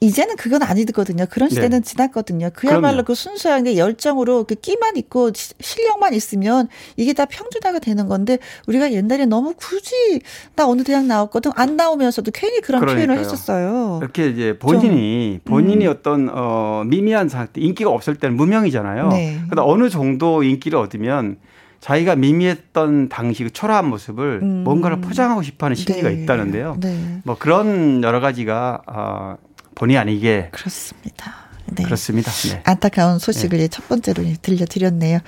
이제는 0.01 0.37
그건 0.37 0.63
아니거든요. 0.63 1.25
그런 1.29 1.49
네. 1.49 1.55
시대는 1.55 1.81
네. 1.81 1.83
지났거든요. 1.83 2.49
그야말로 2.53 2.81
그럼요. 2.81 3.03
그 3.03 3.15
순수한 3.15 3.63
게 3.63 3.77
열정으로 3.77 4.45
그 4.45 4.55
끼만 4.55 4.95
있고 4.97 5.31
실력만 5.33 6.13
있으면 6.13 6.69
이게 6.95 7.13
다 7.13 7.25
평준화가 7.25 7.79
되는 7.79 8.07
건데 8.07 8.39
우리가 8.67 8.93
옛날에 8.93 9.25
너무 9.25 9.53
굳이 9.57 10.21
나 10.55 10.67
어느 10.67 10.83
대학 10.83 11.05
나왔거든 11.05 11.51
안 11.55 11.75
나오면서도 11.75 12.31
괜히 12.33 12.61
그런 12.61 12.79
그러니까요. 12.79 13.07
표현을 13.07 13.23
했었어요. 13.23 13.99
이렇게 14.01 14.29
이제 14.29 14.57
본인이 14.57 15.39
좀, 15.45 15.53
본인이 15.53 15.85
음. 15.85 15.91
어떤 15.91 16.29
어 16.31 16.83
미미한 16.85 17.27
상태 17.27 17.59
인기가 17.59 17.89
없을 17.89 18.15
때는 18.15 18.37
무명이잖아요. 18.37 19.09
네. 19.09 19.39
그러다 19.49 19.65
어느 19.65 19.89
정도 19.89 20.43
인기를 20.43 20.79
얻으면 20.79 21.37
자기가 21.81 22.15
미미했던 22.15 23.07
당시 23.09 23.43
그 23.43 23.51
초라한 23.51 23.89
모습을 23.89 24.39
음. 24.43 24.63
뭔가를 24.63 24.99
포장하고 25.01 25.41
싶어하는 25.41 25.75
심리가 25.75 26.09
네. 26.09 26.15
있다는데요. 26.23 26.77
네. 26.79 27.21
뭐 27.23 27.37
그런 27.37 28.03
여러 28.03 28.19
가지가 28.19 28.81
어, 28.85 29.37
본의 29.79 29.97
아니게 29.97 30.49
그렇습니다. 30.51 31.49
네. 31.67 31.83
그렇습니다. 31.83 32.31
네. 32.31 32.61
안타까운 32.65 33.17
소식을 33.17 33.59
네. 33.59 33.67
첫 33.69 33.87
번째로 33.87 34.23
들려드렸네요. 34.41 35.19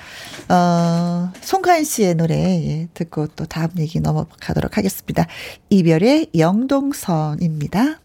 어, 0.50 1.32
송가인 1.42 1.86
씨의 1.86 2.16
노래 2.16 2.36
예, 2.36 2.88
듣고 2.94 3.28
또 3.28 3.46
다음 3.46 3.70
얘기 3.80 4.00
넘어가도록 4.00 4.78
하겠습니다. 4.78 5.26
이별의 5.70 6.32
영동선입니다. 6.38 8.00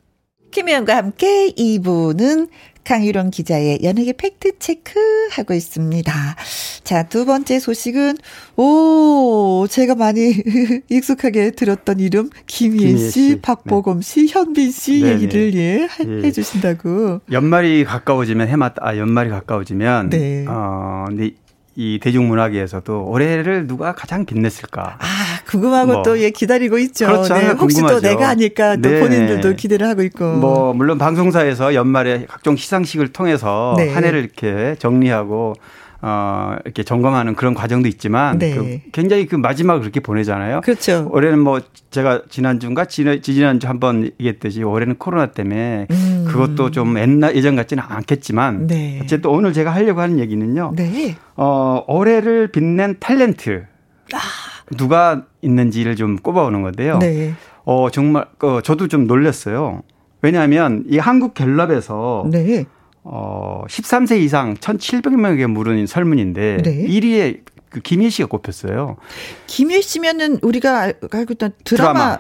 김혜영과 0.57 0.96
함께 0.96 1.52
2부는 1.54 2.48
강유론 2.82 3.30
기자의 3.30 3.80
연예계 3.82 4.14
팩트 4.14 4.59
체크 4.59 4.98
하고 5.32 5.52
있습니다. 5.52 6.12
자, 6.82 7.02
두 7.02 7.26
번째 7.26 7.61
소식은 7.61 8.16
오, 8.57 9.66
제가 9.68 9.96
많이 9.96 10.32
익숙하게 10.88 11.50
들었던 11.50 12.00
이름 12.00 12.30
김희애 12.46 12.96
씨, 12.96 13.11
씨, 13.11 13.38
박보검 13.42 14.00
네. 14.00 14.02
씨, 14.02 14.28
현빈 14.28 14.70
씨 14.70 15.02
네네. 15.02 15.12
얘기를 15.12 15.54
예, 15.57 15.82
해, 15.82 16.22
예. 16.24 16.32
주신다고. 16.32 17.20
연말이 17.30 17.84
가까워지면 17.84 18.48
해마다 18.48 18.80
아, 18.80 18.96
연말이 18.96 19.28
가까워지면 19.28 20.09
네. 20.09 20.46
어, 20.48 21.04
근데 21.09 21.32
이 21.74 21.98
대중문화계에서도 22.00 23.04
올해를 23.11 23.66
누가 23.66 23.94
가장 23.94 24.24
빛냈을까? 24.24 24.96
아, 25.00 25.36
궁금하고 25.47 25.92
뭐. 25.92 26.03
또 26.03 26.20
예, 26.20 26.30
기다리고 26.30 26.78
있죠. 26.78 27.07
그렇죠. 27.07 27.34
네, 27.34 27.49
혹시 27.49 27.80
궁금하죠. 27.80 28.01
또 28.01 28.09
내가 28.09 28.28
아닐까 28.28 28.76
또 28.76 28.88
네. 28.88 29.01
본인들도 29.01 29.55
기대를 29.55 29.86
하고 29.86 30.03
있고. 30.03 30.32
뭐, 30.32 30.72
물론 30.74 30.99
방송사에서 30.99 31.74
연말에 31.74 32.26
각종 32.28 32.57
시상식을 32.57 33.09
통해서 33.09 33.74
네. 33.76 33.92
한 33.92 34.05
해를 34.05 34.20
이렇게 34.20 34.76
정리하고 34.78 35.55
어, 36.03 36.57
이렇게 36.64 36.82
점검하는 36.82 37.34
그런 37.34 37.55
과정도 37.55 37.88
있지만 37.88 38.38
네. 38.38 38.55
그 38.55 38.78
굉장히 38.92 39.26
그 39.26 39.36
마지막을 39.36 39.80
그렇게 39.80 40.01
보내잖아요. 40.01 40.61
그렇죠. 40.61 41.09
올해는 41.11 41.38
뭐 41.38 41.61
제가 41.90 42.22
지난주인가 42.28 42.84
지난, 42.84 43.22
지난주 43.22 43.66
한번 43.66 44.05
얘기했듯이 44.05 44.62
올해는 44.62 44.97
코로나 44.97 45.26
때문에 45.26 45.86
음. 45.90 46.24
그것도 46.28 46.70
좀 46.70 46.99
옛날 46.99 47.34
예전 47.34 47.57
같지는 47.57 47.82
않겠지만 47.86 48.66
네. 48.66 49.01
어쨌든 49.03 49.30
오늘 49.30 49.53
제가 49.53 49.74
하려고 49.74 50.01
하는 50.01 50.18
얘기는요. 50.18 50.74
네. 50.76 51.16
어, 51.36 51.82
올해를 51.88 52.49
빛낸 52.49 52.97
탤런트 52.97 53.64
아. 54.12 54.18
누가 54.76 55.24
있는지를 55.42 55.96
좀 55.96 56.16
꼽아오는 56.16 56.62
건데요. 56.62 56.98
네. 56.98 57.34
어, 57.64 57.90
정말 57.90 58.26
어, 58.42 58.60
저도 58.62 58.88
좀 58.88 59.06
놀랐어요. 59.06 59.82
왜냐하면 60.22 60.84
이 60.88 60.98
한국 60.98 61.34
갤럽에서 61.34 62.26
네. 62.30 62.64
어, 63.04 63.64
13세 63.68 64.20
이상 64.20 64.54
1,700명에게 64.54 65.46
물은 65.46 65.86
설문인데 65.86 66.58
네. 66.62 66.86
1위에 66.86 67.40
그 67.70 67.80
김희 67.80 68.10
씨가 68.10 68.28
꼽혔어요. 68.28 68.96
김희 69.46 69.82
씨면은 69.82 70.38
우리가 70.42 70.92
알고 71.10 71.34
있던 71.34 71.52
드라마, 71.64 71.92
드라마. 71.92 72.18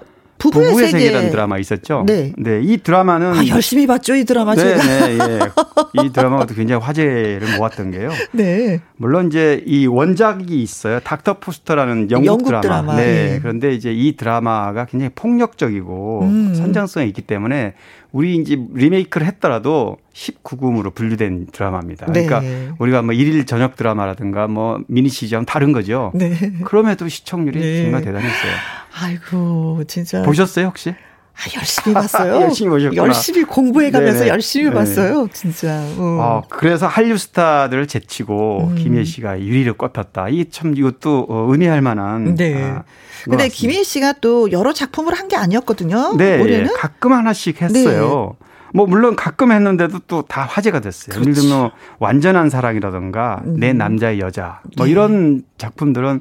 부부의, 0.50 0.70
부부의 0.70 0.90
세계. 0.90 1.10
라는 1.10 1.30
드라마 1.30 1.58
있었죠. 1.58 2.04
네. 2.06 2.32
네. 2.36 2.60
이 2.62 2.78
드라마는 2.78 3.32
아, 3.34 3.46
열심히 3.48 3.86
봤죠, 3.86 4.14
이 4.14 4.24
드라마 4.24 4.54
네, 4.54 4.62
제가. 4.62 5.06
네, 5.06 5.18
예. 5.18 6.02
이 6.04 6.12
드라마가 6.12 6.46
굉장히 6.46 6.82
화제를 6.82 7.56
모았던 7.58 7.90
게요. 7.90 8.10
네. 8.32 8.80
물론 8.96 9.28
이제 9.28 9.62
이 9.66 9.86
원작이 9.86 10.62
있어요. 10.62 11.00
닥터 11.00 11.34
포스터라는 11.34 12.10
영국, 12.10 12.26
영국 12.26 12.46
드라마. 12.46 12.60
드라마. 12.60 12.96
네. 12.96 13.04
네. 13.04 13.38
그런데 13.40 13.72
이제 13.72 13.92
이 13.92 14.16
드라마가 14.16 14.86
굉장히 14.86 15.10
폭력적이고 15.14 16.22
음. 16.22 16.54
선정성이 16.54 17.08
있기 17.08 17.22
때문에 17.22 17.74
우리 18.12 18.36
이제 18.36 18.56
리메이크를 18.72 19.26
했더라도 19.26 19.98
19금으로 20.14 20.94
분류된 20.94 21.48
드라마입니다. 21.52 22.06
네. 22.12 22.24
그러니까 22.24 22.74
우리가 22.78 23.02
뭐 23.02 23.12
일일 23.12 23.44
저녁 23.44 23.76
드라마라든가 23.76 24.46
뭐 24.46 24.80
미니 24.88 25.08
시리즈랑 25.08 25.44
다른 25.44 25.72
거죠. 25.72 26.12
네. 26.14 26.34
그럼에도 26.64 27.08
시청률이 27.08 27.60
네. 27.60 27.82
정말 27.82 28.02
대단했어요. 28.02 28.52
아이고, 28.98 29.82
진짜. 29.86 30.22
보셨어요, 30.22 30.66
혹시? 30.66 30.90
아, 30.90 31.38
열심히 31.54 31.92
봤어요. 31.92 32.40
열심히 32.40 32.70
보셨구나. 32.70 33.02
열심히 33.02 33.42
공부해 33.44 33.90
가면서 33.90 34.20
네네. 34.20 34.30
열심히 34.30 34.70
네 34.70 34.74
봤어요. 34.74 35.28
진짜. 35.34 35.80
어. 35.98 36.18
어. 36.20 36.42
그래서 36.48 36.86
한류 36.86 37.18
스타들을 37.18 37.86
제치고 37.88 38.68
음. 38.70 38.74
김혜 38.76 39.04
씨가 39.04 39.38
유리를 39.40 39.70
꼽혔다. 39.74 40.28
이 40.30 40.46
참 40.50 40.74
이것도 40.74 41.26
어, 41.28 41.52
은혜할 41.52 41.82
만한. 41.82 42.36
네. 42.36 42.62
아, 42.64 42.84
근데 43.24 43.48
김혜 43.48 43.82
씨가 43.82 44.14
또 44.22 44.50
여러 44.50 44.72
작품을 44.72 45.12
한 45.12 45.28
게 45.28 45.36
아니었거든요. 45.36 46.14
네. 46.16 46.40
올해는? 46.40 46.72
가끔 46.74 47.12
하나씩 47.12 47.60
했어요. 47.60 48.36
네. 48.40 48.46
뭐 48.72 48.86
물론 48.86 49.14
가끔 49.16 49.52
했는데도 49.52 49.98
또 50.06 50.22
다 50.22 50.42
화제가 50.42 50.80
됐어요. 50.80 51.12
그렇지. 51.14 51.28
예를 51.30 51.34
들면 51.34 51.70
완전한 51.98 52.48
사랑이라든가 52.48 53.42
음. 53.44 53.56
내 53.58 53.72
남자의 53.74 54.20
여자 54.20 54.60
뭐 54.78 54.86
네. 54.86 54.92
이런 54.92 55.42
작품들은 55.58 56.20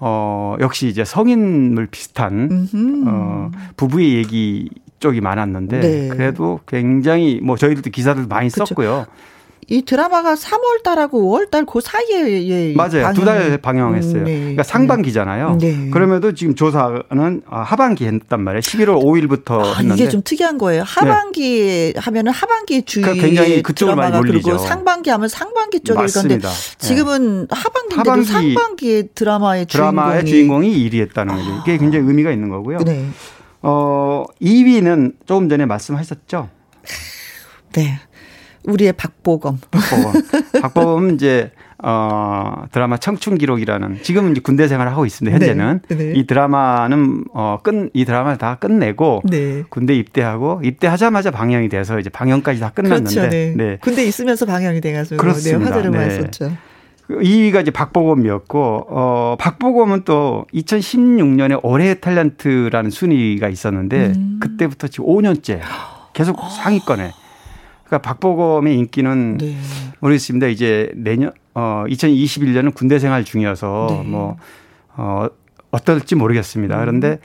어, 0.00 0.56
역시 0.60 0.86
이제 0.88 1.04
성인물 1.04 1.88
비슷한, 1.88 2.48
음흠. 2.50 3.04
어, 3.06 3.50
부부의 3.76 4.14
얘기 4.14 4.70
쪽이 5.00 5.20
많았는데, 5.20 5.80
네. 5.80 6.08
그래도 6.08 6.60
굉장히 6.66 7.40
뭐 7.42 7.56
저희들도 7.56 7.90
기사들 7.90 8.26
많이 8.28 8.48
그쵸. 8.48 8.64
썼고요. 8.66 9.06
이 9.70 9.82
드라마가 9.82 10.34
3월 10.34 10.82
달하고 10.82 11.30
5월 11.30 11.50
달 11.50 11.58
그 11.66 11.80
사이에 11.82 12.72
맞아요. 12.74 13.12
두달 13.12 13.58
방영했어요. 13.58 14.22
음, 14.22 14.24
네. 14.24 14.38
그러니까 14.38 14.62
상반기잖아요. 14.62 15.58
네. 15.60 15.90
그럼에도 15.90 16.32
지금 16.32 16.54
조사는 16.54 17.42
아, 17.46 17.60
하반기 17.60 18.06
했단 18.06 18.42
말이에요. 18.42 18.60
11월 18.60 19.02
5일부터 19.02 19.60
아, 19.60 19.74
했는데 19.74 20.02
이게 20.02 20.08
좀 20.08 20.22
특이한 20.24 20.56
거예요. 20.56 20.84
하반기 20.86 21.92
네. 21.94 22.00
하면은 22.00 22.32
하반기 22.32 22.82
주의 22.82 23.02
그러니까 23.02 23.26
굉장히 23.26 23.62
그쪽으로 23.62 23.96
많이 23.96 24.16
몰리죠. 24.16 24.42
그리고 24.42 24.58
상반기 24.58 25.10
하면 25.10 25.28
상반기 25.28 25.80
쪽일 25.80 26.06
건데 26.06 26.38
지금은 26.78 27.40
네. 27.42 27.46
하반기인데도 27.50 28.10
하반기 28.10 28.26
상반기 28.26 29.08
드라마의 29.14 29.66
드라마의 29.66 30.24
주인공이 30.24 30.88
1위 30.88 31.00
했다는 31.02 31.34
거죠. 31.34 31.50
이게 31.62 31.76
굉장히 31.76 32.06
의미가 32.06 32.30
있는 32.30 32.48
거고요. 32.48 32.78
네. 32.78 33.04
어, 33.60 34.24
2위는 34.40 35.14
조금 35.26 35.50
전에 35.50 35.66
말씀하셨죠. 35.66 36.48
네. 37.74 38.00
우리의 38.68 38.92
박보검. 38.92 39.58
박보검. 39.70 40.12
박보검 40.62 41.14
이제 41.14 41.50
어 41.82 42.64
드라마 42.72 42.96
청춘 42.96 43.38
기록이라는 43.38 44.02
지금은 44.02 44.32
이제 44.32 44.40
군대 44.40 44.66
생활을 44.68 44.92
하고 44.92 45.06
있습니다. 45.06 45.34
현재는 45.34 45.80
네, 45.88 45.96
네. 45.96 46.12
이 46.16 46.26
드라마는 46.26 47.24
어끝이 47.32 48.04
드라마를 48.04 48.36
다 48.36 48.56
끝내고 48.56 49.22
네. 49.24 49.62
군대 49.70 49.94
입대하고 49.94 50.60
입대하자마자 50.64 51.30
방영이 51.30 51.68
돼서 51.68 51.98
이제 51.98 52.10
방영까지 52.10 52.60
다 52.60 52.70
끝났는데 52.70 53.14
그렇죠, 53.14 53.30
네. 53.30 53.54
네. 53.56 53.78
군대 53.80 54.04
있으면서 54.04 54.44
방영이 54.44 54.80
돼가지고 54.80 55.16
네, 55.16 55.20
그렇습니다. 55.20 55.80
네, 55.80 55.98
화제를 55.98 56.22
썼죠. 56.22 56.52
2위가 57.08 57.62
이제 57.62 57.70
박보검이었고, 57.70 58.86
어, 58.90 59.36
박보검은 59.38 60.02
또 60.04 60.44
2016년에 60.52 61.58
올해의 61.62 61.96
탤런트라는 61.96 62.90
순위가 62.90 63.48
있었는데, 63.48 64.12
음. 64.14 64.38
그때부터 64.42 64.88
지금 64.88 65.06
5년째 65.06 65.60
계속 66.12 66.38
상위권에 66.38 67.10
그러니까 67.88 67.98
박보검의 67.98 68.78
인기는 68.78 69.38
네. 69.38 69.56
모르겠습니다. 70.00 70.46
이제 70.46 70.92
내년 70.94 71.32
어 71.54 71.84
2021년은 71.88 72.74
군대 72.74 72.98
생활 72.98 73.24
중이어서 73.24 73.86
네. 73.90 74.08
뭐 74.08 74.36
어, 74.96 75.26
어떨지 75.70 76.14
모르겠습니다. 76.14 76.76
음. 76.76 76.80
그런데 76.80 77.18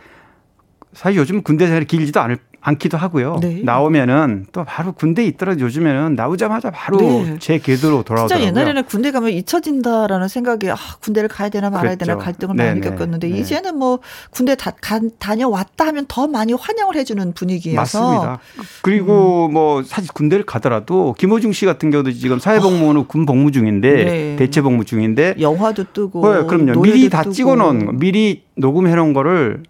사실 0.93 1.19
요즘 1.19 1.41
군대 1.43 1.65
생활이 1.65 1.85
길지도 1.85 2.21
않을 2.21 2.37
않기도 2.65 2.97
하고요. 2.97 3.39
네. 3.41 3.61
나오면은 3.63 4.45
또 4.53 4.63
바로 4.63 4.93
군대에 4.93 5.25
있더라도 5.25 5.59
요즘에는 5.59 6.15
나오자마자 6.15 6.71
바로 6.71 6.97
네. 6.99 7.35
제 7.39 7.57
궤도로 7.59 8.03
돌아오더라고요. 8.03 8.27
진짜 8.27 8.41
옛날에는 8.41 8.85
군대 8.85 9.11
가면 9.11 9.31
잊혀진다라는 9.31 10.29
생각이 10.29 10.71
아, 10.71 10.77
군대를 11.01 11.27
가야 11.27 11.49
되나 11.49 11.69
말아야 11.69 11.95
그랬죠. 11.95 12.05
되나 12.05 12.17
갈등을 12.17 12.55
네네. 12.55 12.69
많이 12.69 12.81
겪었는데 12.81 13.27
네. 13.27 13.37
이제는 13.37 13.77
뭐 13.77 13.99
군대 14.31 14.55
다, 14.55 14.71
가, 14.79 15.01
다녀왔다 15.19 15.87
하면 15.87 16.05
더 16.07 16.27
많이 16.27 16.53
환영을 16.53 16.95
해주는 16.95 17.33
분위기여서 17.33 17.99
맞습니다. 18.01 18.39
그리고 18.81 19.47
음. 19.47 19.53
뭐 19.53 19.83
사실 19.83 20.09
군대를 20.13 20.45
가더라도 20.45 21.13
김호중 21.17 21.51
씨 21.51 21.65
같은 21.65 21.91
경우도 21.91 22.13
지금 22.13 22.39
사회복무는 22.39 23.01
어. 23.01 23.07
군 23.07 23.25
복무 23.25 23.51
중인데 23.51 23.91
네. 24.05 24.35
대체 24.37 24.61
복무 24.61 24.85
중인데 24.85 25.35
영화도 25.39 25.91
뜨고 25.91 26.33
네, 26.33 26.45
그럼요. 26.45 26.81
미리 26.81 27.09
다 27.09 27.23
뜨고. 27.23 27.33
찍어놓은 27.33 27.99
미리 27.99 28.43
녹음해놓은 28.55 29.11
거를 29.11 29.63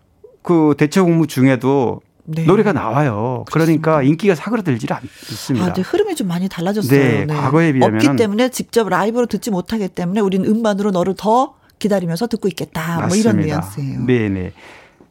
그 0.44 0.76
대체 0.78 1.02
복무 1.02 1.26
중에도 1.26 2.02
네. 2.26 2.45
노래가 2.45 2.71
나와요. 2.74 3.43
그러니까 3.51 4.01
인기가 4.01 4.36
사그라들지 4.36 4.88
않습니다. 4.89 5.67
아, 5.67 5.74
네. 5.74 5.82
흐름이 5.82 6.15
좀 6.15 6.28
많이 6.28 6.47
달라졌어요. 6.47 6.99
네, 6.99 7.26
네. 7.26 7.34
과거에 7.34 7.74
비하면 7.74 7.95
없기 7.95 8.15
때문에 8.17 8.49
직접 8.49 8.88
라이브로 8.88 9.26
듣지 9.26 9.51
못하기 9.51 9.89
때문에 9.89 10.21
우리는 10.21 10.49
음반으로 10.49 10.91
너를 10.91 11.15
더 11.17 11.55
기다리면서 11.80 12.28
듣고 12.28 12.47
있겠다. 12.47 12.99
맞습니다. 13.01 13.07
뭐 13.07 13.17
이런 13.17 13.45
뉘앙스예요. 13.45 14.05
네, 14.05 14.30
네. 14.30 14.53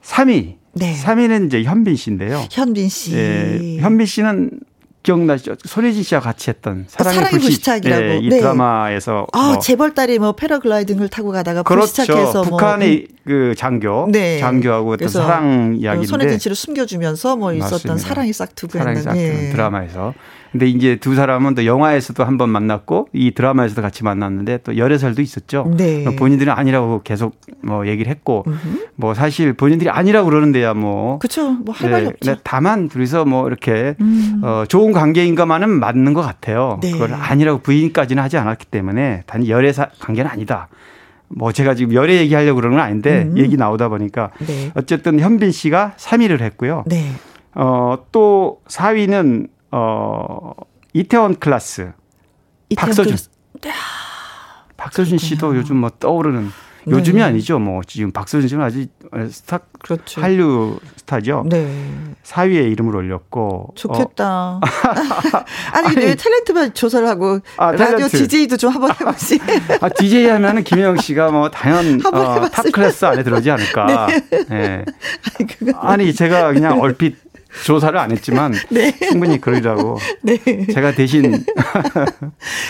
3위. 0.02 0.56
네. 0.74 0.96
3위는 0.96 1.46
이제 1.46 1.62
현빈 1.62 1.96
씨인데요. 1.96 2.46
현빈 2.50 2.88
씨. 2.88 3.14
네, 3.14 3.76
현빈 3.78 4.06
씨는 4.06 4.50
기억나시죠? 5.02 5.56
손예진 5.64 6.02
씨와 6.02 6.20
같이 6.20 6.50
했던 6.50 6.84
사랑의, 6.88 7.16
사랑의 7.18 7.40
불시착. 7.40 7.84
이라고 7.84 8.02
네, 8.02 8.18
이 8.18 8.28
네. 8.28 8.38
드라마에서 8.38 9.26
아 9.32 9.52
뭐. 9.52 9.58
재벌딸이 9.58 10.18
뭐 10.20 10.32
패러글라이딩을 10.32 11.08
타고 11.08 11.32
가다가 11.32 11.62
그렇죠. 11.62 11.92
불시착해서 11.92 12.42
북한의 12.42 13.06
뭐. 13.08 13.16
그 13.24 13.54
장교, 13.56 14.08
네. 14.10 14.38
장교하고 14.38 14.92
어떤 14.92 15.08
사랑 15.08 15.76
이야기인데 15.78 16.06
손예진 16.06 16.38
씨를 16.38 16.54
숨겨주면서 16.54 17.36
뭐 17.36 17.52
있었던 17.52 17.72
맞습니다. 17.72 17.96
사랑이 18.08 18.32
싹트고 18.32 18.78
사랑이 18.78 19.00
싹트는 19.00 19.44
예. 19.48 19.50
드라마에서 19.50 20.14
근데 20.52 20.66
이제 20.68 20.96
두 20.96 21.14
사람은 21.14 21.54
또 21.54 21.64
영화에서도 21.64 22.22
한 22.24 22.36
번 22.36 22.50
만났고 22.50 23.08
이 23.12 23.30
드라마에서도 23.32 23.80
같이 23.82 24.04
만났는데 24.04 24.58
또 24.64 24.76
열애설도 24.76 25.20
있었죠. 25.22 25.70
네. 25.76 26.04
본인들은 26.16 26.52
아니라고 26.52 27.02
계속 27.02 27.36
뭐 27.62 27.86
얘기를 27.86 28.10
했고 28.10 28.44
음흠. 28.46 28.86
뭐 28.96 29.14
사실 29.14 29.52
본인들이 29.54 29.90
아니라고 29.90 30.28
그러는데야 30.28 30.74
뭐 30.74 31.18
그렇죠. 31.18 31.52
뭐할 31.52 31.86
네. 31.88 31.92
말이 31.92 32.06
없죠. 32.06 32.36
다만 32.44 32.88
둘이서 32.88 33.24
뭐 33.24 33.46
이렇게 33.48 33.94
음. 34.00 34.40
어 34.42 34.64
좋은 34.68 34.92
관계인 34.92 35.34
것만은 35.34 35.70
맞는 35.70 36.12
것 36.14 36.22
같아요. 36.22 36.78
네. 36.82 36.90
그걸 36.92 37.14
아니라고 37.14 37.60
부인까지는 37.60 38.22
하지 38.22 38.36
않았기 38.38 38.66
때문에 38.66 39.22
단지 39.26 39.50
열애 39.50 39.72
관계는 40.00 40.30
아니다. 40.30 40.68
뭐 41.28 41.50
제가 41.52 41.74
지금 41.74 41.94
열애 41.94 42.16
얘기하려고 42.18 42.56
그러는 42.56 42.76
건 42.76 42.84
아닌데 42.86 43.22
음. 43.22 43.38
얘기 43.38 43.56
나오다 43.56 43.88
보니까 43.88 44.30
네. 44.46 44.70
어쨌든 44.74 45.18
현빈 45.18 45.50
씨가 45.50 45.94
3위를 45.96 46.40
했고요. 46.40 46.84
네. 46.86 47.10
어또 47.54 48.60
4위는 48.68 49.48
어, 49.72 50.52
이태원 50.92 51.38
클라스. 51.38 51.92
이태원 52.68 52.88
박서준. 52.88 53.16
클라스. 53.16 53.30
박서준 54.76 55.18
씨도 55.18 55.56
요즘 55.56 55.76
뭐 55.76 55.90
떠오르는 55.90 56.50
네. 56.84 56.96
요즘이 56.96 57.22
아니죠. 57.22 57.58
뭐 57.58 57.82
지금 57.86 58.10
박서준 58.10 58.48
씨는 58.48 58.64
아직 58.64 58.90
스타 59.30 59.60
그렇죠. 59.80 60.20
한류 60.20 60.78
스타죠. 60.96 61.44
네. 61.48 61.72
4위에 62.24 62.70
이름을 62.72 62.96
올렸고 62.96 63.74
좋겠다. 63.76 64.54
어. 64.56 64.60
아니, 65.72 65.86
아니 65.86 65.96
왜 65.96 66.14
탤런트만 66.16 66.74
조사를 66.74 67.06
하고 67.06 67.38
아, 67.56 67.70
라디오. 67.72 68.08
DJ도 68.08 68.56
좀 68.56 68.72
한번 68.72 68.90
해보지. 68.90 69.40
아 69.80 69.88
DJ 69.88 70.26
하면은 70.26 70.64
김혜영 70.64 70.96
씨가 70.96 71.30
뭐 71.30 71.50
당연 71.50 72.00
어, 72.12 72.48
탑 72.48 72.64
클래스 72.72 73.04
안에 73.04 73.22
들어오지 73.22 73.50
않을까. 73.50 74.08
네. 74.30 74.46
네. 74.48 74.84
아니, 75.76 76.02
아니 76.02 76.14
제가 76.14 76.52
그냥 76.52 76.80
얼핏 76.80 77.16
조사를 77.64 77.98
안 77.98 78.10
했지만 78.10 78.52
네. 78.70 78.96
충분히 78.98 79.40
그러리라고. 79.40 79.98
네. 80.22 80.38
제가 80.72 80.92
대신. 80.92 81.44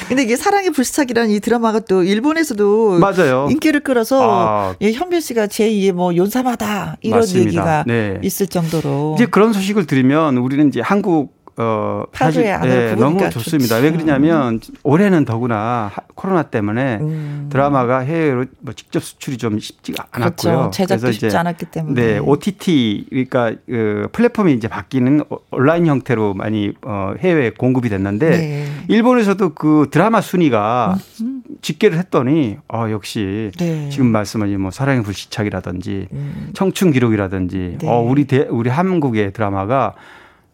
근데 0.09 0.23
이게 0.23 0.37
사랑의 0.37 0.71
불시착이라는 0.71 1.31
이 1.31 1.41
드라마가 1.41 1.81
또 1.81 2.03
일본에서도 2.03 2.99
맞아요. 2.99 3.49
인기를 3.51 3.81
끌어서 3.81 4.21
아. 4.23 4.75
예, 4.83 4.93
현빈 4.93 5.21
씨가 5.21 5.47
제2의 5.47 5.93
뭐 5.93 6.15
연사마다 6.17 6.97
이런 7.01 7.21
맞습니다. 7.21 7.47
얘기가 7.49 7.85
네. 7.87 8.19
있을 8.23 8.47
정도로. 8.47 9.15
이제 9.17 9.27
그런 9.27 9.53
소식을 9.53 9.87
들으면 9.87 10.37
우리는 10.37 10.69
이제 10.69 10.81
한국 10.81 11.42
어, 11.57 12.05
사실 12.15 12.45
예, 12.45 12.95
너무 12.99 13.19
좋습니다. 13.31 13.77
좋지. 13.77 13.85
왜 13.85 13.93
그러냐면 13.93 14.61
올해는 14.83 15.25
더구나 15.27 15.91
코로나 16.15 16.45
때문에 16.45 16.99
음. 17.01 17.49
드라마가 17.51 17.99
해외로 17.99 18.47
뭐 18.61 18.73
직접 18.73 19.03
수출이 19.03 19.37
좀 19.37 19.59
쉽지가 19.59 20.07
않았고요. 20.11 20.53
그렇죠. 20.55 20.71
제작도 20.71 21.13
쉽지 21.13 21.37
않았기 21.37 21.67
때문에. 21.67 22.01
네, 22.01 22.19
OTT 22.19 23.07
그러니까 23.11 23.53
그 23.67 24.09
플랫폼이 24.13 24.55
이제 24.55 24.69
바뀌는 24.69 25.25
온라인 25.51 25.87
형태로 25.87 26.33
많이 26.35 26.73
어, 26.83 27.15
해외에 27.19 27.51
공급이 27.51 27.91
됐는데 27.91 28.31
네. 28.31 28.67
일본에서도 28.89 29.51
그 29.51 29.89
드라마 29.91 30.23
순위가 30.23 30.97
음. 31.21 31.43
집계를 31.61 31.99
했더니 31.99 32.57
아 32.69 32.91
역시 32.91 33.51
네. 33.59 33.91
지금 33.91 34.07
말씀하신 34.07 34.59
뭐 34.59 34.71
사랑의 34.71 35.03
불시착이라든지 35.03 36.09
음. 36.13 36.51
청춘 36.55 36.93
기록이라든지 36.93 37.77
네. 37.79 37.89
어 37.89 38.01
우리 38.01 38.25
대, 38.25 38.47
우리 38.49 38.71
한국의 38.71 39.33
드라마가 39.35 39.95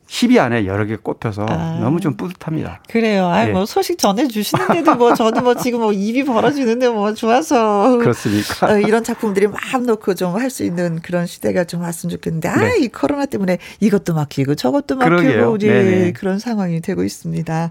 10위 0.08 0.38
안에 0.38 0.64
여러 0.64 0.86
개 0.86 0.96
꼽혀서 0.96 1.46
아. 1.48 1.78
너무 1.80 2.00
좀 2.00 2.16
뿌듯합니다. 2.16 2.80
그래요. 2.88 3.26
아, 3.26 3.44
네. 3.44 3.52
뭐 3.52 3.66
소식 3.66 3.98
전해주시는데도 3.98 4.94
뭐 4.94 5.14
저도 5.14 5.42
뭐 5.42 5.54
지금 5.54 5.80
뭐 5.80 5.92
입이 5.92 6.24
벌어지는데 6.24 6.88
뭐 6.88 7.12
좋아서. 7.14 7.98
그렇습니까? 7.98 8.72
어, 8.72 8.78
이런 8.78 9.04
작품들이 9.04 9.46
마음 9.48 9.84
놓고 9.86 10.14
좀 10.14 10.38
할 10.38 10.48
수 10.50 10.64
있는 10.64 11.00
그런 11.00 11.26
시대가 11.26 11.64
좀 11.64 11.82
왔으면 11.82 12.10
좋겠는데, 12.10 12.48
아, 12.48 12.56
네. 12.56 12.78
이 12.78 12.88
코로나 12.88 13.26
때문에 13.26 13.58
이것도 13.80 14.14
막히고 14.14 14.54
저것도 14.54 14.96
막히고, 14.96 15.58
예, 15.62 16.12
그런 16.16 16.38
상황이 16.38 16.80
되고 16.80 17.04
있습니다. 17.04 17.70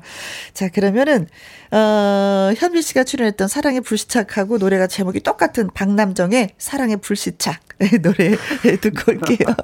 자, 0.53 0.69
그러면은, 0.69 1.27
어, 1.71 2.51
현미 2.55 2.81
씨가 2.83 3.03
출연했던 3.03 3.47
사랑의 3.47 3.81
불시착하고 3.81 4.57
노래가 4.59 4.85
제목이 4.87 5.21
똑같은 5.21 5.69
박남정의 5.73 6.51
사랑의 6.57 6.97
불시착 6.97 7.59
노래 8.03 8.35
듣고 8.81 9.11
올게요. 9.13 9.55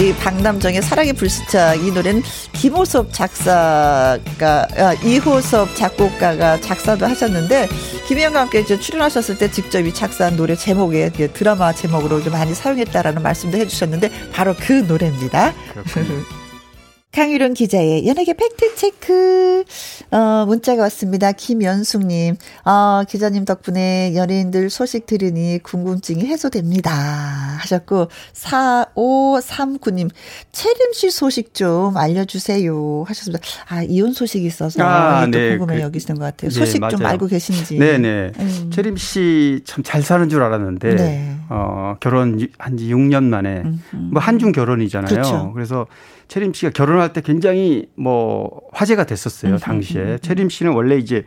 이 0.00 0.12
박남정의 0.14 0.82
사랑의 0.82 1.12
불시착 1.12 1.84
이 1.84 1.92
노래는 1.92 2.22
김호섭 2.52 3.12
작사가 3.12 4.18
아, 4.76 4.92
이호섭 5.04 5.76
작곡가가 5.76 6.60
작사도 6.60 7.06
하셨는데 7.06 7.68
김혜영과 8.08 8.40
함께 8.40 8.60
이제 8.60 8.78
출연하셨을 8.78 9.38
때 9.38 9.48
직접 9.50 9.80
이 9.80 9.94
작사한 9.94 10.36
노래 10.36 10.56
제목에 10.56 11.10
드라마 11.10 11.72
제목으로 11.72 12.22
좀 12.22 12.32
많이 12.32 12.54
사용했다라는 12.54 13.22
말씀도 13.22 13.56
해주셨는데 13.56 14.30
바로 14.32 14.54
그 14.58 14.72
노래입니다. 14.72 15.54
강유론 17.14 17.54
기자의 17.54 18.08
연예계 18.08 18.34
팩트체크, 18.34 19.62
어, 20.10 20.46
문자가 20.46 20.82
왔습니다. 20.82 21.30
김연숙님, 21.30 22.34
어, 22.64 23.02
기자님 23.08 23.44
덕분에 23.44 24.16
연예인들 24.16 24.68
소식 24.68 25.06
들으니 25.06 25.60
궁금증이 25.62 26.26
해소됩니다. 26.26 26.90
하셨고, 27.60 28.08
4539님, 28.32 30.10
채림씨 30.50 31.12
소식 31.12 31.54
좀 31.54 31.96
알려주세요. 31.96 33.04
하셨습니다. 33.06 33.44
아, 33.68 33.82
이혼 33.84 34.12
소식이 34.12 34.44
있어서 34.46 34.82
아, 34.82 35.26
네. 35.30 35.50
궁금해 35.56 35.76
그, 35.76 35.82
여기시는 35.82 36.18
것 36.18 36.24
같아요. 36.24 36.50
네, 36.50 36.54
소식 36.58 36.80
네, 36.80 36.88
좀 36.88 37.06
알고 37.06 37.28
계신지. 37.28 37.78
네네. 37.78 38.32
음. 38.40 38.70
채림씨 38.72 39.60
참 39.64 39.84
잘 39.84 40.02
사는 40.02 40.28
줄 40.28 40.42
알았는데, 40.42 40.96
네. 40.96 41.36
어, 41.48 41.94
결혼 42.00 42.40
한 42.58 42.76
지 42.76 42.88
6년 42.88 43.22
만에, 43.24 43.62
음, 43.64 43.80
음. 43.94 44.10
뭐 44.12 44.20
한중 44.20 44.50
결혼이잖아요. 44.50 45.08
그렇죠. 45.08 45.52
그래서 45.54 45.86
채림 46.28 46.52
씨가 46.52 46.70
결혼할 46.70 47.12
때 47.12 47.20
굉장히 47.20 47.86
뭐 47.96 48.62
화제가 48.72 49.04
됐었어요, 49.04 49.58
당시에. 49.58 50.18
채림 50.18 50.48
씨는 50.48 50.72
원래 50.72 50.96
이제 50.96 51.24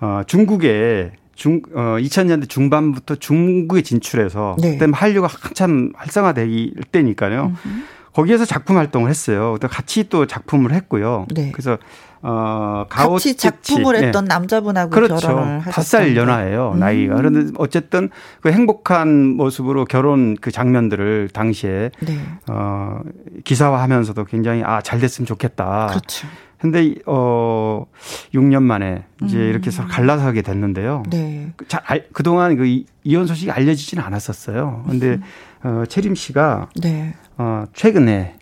어 0.00 0.22
중국에 0.26 1.12
중, 1.38 1.62
어, 1.72 1.96
2000년대 2.00 2.48
중반부터 2.48 3.14
중국에 3.14 3.82
진출해서 3.82 4.56
네. 4.60 4.76
그때 4.76 4.90
한류가 4.92 5.28
한참 5.28 5.92
활성화될 5.94 6.74
때니까요. 6.90 7.52
음흠. 7.64 7.82
거기에서 8.14 8.44
작품 8.44 8.76
활동을 8.76 9.10
했어요. 9.10 9.56
또 9.60 9.68
같이 9.68 10.08
또 10.08 10.26
작품을 10.26 10.72
했고요. 10.72 11.26
네. 11.34 11.50
그래서 11.52 11.78
어 12.20 12.84
같이 12.88 13.36
작품을 13.36 13.94
했던 13.96 14.24
네. 14.24 14.28
남자분하고 14.34 14.90
그렇죠. 14.90 15.14
결혼을 15.28 15.60
하셨죠. 15.60 15.98
5살 15.98 16.16
연하예요 16.16 16.72
음. 16.74 16.80
나이가. 16.80 17.14
그런데 17.14 17.52
어쨌든 17.58 18.10
그 18.40 18.50
행복한 18.50 19.36
모습으로 19.36 19.84
결혼 19.84 20.36
그 20.40 20.50
장면들을 20.50 21.28
당시에 21.32 21.90
네. 22.00 22.18
어 22.48 23.00
기사화하면서도 23.44 24.24
굉장히 24.24 24.62
아 24.64 24.80
잘 24.82 24.98
됐으면 25.00 25.26
좋겠다. 25.26 25.88
그렇죠. 25.90 26.26
근데 26.58 26.94
어 27.06 27.86
6년 28.34 28.62
만에 28.64 29.04
이제 29.22 29.36
음. 29.36 29.42
이렇게 29.50 29.70
서로 29.70 29.86
갈라서게 29.86 30.42
됐는데요. 30.42 31.04
네. 31.08 31.52
잘 31.68 32.06
그동안 32.12 32.56
그 32.56 32.82
이혼 33.04 33.26
소식이 33.28 33.50
알려지지는 33.52 34.02
않았었어요. 34.02 34.84
근데 34.88 35.20
음. 35.20 35.22
어 35.62 35.84
채림 35.88 36.16
씨가 36.16 36.68
네. 36.82 37.14
어 37.38 37.64
최근에 37.72 38.36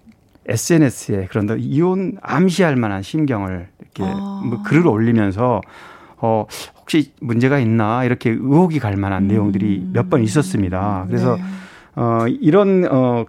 SNS에 0.49 1.27
그런 1.27 1.49
이혼 1.59 2.17
암시할 2.23 2.77
만한 2.77 3.03
심경을 3.03 3.69
이렇게 3.81 4.03
아. 4.05 4.43
뭐 4.45 4.63
글을 4.63 4.87
올리면서 4.87 5.61
어 6.19 6.47
혹시 6.79 7.13
문제가 7.21 7.59
있나 7.59 8.05
이렇게 8.05 8.31
의혹이 8.31 8.79
갈 8.79 8.97
만한 8.97 9.25
음. 9.25 9.29
내용들이 9.29 9.89
몇 9.93 10.09
번 10.09 10.23
있었습니다. 10.23 11.05
그래서 11.09 11.37
네. 11.37 11.43
어 11.97 12.27
이런 12.29 12.87
어 12.91 13.25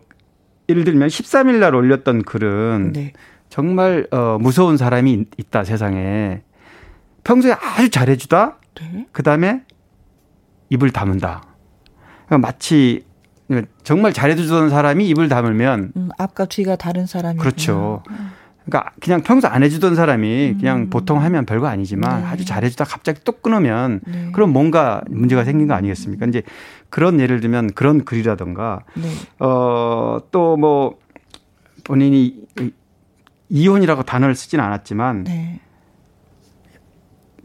예를 0.70 0.84
들면 0.84 1.08
13일 1.08 1.56
날 1.60 1.74
올렸던 1.76 2.24
글은 2.24 2.92
네. 2.94 3.14
정말 3.50 4.08
어 4.12 4.38
무서운 4.40 4.78
사람이 4.78 5.26
있다 5.38 5.64
세상에. 5.64 6.44
평소에 7.24 7.54
아주 7.54 7.90
잘해주다. 7.90 8.58
네. 8.80 9.06
그다음에 9.12 9.64
입을 10.70 10.92
다문다. 10.92 11.44
마치 12.42 13.04
정말 13.84 14.14
잘해주던 14.14 14.70
사람이 14.70 15.08
입을 15.10 15.30
다물면 15.30 15.92
음, 15.96 16.10
앞과 16.18 16.46
뒤가 16.46 16.76
다른 16.76 17.06
사람이 17.06 17.40
그렇죠. 17.40 18.04
그러니까 18.66 18.92
그냥 19.00 19.22
평소 19.22 19.48
안 19.48 19.64
해주던 19.64 19.96
사람이 19.96 20.56
그냥 20.60 20.82
음. 20.82 20.90
보통 20.90 21.22
하면 21.24 21.46
별거 21.46 21.68
아니지만 21.68 22.22
네. 22.22 22.28
아주 22.28 22.44
잘해주다 22.44 22.84
갑자기 22.84 23.22
또 23.24 23.32
끊으면 23.32 24.02
네. 24.06 24.30
그럼 24.34 24.52
뭔가 24.52 25.02
문제가 25.08 25.46
생긴 25.46 25.68
거 25.68 25.74
아니겠습니까? 25.74 26.26
이제 26.26 26.44
그런 26.90 27.22
예를 27.22 27.40
들면 27.40 27.72
그런 27.74 28.04
글이라던가 28.04 28.84
네. 28.96 29.10
어또 29.40 30.58
뭐 30.58 30.98
본인이 31.86 32.36
이혼이라고 33.50 34.04
단어를 34.04 34.36
쓰진 34.36 34.60
않았지만 34.60 35.24
네. 35.24 35.62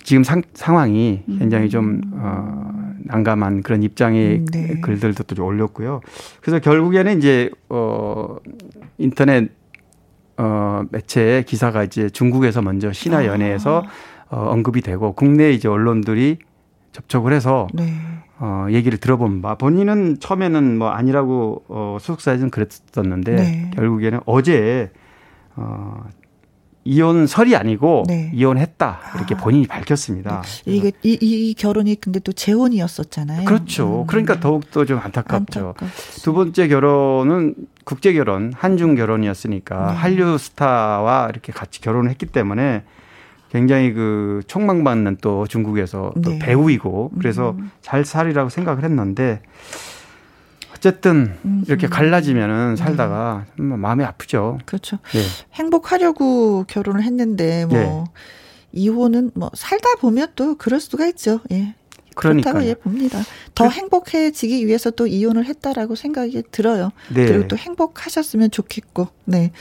지금 0.03 0.25
상, 0.25 0.43
상황이 0.55 1.23
굉장히 1.39 1.69
좀 1.69 2.01
어, 2.13 2.73
난감한 3.05 3.63
그런 3.63 3.83
입장의 3.83 4.39
음, 4.39 4.45
네. 4.47 4.81
글들도 4.81 5.25
또 5.25 5.45
올렸고요. 5.45 6.01
그래서 6.41 6.59
결국에는 6.59 7.19
이제 7.19 7.51
어 7.69 8.37
인터넷 8.99 9.51
어 10.37 10.83
매체의 10.91 11.45
기사가 11.45 11.85
이제 11.85 12.09
중국에서 12.11 12.63
먼저 12.63 12.93
신화 12.93 13.27
연예에서 13.27 13.85
아. 14.29 14.37
어, 14.37 14.51
언급이 14.51 14.81
되고 14.81 15.13
국내 15.13 15.51
이제 15.51 15.69
언론들이 15.69 16.39
접촉을 16.93 17.33
해서 17.33 17.67
네. 17.75 17.93
어 18.39 18.67
얘기를 18.71 18.99
들어본 18.99 19.43
바 19.43 19.55
본인은 19.57 20.19
처음에는 20.21 20.79
뭐 20.79 20.91
아니라고 20.91 21.65
어 21.69 21.99
소속사에서는 22.01 22.51
그랬었는데 22.51 23.35
네. 23.37 23.71
결국에는 23.75 24.21
어제 24.27 24.91
어 25.57 26.03
이혼설이 26.85 27.55
아니고 27.57 28.05
네. 28.09 28.31
이혼했다 28.35 29.01
이렇게 29.17 29.35
아. 29.35 29.39
본인이 29.39 29.67
밝혔습니다. 29.67 30.43
네. 30.43 30.73
이게 30.73 30.93
이, 31.03 31.17
이, 31.21 31.55
결혼이 31.55 31.97
근데 31.97 32.19
또 32.21 32.33
재혼이었었잖아요. 32.33 33.45
그렇죠. 33.45 34.03
음. 34.03 34.07
그러니까 34.07 34.41
더욱 34.41 34.71
더 34.71 34.85
좀 34.85 34.99
안타깝죠. 34.99 35.75
안타깝지. 35.79 36.23
두 36.23 36.33
번째 36.33 36.69
결혼은 36.69 37.55
국제 37.85 38.13
결혼, 38.13 38.53
한중 38.55 38.95
결혼이었으니까 38.97 39.93
네. 39.93 39.97
한류 39.99 40.39
스타와 40.39 41.29
이렇게 41.31 41.53
같이 41.53 41.81
결혼을 41.81 42.11
했기 42.11 42.27
때문에 42.27 42.83
굉장히 43.51 43.93
그 43.93 44.41
촉망받는 44.47 45.19
또 45.21 45.47
중국에서 45.47 46.13
또 46.23 46.31
네. 46.31 46.39
배우이고 46.39 47.13
그래서 47.19 47.51
음. 47.59 47.71
잘 47.83 48.05
살이라고 48.05 48.49
생각을 48.49 48.83
했는데 48.83 49.43
어쨌든 50.83 51.39
음, 51.45 51.63
이렇게 51.69 51.87
음. 51.87 51.91
갈라지면은 51.91 52.75
살다가 52.75 53.47
네. 53.57 53.65
마음이 53.65 54.03
아프죠. 54.03 54.59
그렇죠. 54.67 54.99
네. 55.13 55.21
행복하려고 55.55 56.65
결혼을 56.65 57.05
했는데 57.05 57.67
뭐 57.67 57.79
네. 57.79 58.05
이혼은 58.73 59.31
뭐 59.35 59.49
살다 59.55 59.95
보면 60.01 60.33
또 60.35 60.57
그럴 60.57 60.81
수가 60.81 61.07
있죠. 61.07 61.39
예. 61.53 61.77
그렇다고 62.17 62.65
예 62.65 62.75
봅니다. 62.75 63.23
더 63.55 63.69
그, 63.69 63.71
행복해지기 63.71 64.67
위해서 64.67 64.91
또 64.91 65.07
이혼을 65.07 65.47
했다라고 65.47 65.95
생각이 65.95 66.43
들어요. 66.51 66.91
네. 67.15 67.27
그리고 67.27 67.49
또 67.49 67.57
행복하셨으면 67.57 68.51
좋겠고, 68.51 69.09
네. 69.25 69.53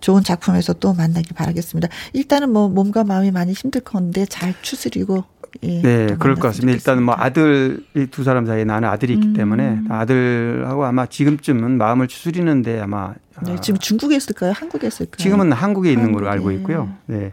좋은 0.00 0.22
작품에서 0.22 0.74
또 0.74 0.92
만나길 0.92 1.34
바라겠습니다. 1.34 1.88
일단은 2.12 2.52
뭐 2.52 2.68
몸과 2.68 3.02
마음이 3.02 3.30
많이 3.30 3.54
힘들 3.54 3.80
건데 3.80 4.26
잘 4.26 4.54
추스리고 4.60 5.24
네, 5.60 6.16
그럴 6.18 6.34
것 6.34 6.48
같습니다. 6.48 6.76
일단 6.76 7.02
뭐 7.02 7.14
아들 7.16 7.84
두 8.10 8.24
사람 8.24 8.46
사이에 8.46 8.64
나는 8.64 8.88
아들이 8.88 9.14
있기 9.14 9.28
음. 9.28 9.32
때문에 9.34 9.80
아들하고 9.88 10.84
아마 10.84 11.06
지금쯤은 11.06 11.78
마음을 11.78 12.08
추스리는데 12.08 12.80
아마 12.80 13.14
네, 13.44 13.56
지금 13.60 13.78
중국에 13.78 14.16
있을까요? 14.16 14.52
한국에 14.54 14.86
있을까요? 14.86 15.16
지금은 15.16 15.52
한국에 15.52 15.90
있는 15.90 16.06
한국에. 16.06 16.24
걸로 16.24 16.32
알고 16.32 16.50
있고요. 16.52 16.94
네. 17.06 17.32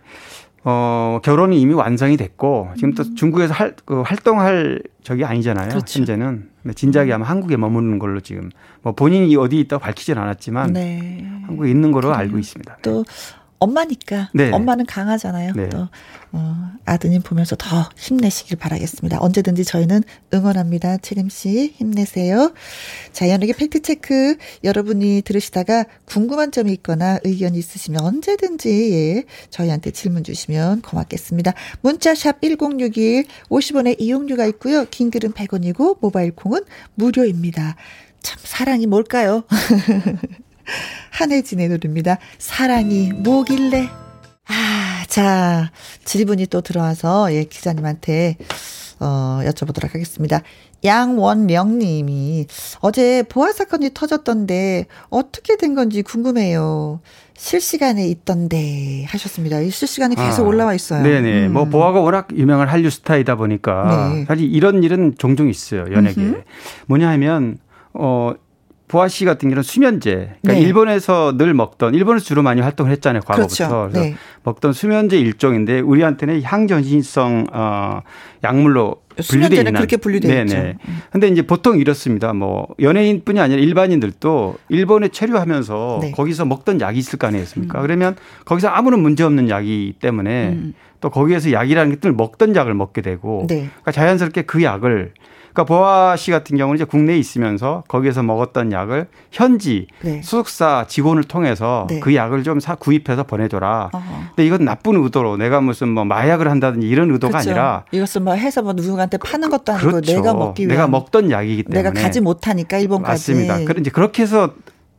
어, 0.63 1.19
결혼이 1.23 1.59
이미 1.59 1.73
완성이 1.73 2.17
됐고 2.17 2.69
지금 2.75 2.93
또 2.93 3.03
음. 3.03 3.15
중국에서 3.15 3.53
할, 3.53 3.75
그 3.83 4.01
활동할 4.01 4.81
적이 5.03 5.25
아니잖아요. 5.25 5.69
그렇죠. 5.69 5.99
현재는. 5.99 6.49
네, 6.63 6.73
진작에 6.73 7.11
아마 7.11 7.25
한국에 7.25 7.57
머무는 7.57 7.97
걸로 7.97 8.19
지금 8.19 8.51
뭐 8.83 8.93
본인이 8.93 9.35
어디 9.35 9.59
있다고 9.61 9.81
밝히진 9.81 10.17
않았지만 10.19 10.73
네. 10.73 11.25
한국에 11.47 11.69
있는 11.71 11.91
걸로 11.91 12.13
알고 12.13 12.37
있습니다. 12.37 12.77
또 12.83 13.03
엄마니까 13.61 14.31
네. 14.33 14.51
엄마는 14.51 14.87
강하잖아요. 14.87 15.53
네. 15.55 15.69
또 15.69 15.87
어, 16.31 16.71
아드님 16.85 17.21
보면서 17.21 17.55
더 17.55 17.89
힘내시길 17.95 18.57
바라겠습니다. 18.57 19.19
언제든지 19.21 19.65
저희는 19.65 20.03
응원합니다. 20.33 20.97
채림 20.97 21.29
씨 21.29 21.73
힘내세요. 21.75 22.53
자, 23.13 23.29
연예계 23.29 23.53
팩트 23.53 23.83
체크 23.83 24.35
여러분이 24.63 25.21
들으시다가 25.23 25.85
궁금한 26.05 26.51
점이 26.51 26.73
있거나 26.73 27.19
의견 27.23 27.53
있으시면 27.53 28.01
언제든지 28.01 28.93
예, 28.93 29.23
저희한테 29.51 29.91
질문 29.91 30.23
주시면 30.23 30.81
고맙겠습니다. 30.81 31.53
문자 31.81 32.15
샵 32.15 32.41
1061 32.41 33.25
50원의 33.49 33.97
이용료가 33.99 34.47
있고요. 34.47 34.85
긴 34.89 35.11
글은 35.11 35.33
100원이고 35.33 35.97
모바일 36.01 36.31
콩은 36.31 36.61
무료입니다. 36.95 37.75
참 38.23 38.39
사랑이 38.43 38.87
뭘까요? 38.87 39.43
한혜진의 41.11 41.69
노래입니다. 41.69 42.17
사랑이 42.37 43.11
뭐길래. 43.13 43.89
아, 44.47 45.03
자, 45.07 45.71
질문이 46.03 46.47
또 46.47 46.61
들어와서, 46.61 47.33
예, 47.33 47.43
기자님한테, 47.43 48.37
어, 48.99 49.41
여쭤보도록 49.45 49.93
하겠습니다. 49.93 50.41
양원명 50.83 51.79
님이 51.79 52.47
어제 52.79 53.23
보아 53.23 53.51
사건이 53.51 53.91
터졌던데 53.93 54.85
어떻게 55.09 55.57
된 55.57 55.75
건지 55.75 56.01
궁금해요. 56.01 57.01
실시간에 57.35 58.07
있던데 58.07 59.05
하셨습니다. 59.07 59.61
실시간에 59.69 60.15
계속 60.15 60.45
아, 60.45 60.47
올라와 60.47 60.73
있어요. 60.75 61.01
네네. 61.01 61.47
음. 61.47 61.53
뭐 61.53 61.65
보아가 61.65 61.99
워낙 61.99 62.27
유명한 62.35 62.67
한류 62.67 62.89
스타이다 62.89 63.35
보니까 63.35 64.11
네. 64.13 64.25
사실 64.25 64.53
이런 64.53 64.83
일은 64.83 65.15
종종 65.17 65.49
있어요. 65.49 65.91
연예계. 65.91 66.43
뭐냐 66.87 67.09
하면 67.09 67.57
어 67.93 68.33
보아 68.91 69.07
씨 69.07 69.23
같은 69.23 69.47
경우는 69.47 69.63
수면제. 69.63 70.11
그러니까 70.41 70.53
네. 70.53 70.59
일본에서 70.59 71.37
늘 71.37 71.53
먹던 71.53 71.95
일본에서 71.95 72.25
주로 72.25 72.43
많이 72.43 72.59
활동을 72.59 72.91
했잖아요. 72.91 73.21
과거부터. 73.21 73.67
그렇죠. 73.67 73.89
네. 73.93 74.15
먹던 74.43 74.73
수면제 74.73 75.17
일종인데 75.17 75.79
우리한테는 75.79 76.43
향전신성 76.43 77.47
어 77.53 78.01
약물로 78.43 78.97
분류돼 79.29 79.55
있는 79.55 79.73
그렇게 79.73 79.95
분류돼 79.95 80.41
있죠. 80.41 80.55
네네. 80.55 80.75
근데 81.09 81.29
이제 81.29 81.41
보통 81.41 81.79
이렇습니다. 81.79 82.33
뭐 82.33 82.67
연예인뿐이 82.81 83.39
아니라 83.39 83.61
일반인들도 83.61 84.55
일본에 84.67 85.07
체류하면서 85.07 85.99
네. 86.01 86.11
거기서 86.11 86.43
먹던 86.43 86.81
약이 86.81 86.99
있을 86.99 87.17
거 87.17 87.27
아니겠습니까? 87.27 87.79
음. 87.79 87.81
그러면 87.83 88.17
거기서 88.43 88.67
아무런 88.67 88.99
문제 88.99 89.23
없는 89.23 89.47
약이기 89.49 89.99
때문에 90.01 90.49
음. 90.49 90.73
또 90.99 91.09
거기에서 91.09 91.53
약이라는 91.53 91.95
것들 91.95 92.11
먹던 92.11 92.57
약을 92.57 92.73
먹게 92.73 93.01
되고 93.01 93.45
네. 93.47 93.69
그러니까 93.69 93.91
자연스럽게 93.91 94.41
그 94.41 94.61
약을 94.63 95.13
그러니까 95.53 95.63
보아 95.65 96.15
씨 96.15 96.31
같은 96.31 96.57
경우는 96.57 96.77
이제 96.77 96.85
국내에 96.85 97.17
있으면서 97.17 97.83
거기에서 97.87 98.23
먹었던 98.23 98.71
약을 98.71 99.07
현지 99.31 99.87
네. 100.01 100.21
소속사 100.21 100.85
직원을 100.87 101.23
통해서 101.25 101.87
네. 101.89 101.99
그 101.99 102.15
약을 102.15 102.43
좀 102.43 102.61
사 102.61 102.75
구입해서 102.75 103.23
보내줘라. 103.23 103.89
어허. 103.91 104.03
근데 104.35 104.45
이건 104.45 104.65
나쁜 104.65 105.01
의도로 105.03 105.37
내가 105.37 105.61
무슨 105.61 105.89
뭐 105.89 106.05
마약을 106.05 106.49
한다든지 106.49 106.87
이런 106.87 107.09
의도가 107.11 107.39
그렇죠. 107.39 107.49
아니라 107.49 107.85
이것을 107.91 108.21
뭐 108.21 108.33
해서 108.33 108.61
뭐 108.61 108.73
누구한테 108.73 109.17
파는 109.17 109.49
것도 109.49 109.73
아니고 109.73 109.89
그렇죠. 109.89 110.13
내가 110.13 110.33
먹기 110.33 110.63
위한 110.63 110.69
내가 110.69 110.87
먹던 110.87 111.31
약이기 111.31 111.63
때문에 111.63 111.81
내가 111.81 111.99
가지 112.01 112.21
못하니까 112.21 112.77
일본까지 112.77 113.31
맞습니다. 113.31 113.57
그런 113.65 113.81
이제 113.81 113.89
그렇게 113.89 114.21
해서 114.21 114.53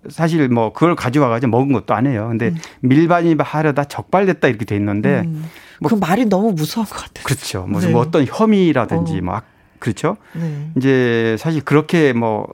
사실 0.08 0.48
뭐 0.48 0.72
그걸 0.72 0.96
가져와 0.96 1.28
가지고 1.28 1.50
먹은 1.52 1.72
것도 1.72 1.94
아니에요. 1.94 2.28
근데 2.28 2.48
음. 2.48 2.56
밀반이 2.80 3.36
하려다 3.38 3.84
적발됐다 3.84 4.48
이렇게 4.48 4.64
돼 4.64 4.74
있는데 4.76 5.22
음. 5.24 5.44
뭐그 5.80 5.94
말이 5.96 6.24
너무 6.26 6.52
무서운 6.52 6.86
것 6.86 6.96
같아요. 6.96 7.24
그렇죠. 7.24 7.66
무슨 7.68 7.88
네. 7.88 7.92
뭐 7.92 8.02
어떤 8.02 8.24
혐의라든지 8.26 9.18
어. 9.18 9.22
뭐 9.22 9.40
그렇죠. 9.82 10.16
네. 10.34 10.70
이제 10.76 11.36
사실 11.40 11.60
그렇게 11.60 12.12
뭐 12.12 12.46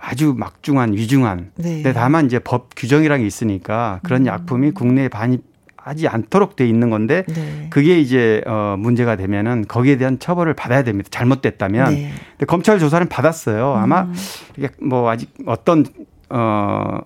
아주 0.00 0.32
막중한 0.36 0.92
위중한. 0.92 1.50
네. 1.56 1.82
근데 1.82 1.92
다만 1.92 2.26
이제 2.26 2.38
법 2.38 2.68
규정이라는 2.76 3.22
게 3.22 3.26
있으니까 3.26 3.98
그런 4.04 4.22
음. 4.22 4.26
약품이 4.26 4.70
국내에 4.70 5.08
반입 5.08 5.42
하지 5.76 6.06
않도록 6.06 6.54
돼 6.54 6.68
있는 6.68 6.88
건데 6.90 7.24
네. 7.26 7.66
그게 7.70 7.98
이제 7.98 8.42
어 8.46 8.76
문제가 8.78 9.16
되면은 9.16 9.64
거기에 9.66 9.96
대한 9.96 10.20
처벌을 10.20 10.54
받아야 10.54 10.84
됩니다. 10.84 11.08
잘못됐다면. 11.10 11.94
네. 11.94 12.12
근데 12.30 12.46
검찰 12.46 12.78
조사는 12.78 13.08
받았어요. 13.08 13.74
아마 13.74 14.02
음. 14.02 14.14
이게 14.56 14.68
뭐 14.80 15.10
아직 15.10 15.34
어떤 15.46 15.84
어 16.30 16.98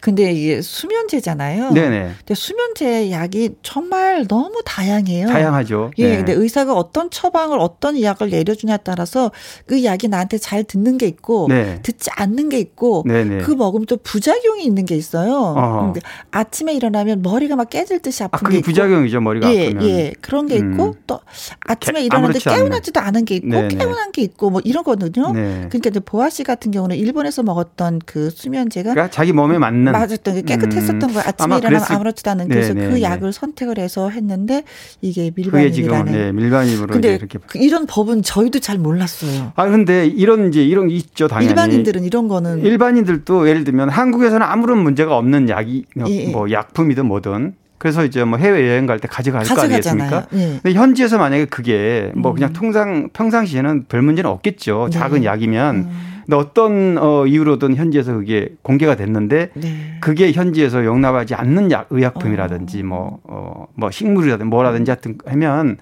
근데 0.00 0.32
이게 0.32 0.60
수면제잖아요. 0.62 1.70
네네. 1.72 2.10
근데 2.18 2.34
수면제 2.34 3.10
약이 3.10 3.50
정말 3.62 4.26
너무 4.28 4.62
다양해요. 4.64 5.26
다양하죠. 5.28 5.92
예. 5.98 6.08
네. 6.08 6.16
근데 6.18 6.32
의사가 6.32 6.74
어떤 6.74 7.10
처방을 7.10 7.58
어떤 7.58 8.00
약을 8.00 8.30
내려주냐에 8.30 8.78
따라서 8.84 9.30
그 9.66 9.84
약이 9.84 10.08
나한테 10.08 10.38
잘 10.38 10.64
듣는 10.64 10.98
게 10.98 11.06
있고 11.06 11.46
네. 11.48 11.80
듣지 11.82 12.10
않는 12.14 12.48
게 12.48 12.58
있고 12.58 13.04
네네. 13.06 13.38
그 13.38 13.52
먹으면 13.52 13.86
또 13.86 13.96
부작용이 13.96 14.64
있는 14.64 14.84
게 14.84 14.96
있어요. 14.96 15.54
근데 15.92 16.00
아침에 16.30 16.74
일어나면 16.74 17.22
머리가 17.22 17.56
막 17.56 17.70
깨질 17.70 18.00
듯이 18.00 18.22
아픈 18.22 18.38
아, 18.46 18.48
그게 18.48 18.60
부작용이죠. 18.60 19.20
머리가 19.20 19.52
예, 19.54 19.68
아프면. 19.68 19.88
예. 19.88 20.12
그런 20.20 20.46
게 20.46 20.56
있고 20.56 20.84
음. 20.84 20.92
또 21.06 21.20
아침에 21.60 22.04
일어나는데 22.04 22.38
깨어나지도 22.38 23.00
않은 23.00 23.24
게 23.24 23.36
있고 23.36 23.48
네네. 23.48 23.68
깨어난 23.68 24.12
게 24.12 24.22
있고 24.22 24.50
뭐 24.50 24.60
이런 24.64 24.84
거거든요. 24.84 25.32
네. 25.32 25.66
그러니까 25.68 25.90
이제 25.90 26.00
보아 26.00 26.30
씨 26.30 26.44
같은 26.44 26.70
경우는 26.70 26.96
일본에서 26.96 27.42
먹었던 27.42 28.00
그 28.06 28.30
수면제가 28.30 28.90
그러니까 28.90 29.10
자기 29.10 29.32
몸에 29.32 29.53
맞는 29.58 29.92
맞았던 29.92 30.34
게 30.34 30.42
깨끗했었던 30.42 31.02
음. 31.02 31.14
거예요. 31.14 31.22
아침에 31.26 31.56
일어나면 31.58 31.82
아무렇지도 31.88 32.30
않은 32.30 32.48
그래서 32.48 32.74
네 32.74 32.86
네, 32.86 32.90
그 32.90 33.02
약을 33.02 33.32
선택을 33.32 33.78
해서 33.78 34.10
했는데 34.10 34.64
이게 35.00 35.30
밀반입이라는. 35.34 36.12
네, 36.12 36.32
밀반입으로 36.32 36.86
근데 36.92 37.14
이렇게 37.14 37.38
그 37.46 37.58
이런 37.58 37.86
법은 37.86 38.22
저희도 38.22 38.60
잘 38.60 38.78
몰랐어요. 38.78 39.52
아 39.56 39.66
근데 39.68 40.06
이런 40.06 40.48
이제 40.48 40.62
이런 40.64 40.88
게 40.88 40.94
있죠 40.94 41.28
당연히. 41.28 41.48
일반인들은 41.50 42.04
이런 42.04 42.28
거는 42.28 42.64
일반인들도 42.64 43.48
예를 43.48 43.64
들면 43.64 43.88
한국에서는 43.90 44.46
아무런 44.46 44.78
문제가 44.78 45.16
없는 45.16 45.48
약이 45.48 45.84
예, 46.08 46.26
예. 46.26 46.30
뭐 46.30 46.50
약품이든 46.50 47.06
뭐든 47.06 47.54
그래서 47.78 48.04
이제 48.04 48.24
뭐 48.24 48.38
해외 48.38 48.68
여행 48.70 48.86
갈 48.86 48.98
때 48.98 49.08
가져갈 49.08 49.44
거 49.44 49.60
아니겠습니까? 49.60 50.26
예. 50.34 50.58
근데 50.62 50.72
현지에서 50.72 51.18
만약에 51.18 51.44
그게 51.46 52.10
뭐 52.14 52.32
그냥 52.32 52.50
음. 52.50 52.52
통상 52.54 53.08
평상시에는 53.12 53.84
별 53.88 54.00
문제는 54.02 54.30
없겠죠. 54.30 54.88
네. 54.90 54.98
작은 54.98 55.24
약이면. 55.24 55.76
음. 55.76 56.13
근데 56.24 56.36
어떤 56.36 56.98
어 56.98 57.26
이유로든 57.26 57.76
현지에서 57.76 58.14
그게 58.14 58.50
공개가 58.62 58.96
됐는데 58.96 59.50
네. 59.54 59.98
그게 60.00 60.32
현지에서 60.32 60.84
용납하지 60.84 61.34
않는 61.34 61.70
약 61.70 61.86
의약품이라든지 61.90 62.80
어. 62.80 62.84
뭐 62.84 63.18
어, 63.24 63.66
뭐 63.74 63.90
식물이라든지 63.90 64.48
뭐라든지 64.48 64.90
하여튼 64.90 65.18
하면 65.26 65.78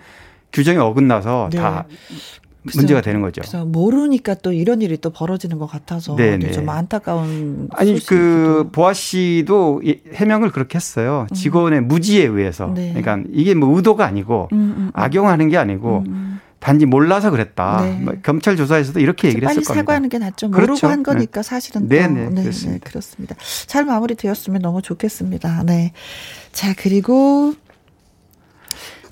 규정이 0.53 0.79
어긋나서 0.79 1.49
네. 1.53 1.59
다 1.59 1.87
문제가 2.63 3.01
되는 3.01 3.21
거죠. 3.21 3.41
그래서 3.41 3.65
모르니까 3.65 4.35
또 4.35 4.53
이런 4.53 4.83
일이 4.83 4.97
또 4.97 5.11
벌어지는 5.11 5.59
것 5.59 5.67
같아서 5.67 6.15
네네. 6.15 6.53
좀 6.53 6.69
안타까운. 6.69 7.69
아니 7.73 7.99
그 8.05 8.69
보아 8.73 8.93
씨도 8.93 9.83
해명을 10.15 10.51
그렇게 10.51 10.77
했어요. 10.77 11.27
음. 11.31 11.35
직원의 11.35 11.81
음. 11.81 11.89
무지에 11.89 12.25
의해서. 12.25 12.73
네. 12.73 12.93
그러니까 12.95 13.29
이게 13.33 13.55
뭐 13.55 13.75
의도가 13.77 14.05
아니고 14.07 14.49
음, 14.53 14.59
음, 14.59 14.75
음. 14.77 14.91
악용하는 14.95 15.49
게 15.49 15.57
아니고 15.57 16.05
음, 16.07 16.41
단지 16.63 16.87
몰라서 16.87 17.31
그랬다. 17.33 17.83
네. 17.83 17.99
뭐 18.01 18.15
검찰 18.23 18.57
조사에서도 18.57 19.01
이렇게 19.01 19.29
얘기를 19.29 19.49
했을 19.49 19.63
겁니다. 19.63 19.75
빨리 19.75 19.81
사과하는 19.81 20.09
게 20.09 20.19
낫죠. 20.19 20.49
모르고 20.49 20.67
그렇죠. 20.67 20.87
한 20.87 21.03
거니까 21.03 21.43
네. 21.43 21.49
사실은 21.49 21.89
네네, 21.89 22.25
또. 22.27 22.31
네, 22.31 22.43
그렇습니다. 22.43 22.73
네, 22.73 22.79
그렇습니다. 22.91 23.37
잘 23.67 23.85
마무리되었으면 23.85 24.63
너무 24.63 24.81
좋겠습니다. 24.81 25.65
네. 25.65 25.93
자, 26.53 26.73
그리고 26.79 27.55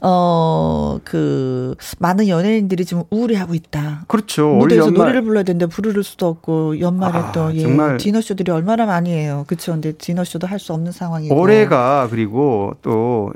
어, 0.03 0.99
그, 1.05 1.75
많은 1.99 2.29
연예인들이 2.29 2.87
지금 2.87 3.03
우울해하고 3.11 3.55
있다. 3.55 4.05
그렇죠. 4.09 4.49
무대에서 4.55 4.87
연말... 4.87 4.99
노래를 4.99 5.23
불러야 5.23 5.43
되는데 5.43 5.67
부를 5.67 6.03
수도 6.03 6.27
없고, 6.27 6.81
연말에 6.81 7.19
아, 7.19 7.33
또, 7.33 7.55
예, 7.55 7.61
정말 7.61 7.99
디너쇼들이 7.99 8.51
얼마나 8.51 8.87
많이 8.87 9.11
해요. 9.11 9.45
그쵸. 9.47 9.73
근데 9.73 9.93
디너쇼도 9.93 10.47
할 10.47 10.59
수 10.59 10.73
없는 10.73 10.93
상황이고. 10.93 11.35
올해가 11.39 12.09
그리고 12.11 12.73
또, 12.81 13.33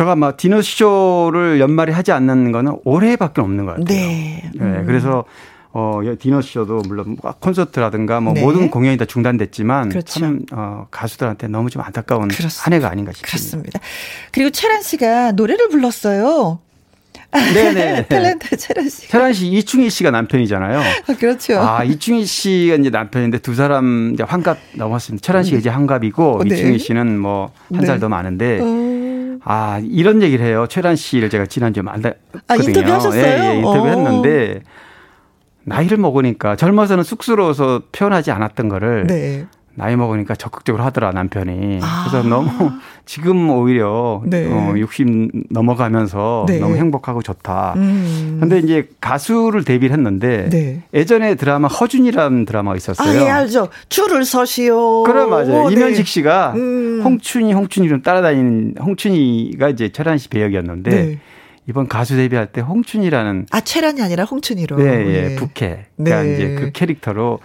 제가 0.00 0.16
막 0.16 0.38
디너쇼를 0.38 1.60
연말에 1.60 1.92
하지 1.92 2.10
않는 2.12 2.52
거는 2.52 2.78
올해밖에 2.86 3.42
없는 3.42 3.66
것 3.66 3.72
같아요. 3.72 3.84
네. 3.84 4.50
네. 4.54 4.60
음. 4.62 4.84
그래서 4.86 5.24
어, 5.72 6.00
디너쇼도 6.18 6.84
물론 6.88 7.18
뭐 7.20 7.32
콘서트라든가 7.38 8.20
뭐 8.20 8.32
네. 8.32 8.40
모든 8.40 8.70
공연이 8.70 8.96
다 8.96 9.04
중단됐지만 9.04 9.90
그렇죠. 9.90 10.20
참 10.20 10.40
어, 10.52 10.86
가수들한테 10.90 11.48
너무 11.48 11.68
좀 11.68 11.82
안타까운 11.82 12.28
그렇습니다. 12.28 12.64
한 12.64 12.72
해가 12.72 12.88
아닌가 12.90 13.12
싶습니다. 13.12 13.30
그렇습니다. 13.30 13.80
그리고 14.32 14.48
최란 14.48 14.80
씨가 14.80 15.32
노래를 15.32 15.68
불렀어요. 15.68 16.60
네네. 17.32 18.06
탤런트 18.08 18.56
최란 18.58 18.88
씨. 18.88 19.06
최란 19.06 19.32
씨 19.34 19.48
이충희 19.48 19.90
씨가 19.90 20.10
남편이잖아요. 20.10 20.80
아, 20.80 21.14
그렇죠. 21.18 21.60
아 21.60 21.84
이충희 21.84 22.24
씨가 22.24 22.76
이제 22.76 22.88
남편인데 22.88 23.38
두 23.38 23.54
사람 23.54 24.12
이제 24.14 24.22
환갑 24.22 24.56
넘었습니다. 24.76 25.24
최란 25.24 25.44
씨가 25.44 25.56
네. 25.56 25.60
이제 25.60 25.68
환갑이고 25.68 26.38
어, 26.40 26.44
네. 26.44 26.56
이충희 26.56 26.78
씨는 26.78 27.18
뭐 27.18 27.52
한 27.74 27.84
살더 27.84 28.06
네. 28.06 28.10
많은데. 28.10 28.58
어. 28.62 28.89
아, 29.42 29.80
이런 29.82 30.22
얘기를 30.22 30.44
해요. 30.44 30.66
최란 30.68 30.96
씨를 30.96 31.30
제가 31.30 31.46
지난주에 31.46 31.82
만났거든요. 31.82 32.42
아, 32.48 32.56
인터뷰 32.56 32.92
하셨어요? 32.92 33.22
예, 33.22 33.50
예, 33.50 33.56
인터뷰 33.56 33.86
했는데 33.86 34.62
나이를 35.64 35.98
먹으니까 35.98 36.56
젊어서는 36.56 37.04
쑥스러워서 37.04 37.82
표현하지 37.92 38.30
않았던 38.30 38.68
거를 38.68 39.06
네. 39.06 39.46
나이 39.80 39.96
먹으니까 39.96 40.34
적극적으로 40.34 40.84
하더라 40.84 41.10
남편이. 41.12 41.80
아. 41.82 42.06
그래서 42.06 42.28
너무 42.28 42.50
지금 43.06 43.48
오히려 43.48 44.22
네. 44.26 44.46
어, 44.46 44.74
60 44.76 45.48
넘어가면서 45.48 46.44
네. 46.46 46.58
너무 46.58 46.76
행복하고 46.76 47.22
좋다. 47.22 47.72
음. 47.76 48.36
근데 48.40 48.58
이제 48.58 48.88
가수를 49.00 49.64
데뷔를 49.64 49.96
했는데 49.96 50.50
네. 50.50 50.82
예전에 50.92 51.34
드라마 51.34 51.66
허준이라는 51.68 52.44
드라마가 52.44 52.76
있었어요. 52.76 53.20
아, 53.20 53.24
예, 53.24 53.30
알죠. 53.30 53.68
줄을 53.88 54.26
서시오. 54.26 55.04
그래 55.04 55.24
맞아요. 55.24 55.62
오, 55.62 55.70
네. 55.70 55.76
이면식 55.76 56.06
씨가 56.06 56.52
음. 56.56 57.00
홍춘이 57.02 57.54
홍춘이로 57.54 58.02
따라다니는 58.02 58.74
홍춘이가 58.82 59.70
이제 59.70 59.88
철한 59.88 60.18
씨 60.18 60.28
배역이었는데 60.28 60.90
네. 60.90 61.18
이번 61.66 61.88
가수 61.88 62.16
데뷔할 62.16 62.48
때 62.48 62.60
홍춘이라는 62.60 63.46
아 63.50 63.60
최란이 63.60 64.02
아니라 64.02 64.24
홍춘이로 64.24 64.76
네, 64.76 64.84
예, 64.84 65.36
부캐. 65.36 65.86
그러니까 65.96 66.22
네. 66.22 66.34
이제 66.34 66.54
그 66.58 66.72
캐릭터로 66.72 67.38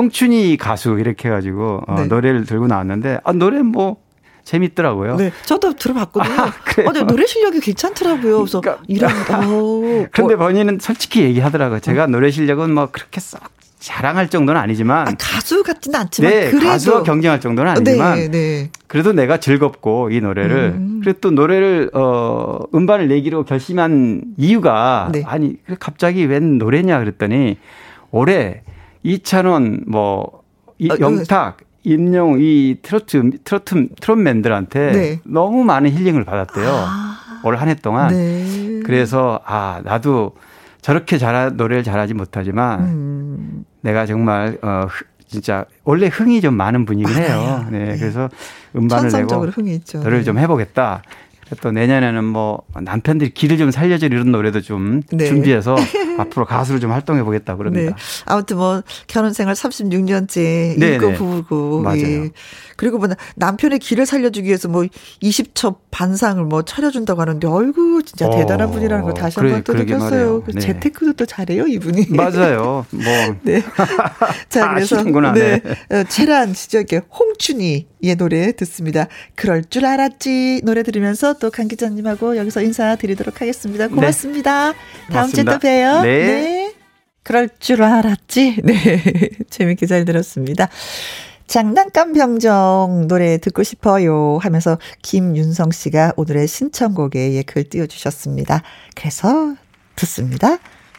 홍춘이 0.00 0.56
가수 0.56 0.98
이렇게 0.98 1.28
해가지고 1.28 1.82
어, 1.86 1.94
네. 1.96 2.06
노래를 2.06 2.46
들고 2.46 2.66
나왔는데 2.66 3.20
아 3.22 3.32
노래 3.32 3.60
뭐 3.60 3.98
재밌더라고요. 4.44 5.16
네, 5.16 5.30
저도 5.44 5.74
들어봤거든요. 5.74 6.34
아, 6.40 6.52
어, 6.86 6.92
네, 6.92 7.02
노래 7.02 7.26
실력이 7.26 7.60
괜찮더라고요. 7.60 8.38
그래서 8.38 8.60
그러니까, 8.62 8.82
이런. 8.88 9.10
어, 9.12 10.06
그런데 10.10 10.36
본인은 10.36 10.78
솔직히 10.80 11.22
얘기하더라고요. 11.22 11.80
제가 11.80 12.04
어. 12.04 12.06
노래 12.06 12.30
실력은 12.30 12.72
뭐 12.72 12.88
그렇게 12.90 13.20
썩 13.20 13.40
자랑할 13.78 14.28
정도는 14.28 14.60
아니지만 14.60 15.08
아, 15.08 15.12
가수 15.18 15.62
같지는 15.62 16.00
않지만 16.00 16.30
네, 16.30 16.50
그래도 16.50 16.66
가수와 16.66 17.02
경쟁할 17.02 17.40
정도는 17.40 17.72
아니지만 17.72 18.18
네, 18.18 18.28
네. 18.28 18.70
그래도 18.86 19.12
내가 19.12 19.38
즐겁고 19.38 20.10
이 20.10 20.20
노래를 20.20 20.74
음. 20.76 21.00
그리고 21.02 21.18
또 21.20 21.30
노래를 21.30 21.90
어 21.94 22.58
음반을 22.74 23.08
내기로 23.08 23.44
결심한 23.44 24.22
이유가 24.36 25.10
네. 25.12 25.22
아니 25.26 25.56
갑자기 25.78 26.24
웬 26.26 26.58
노래냐 26.58 26.98
그랬더니 26.98 27.56
올해 28.10 28.62
이찬원 29.02 29.84
뭐 29.86 30.42
이, 30.78 30.90
어, 30.90 30.96
영탁 30.98 31.58
임영웅 31.82 32.38
이 32.40 32.76
트로트 32.82 33.30
트로트 33.44 33.88
트롯맨들한테 34.00 34.92
네. 34.92 35.20
너무 35.24 35.64
많은 35.64 35.90
힐링을 35.90 36.24
받았대요. 36.24 36.68
아. 36.68 37.40
올한 37.44 37.68
해 37.68 37.74
동안. 37.74 38.08
네. 38.08 38.80
그래서 38.84 39.40
아 39.44 39.80
나도 39.84 40.36
저렇게 40.80 41.18
잘 41.18 41.56
노래를 41.56 41.82
잘하지 41.82 42.14
못하지만 42.14 42.80
음. 42.80 43.64
내가 43.80 44.06
정말 44.06 44.58
어 44.62 44.86
진짜 45.26 45.64
원래 45.84 46.08
흥이 46.08 46.40
좀 46.40 46.54
많은 46.54 46.84
분이긴 46.84 47.14
해요. 47.14 47.66
네, 47.70 47.84
네. 47.84 47.98
그래서 47.98 48.28
음반을 48.74 49.10
내고 49.10 49.46
흥이 49.46 49.74
있죠. 49.76 49.98
노래를 49.98 50.18
네. 50.18 50.24
좀 50.24 50.38
해보겠다. 50.38 51.02
또 51.60 51.72
내년에는 51.72 52.24
뭐 52.24 52.62
남편들이 52.80 53.30
길을 53.30 53.58
좀 53.58 53.70
살려줄 53.70 54.12
이런 54.12 54.30
노래도 54.30 54.60
좀 54.60 55.02
네. 55.10 55.26
준비해서 55.26 55.76
앞으로 56.18 56.46
가수로 56.46 56.78
좀 56.78 56.92
활동해 56.92 57.22
보겠다 57.22 57.56
그럽니다. 57.56 57.90
네. 57.90 57.96
아무튼 58.26 58.58
뭐 58.58 58.82
결혼 59.06 59.32
생활 59.32 59.54
36년째 59.54 60.78
네, 60.78 60.88
일거 60.94 61.12
부부고 61.12 61.82
맞아요. 61.82 62.24
예. 62.24 62.30
그리고 62.76 62.98
뭐 62.98 63.08
남편의 63.36 63.78
길을 63.78 64.06
살려주기 64.06 64.46
위해서 64.48 64.68
뭐 64.68 64.84
20초 65.22 65.76
반상을 65.90 66.42
뭐 66.44 66.62
차려준다고 66.62 67.20
하는데 67.20 67.46
어이구 67.46 68.02
진짜 68.04 68.26
어, 68.26 68.36
대단한 68.36 68.70
분이라는 68.70 69.04
거 69.04 69.12
다시 69.12 69.38
한번 69.40 69.62
또 69.64 69.74
느꼈어요. 69.74 70.44
네. 70.54 70.60
재테크도 70.60 71.14
또 71.14 71.26
잘해요 71.26 71.66
이분이. 71.66 72.06
맞아요. 72.16 72.86
뭐. 72.90 73.02
네. 73.42 73.62
자 74.48 74.70
그래서 74.70 74.96
아시는구나. 74.96 75.32
네. 75.32 75.60
네. 75.88 76.04
체란 76.04 76.54
시절에 76.54 77.02
홍춘이의 77.18 78.16
노래 78.16 78.52
듣습니다. 78.52 79.08
그럴 79.34 79.64
줄 79.64 79.84
알았지 79.84 80.62
노래 80.64 80.82
들으면서 80.82 81.34
또 81.40 81.50
강 81.50 81.66
기자님하고 81.66 82.36
여기서 82.36 82.62
인사드리도록 82.62 83.40
하겠습니다. 83.40 83.88
네. 83.88 83.94
고맙습니다. 83.94 84.72
네. 84.72 84.76
다음 85.10 85.30
주에 85.30 85.42
또 85.42 85.58
봬요. 85.58 86.02
네. 86.02 86.24
네. 86.24 86.74
그럴 87.22 87.48
줄 87.58 87.82
알았지. 87.82 88.58
네. 88.64 89.02
재밌게 89.50 89.86
잘 89.86 90.04
들었습니다. 90.04 90.68
장난감 91.46 92.12
병정 92.12 93.06
노래 93.08 93.38
듣고 93.38 93.64
싶어요 93.64 94.38
하면서 94.40 94.78
김윤성 95.02 95.72
씨가 95.72 96.12
오늘의 96.16 96.46
신청곡에 96.46 97.32
예, 97.34 97.42
글 97.42 97.64
띄워주셨습니다. 97.68 98.62
그래서 98.94 99.56
듣습니다. 99.96 100.58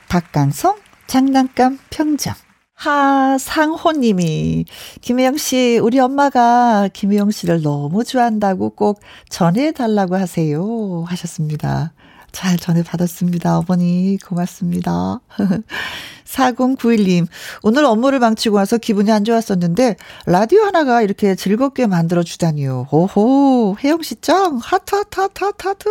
박강성 0.09 0.75
장난감 1.07 1.79
병정. 1.89 2.33
하상호님이 2.81 4.65
김혜영 5.01 5.37
씨 5.37 5.77
우리 5.77 5.99
엄마가 5.99 6.89
김혜영 6.91 7.29
씨를 7.29 7.61
너무 7.61 8.03
좋아한다고 8.03 8.71
꼭 8.71 8.99
전해달라고 9.29 10.15
하세요 10.15 11.03
하셨습니다. 11.05 11.93
잘 12.31 12.57
전해 12.57 12.81
받았습니다. 12.81 13.59
어머니, 13.59 14.17
고맙습니다. 14.25 15.19
4091님, 16.31 17.27
오늘 17.61 17.83
업무를 17.85 18.19
망치고 18.19 18.55
와서 18.55 18.77
기분이 18.77 19.11
안 19.11 19.25
좋았었는데, 19.25 19.97
라디오 20.25 20.61
하나가 20.61 21.01
이렇게 21.01 21.35
즐겁게 21.35 21.87
만들어주다니요. 21.87 22.87
오호, 22.91 23.75
혜영씨 23.83 24.21
짱! 24.21 24.57
하트, 24.61 24.95
하트, 24.95 25.19
하트, 25.19 25.43
하트, 25.43 25.67
하트! 25.67 25.89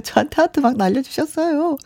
저한테 0.02 0.42
하트 0.42 0.60
막 0.60 0.76
날려주셨어요. 0.76 1.76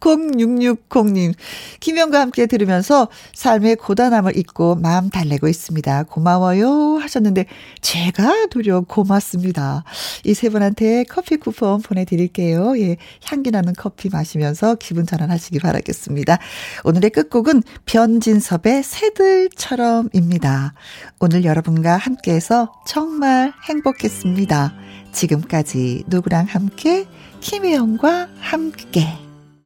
0660님, 0.00 1.34
김혜영과 1.80 2.20
함께 2.20 2.46
들으면서 2.46 3.08
삶의 3.34 3.76
고단함을 3.76 4.36
잊고 4.36 4.74
마음 4.76 5.10
달래고 5.10 5.48
있습니다. 5.48 6.04
고마워요. 6.04 6.96
하셨는데, 6.98 7.44
제가 7.82 8.46
도려 8.50 8.80
고맙습니다. 8.80 9.84
이 10.24 10.38
세 10.38 10.50
분한테 10.50 11.02
커피 11.04 11.36
쿠폰 11.36 11.82
보내드릴게요. 11.82 12.78
예, 12.78 12.96
향기 13.24 13.50
나는 13.50 13.72
커피 13.76 14.08
마시면서 14.08 14.76
기분 14.76 15.04
전환하시기 15.04 15.58
바라겠습니다. 15.58 16.38
오늘의 16.84 17.10
끝곡은 17.18 17.64
변진섭의 17.86 18.84
새들처럼입니다. 18.84 20.74
오늘 21.18 21.44
여러분과 21.44 21.96
함께해서 21.96 22.72
정말 22.86 23.52
행복했습니다. 23.68 24.72
지금까지 25.10 26.04
누구랑 26.06 26.46
함께 26.46 27.08
김혜영과 27.40 28.28
함께 28.38 29.27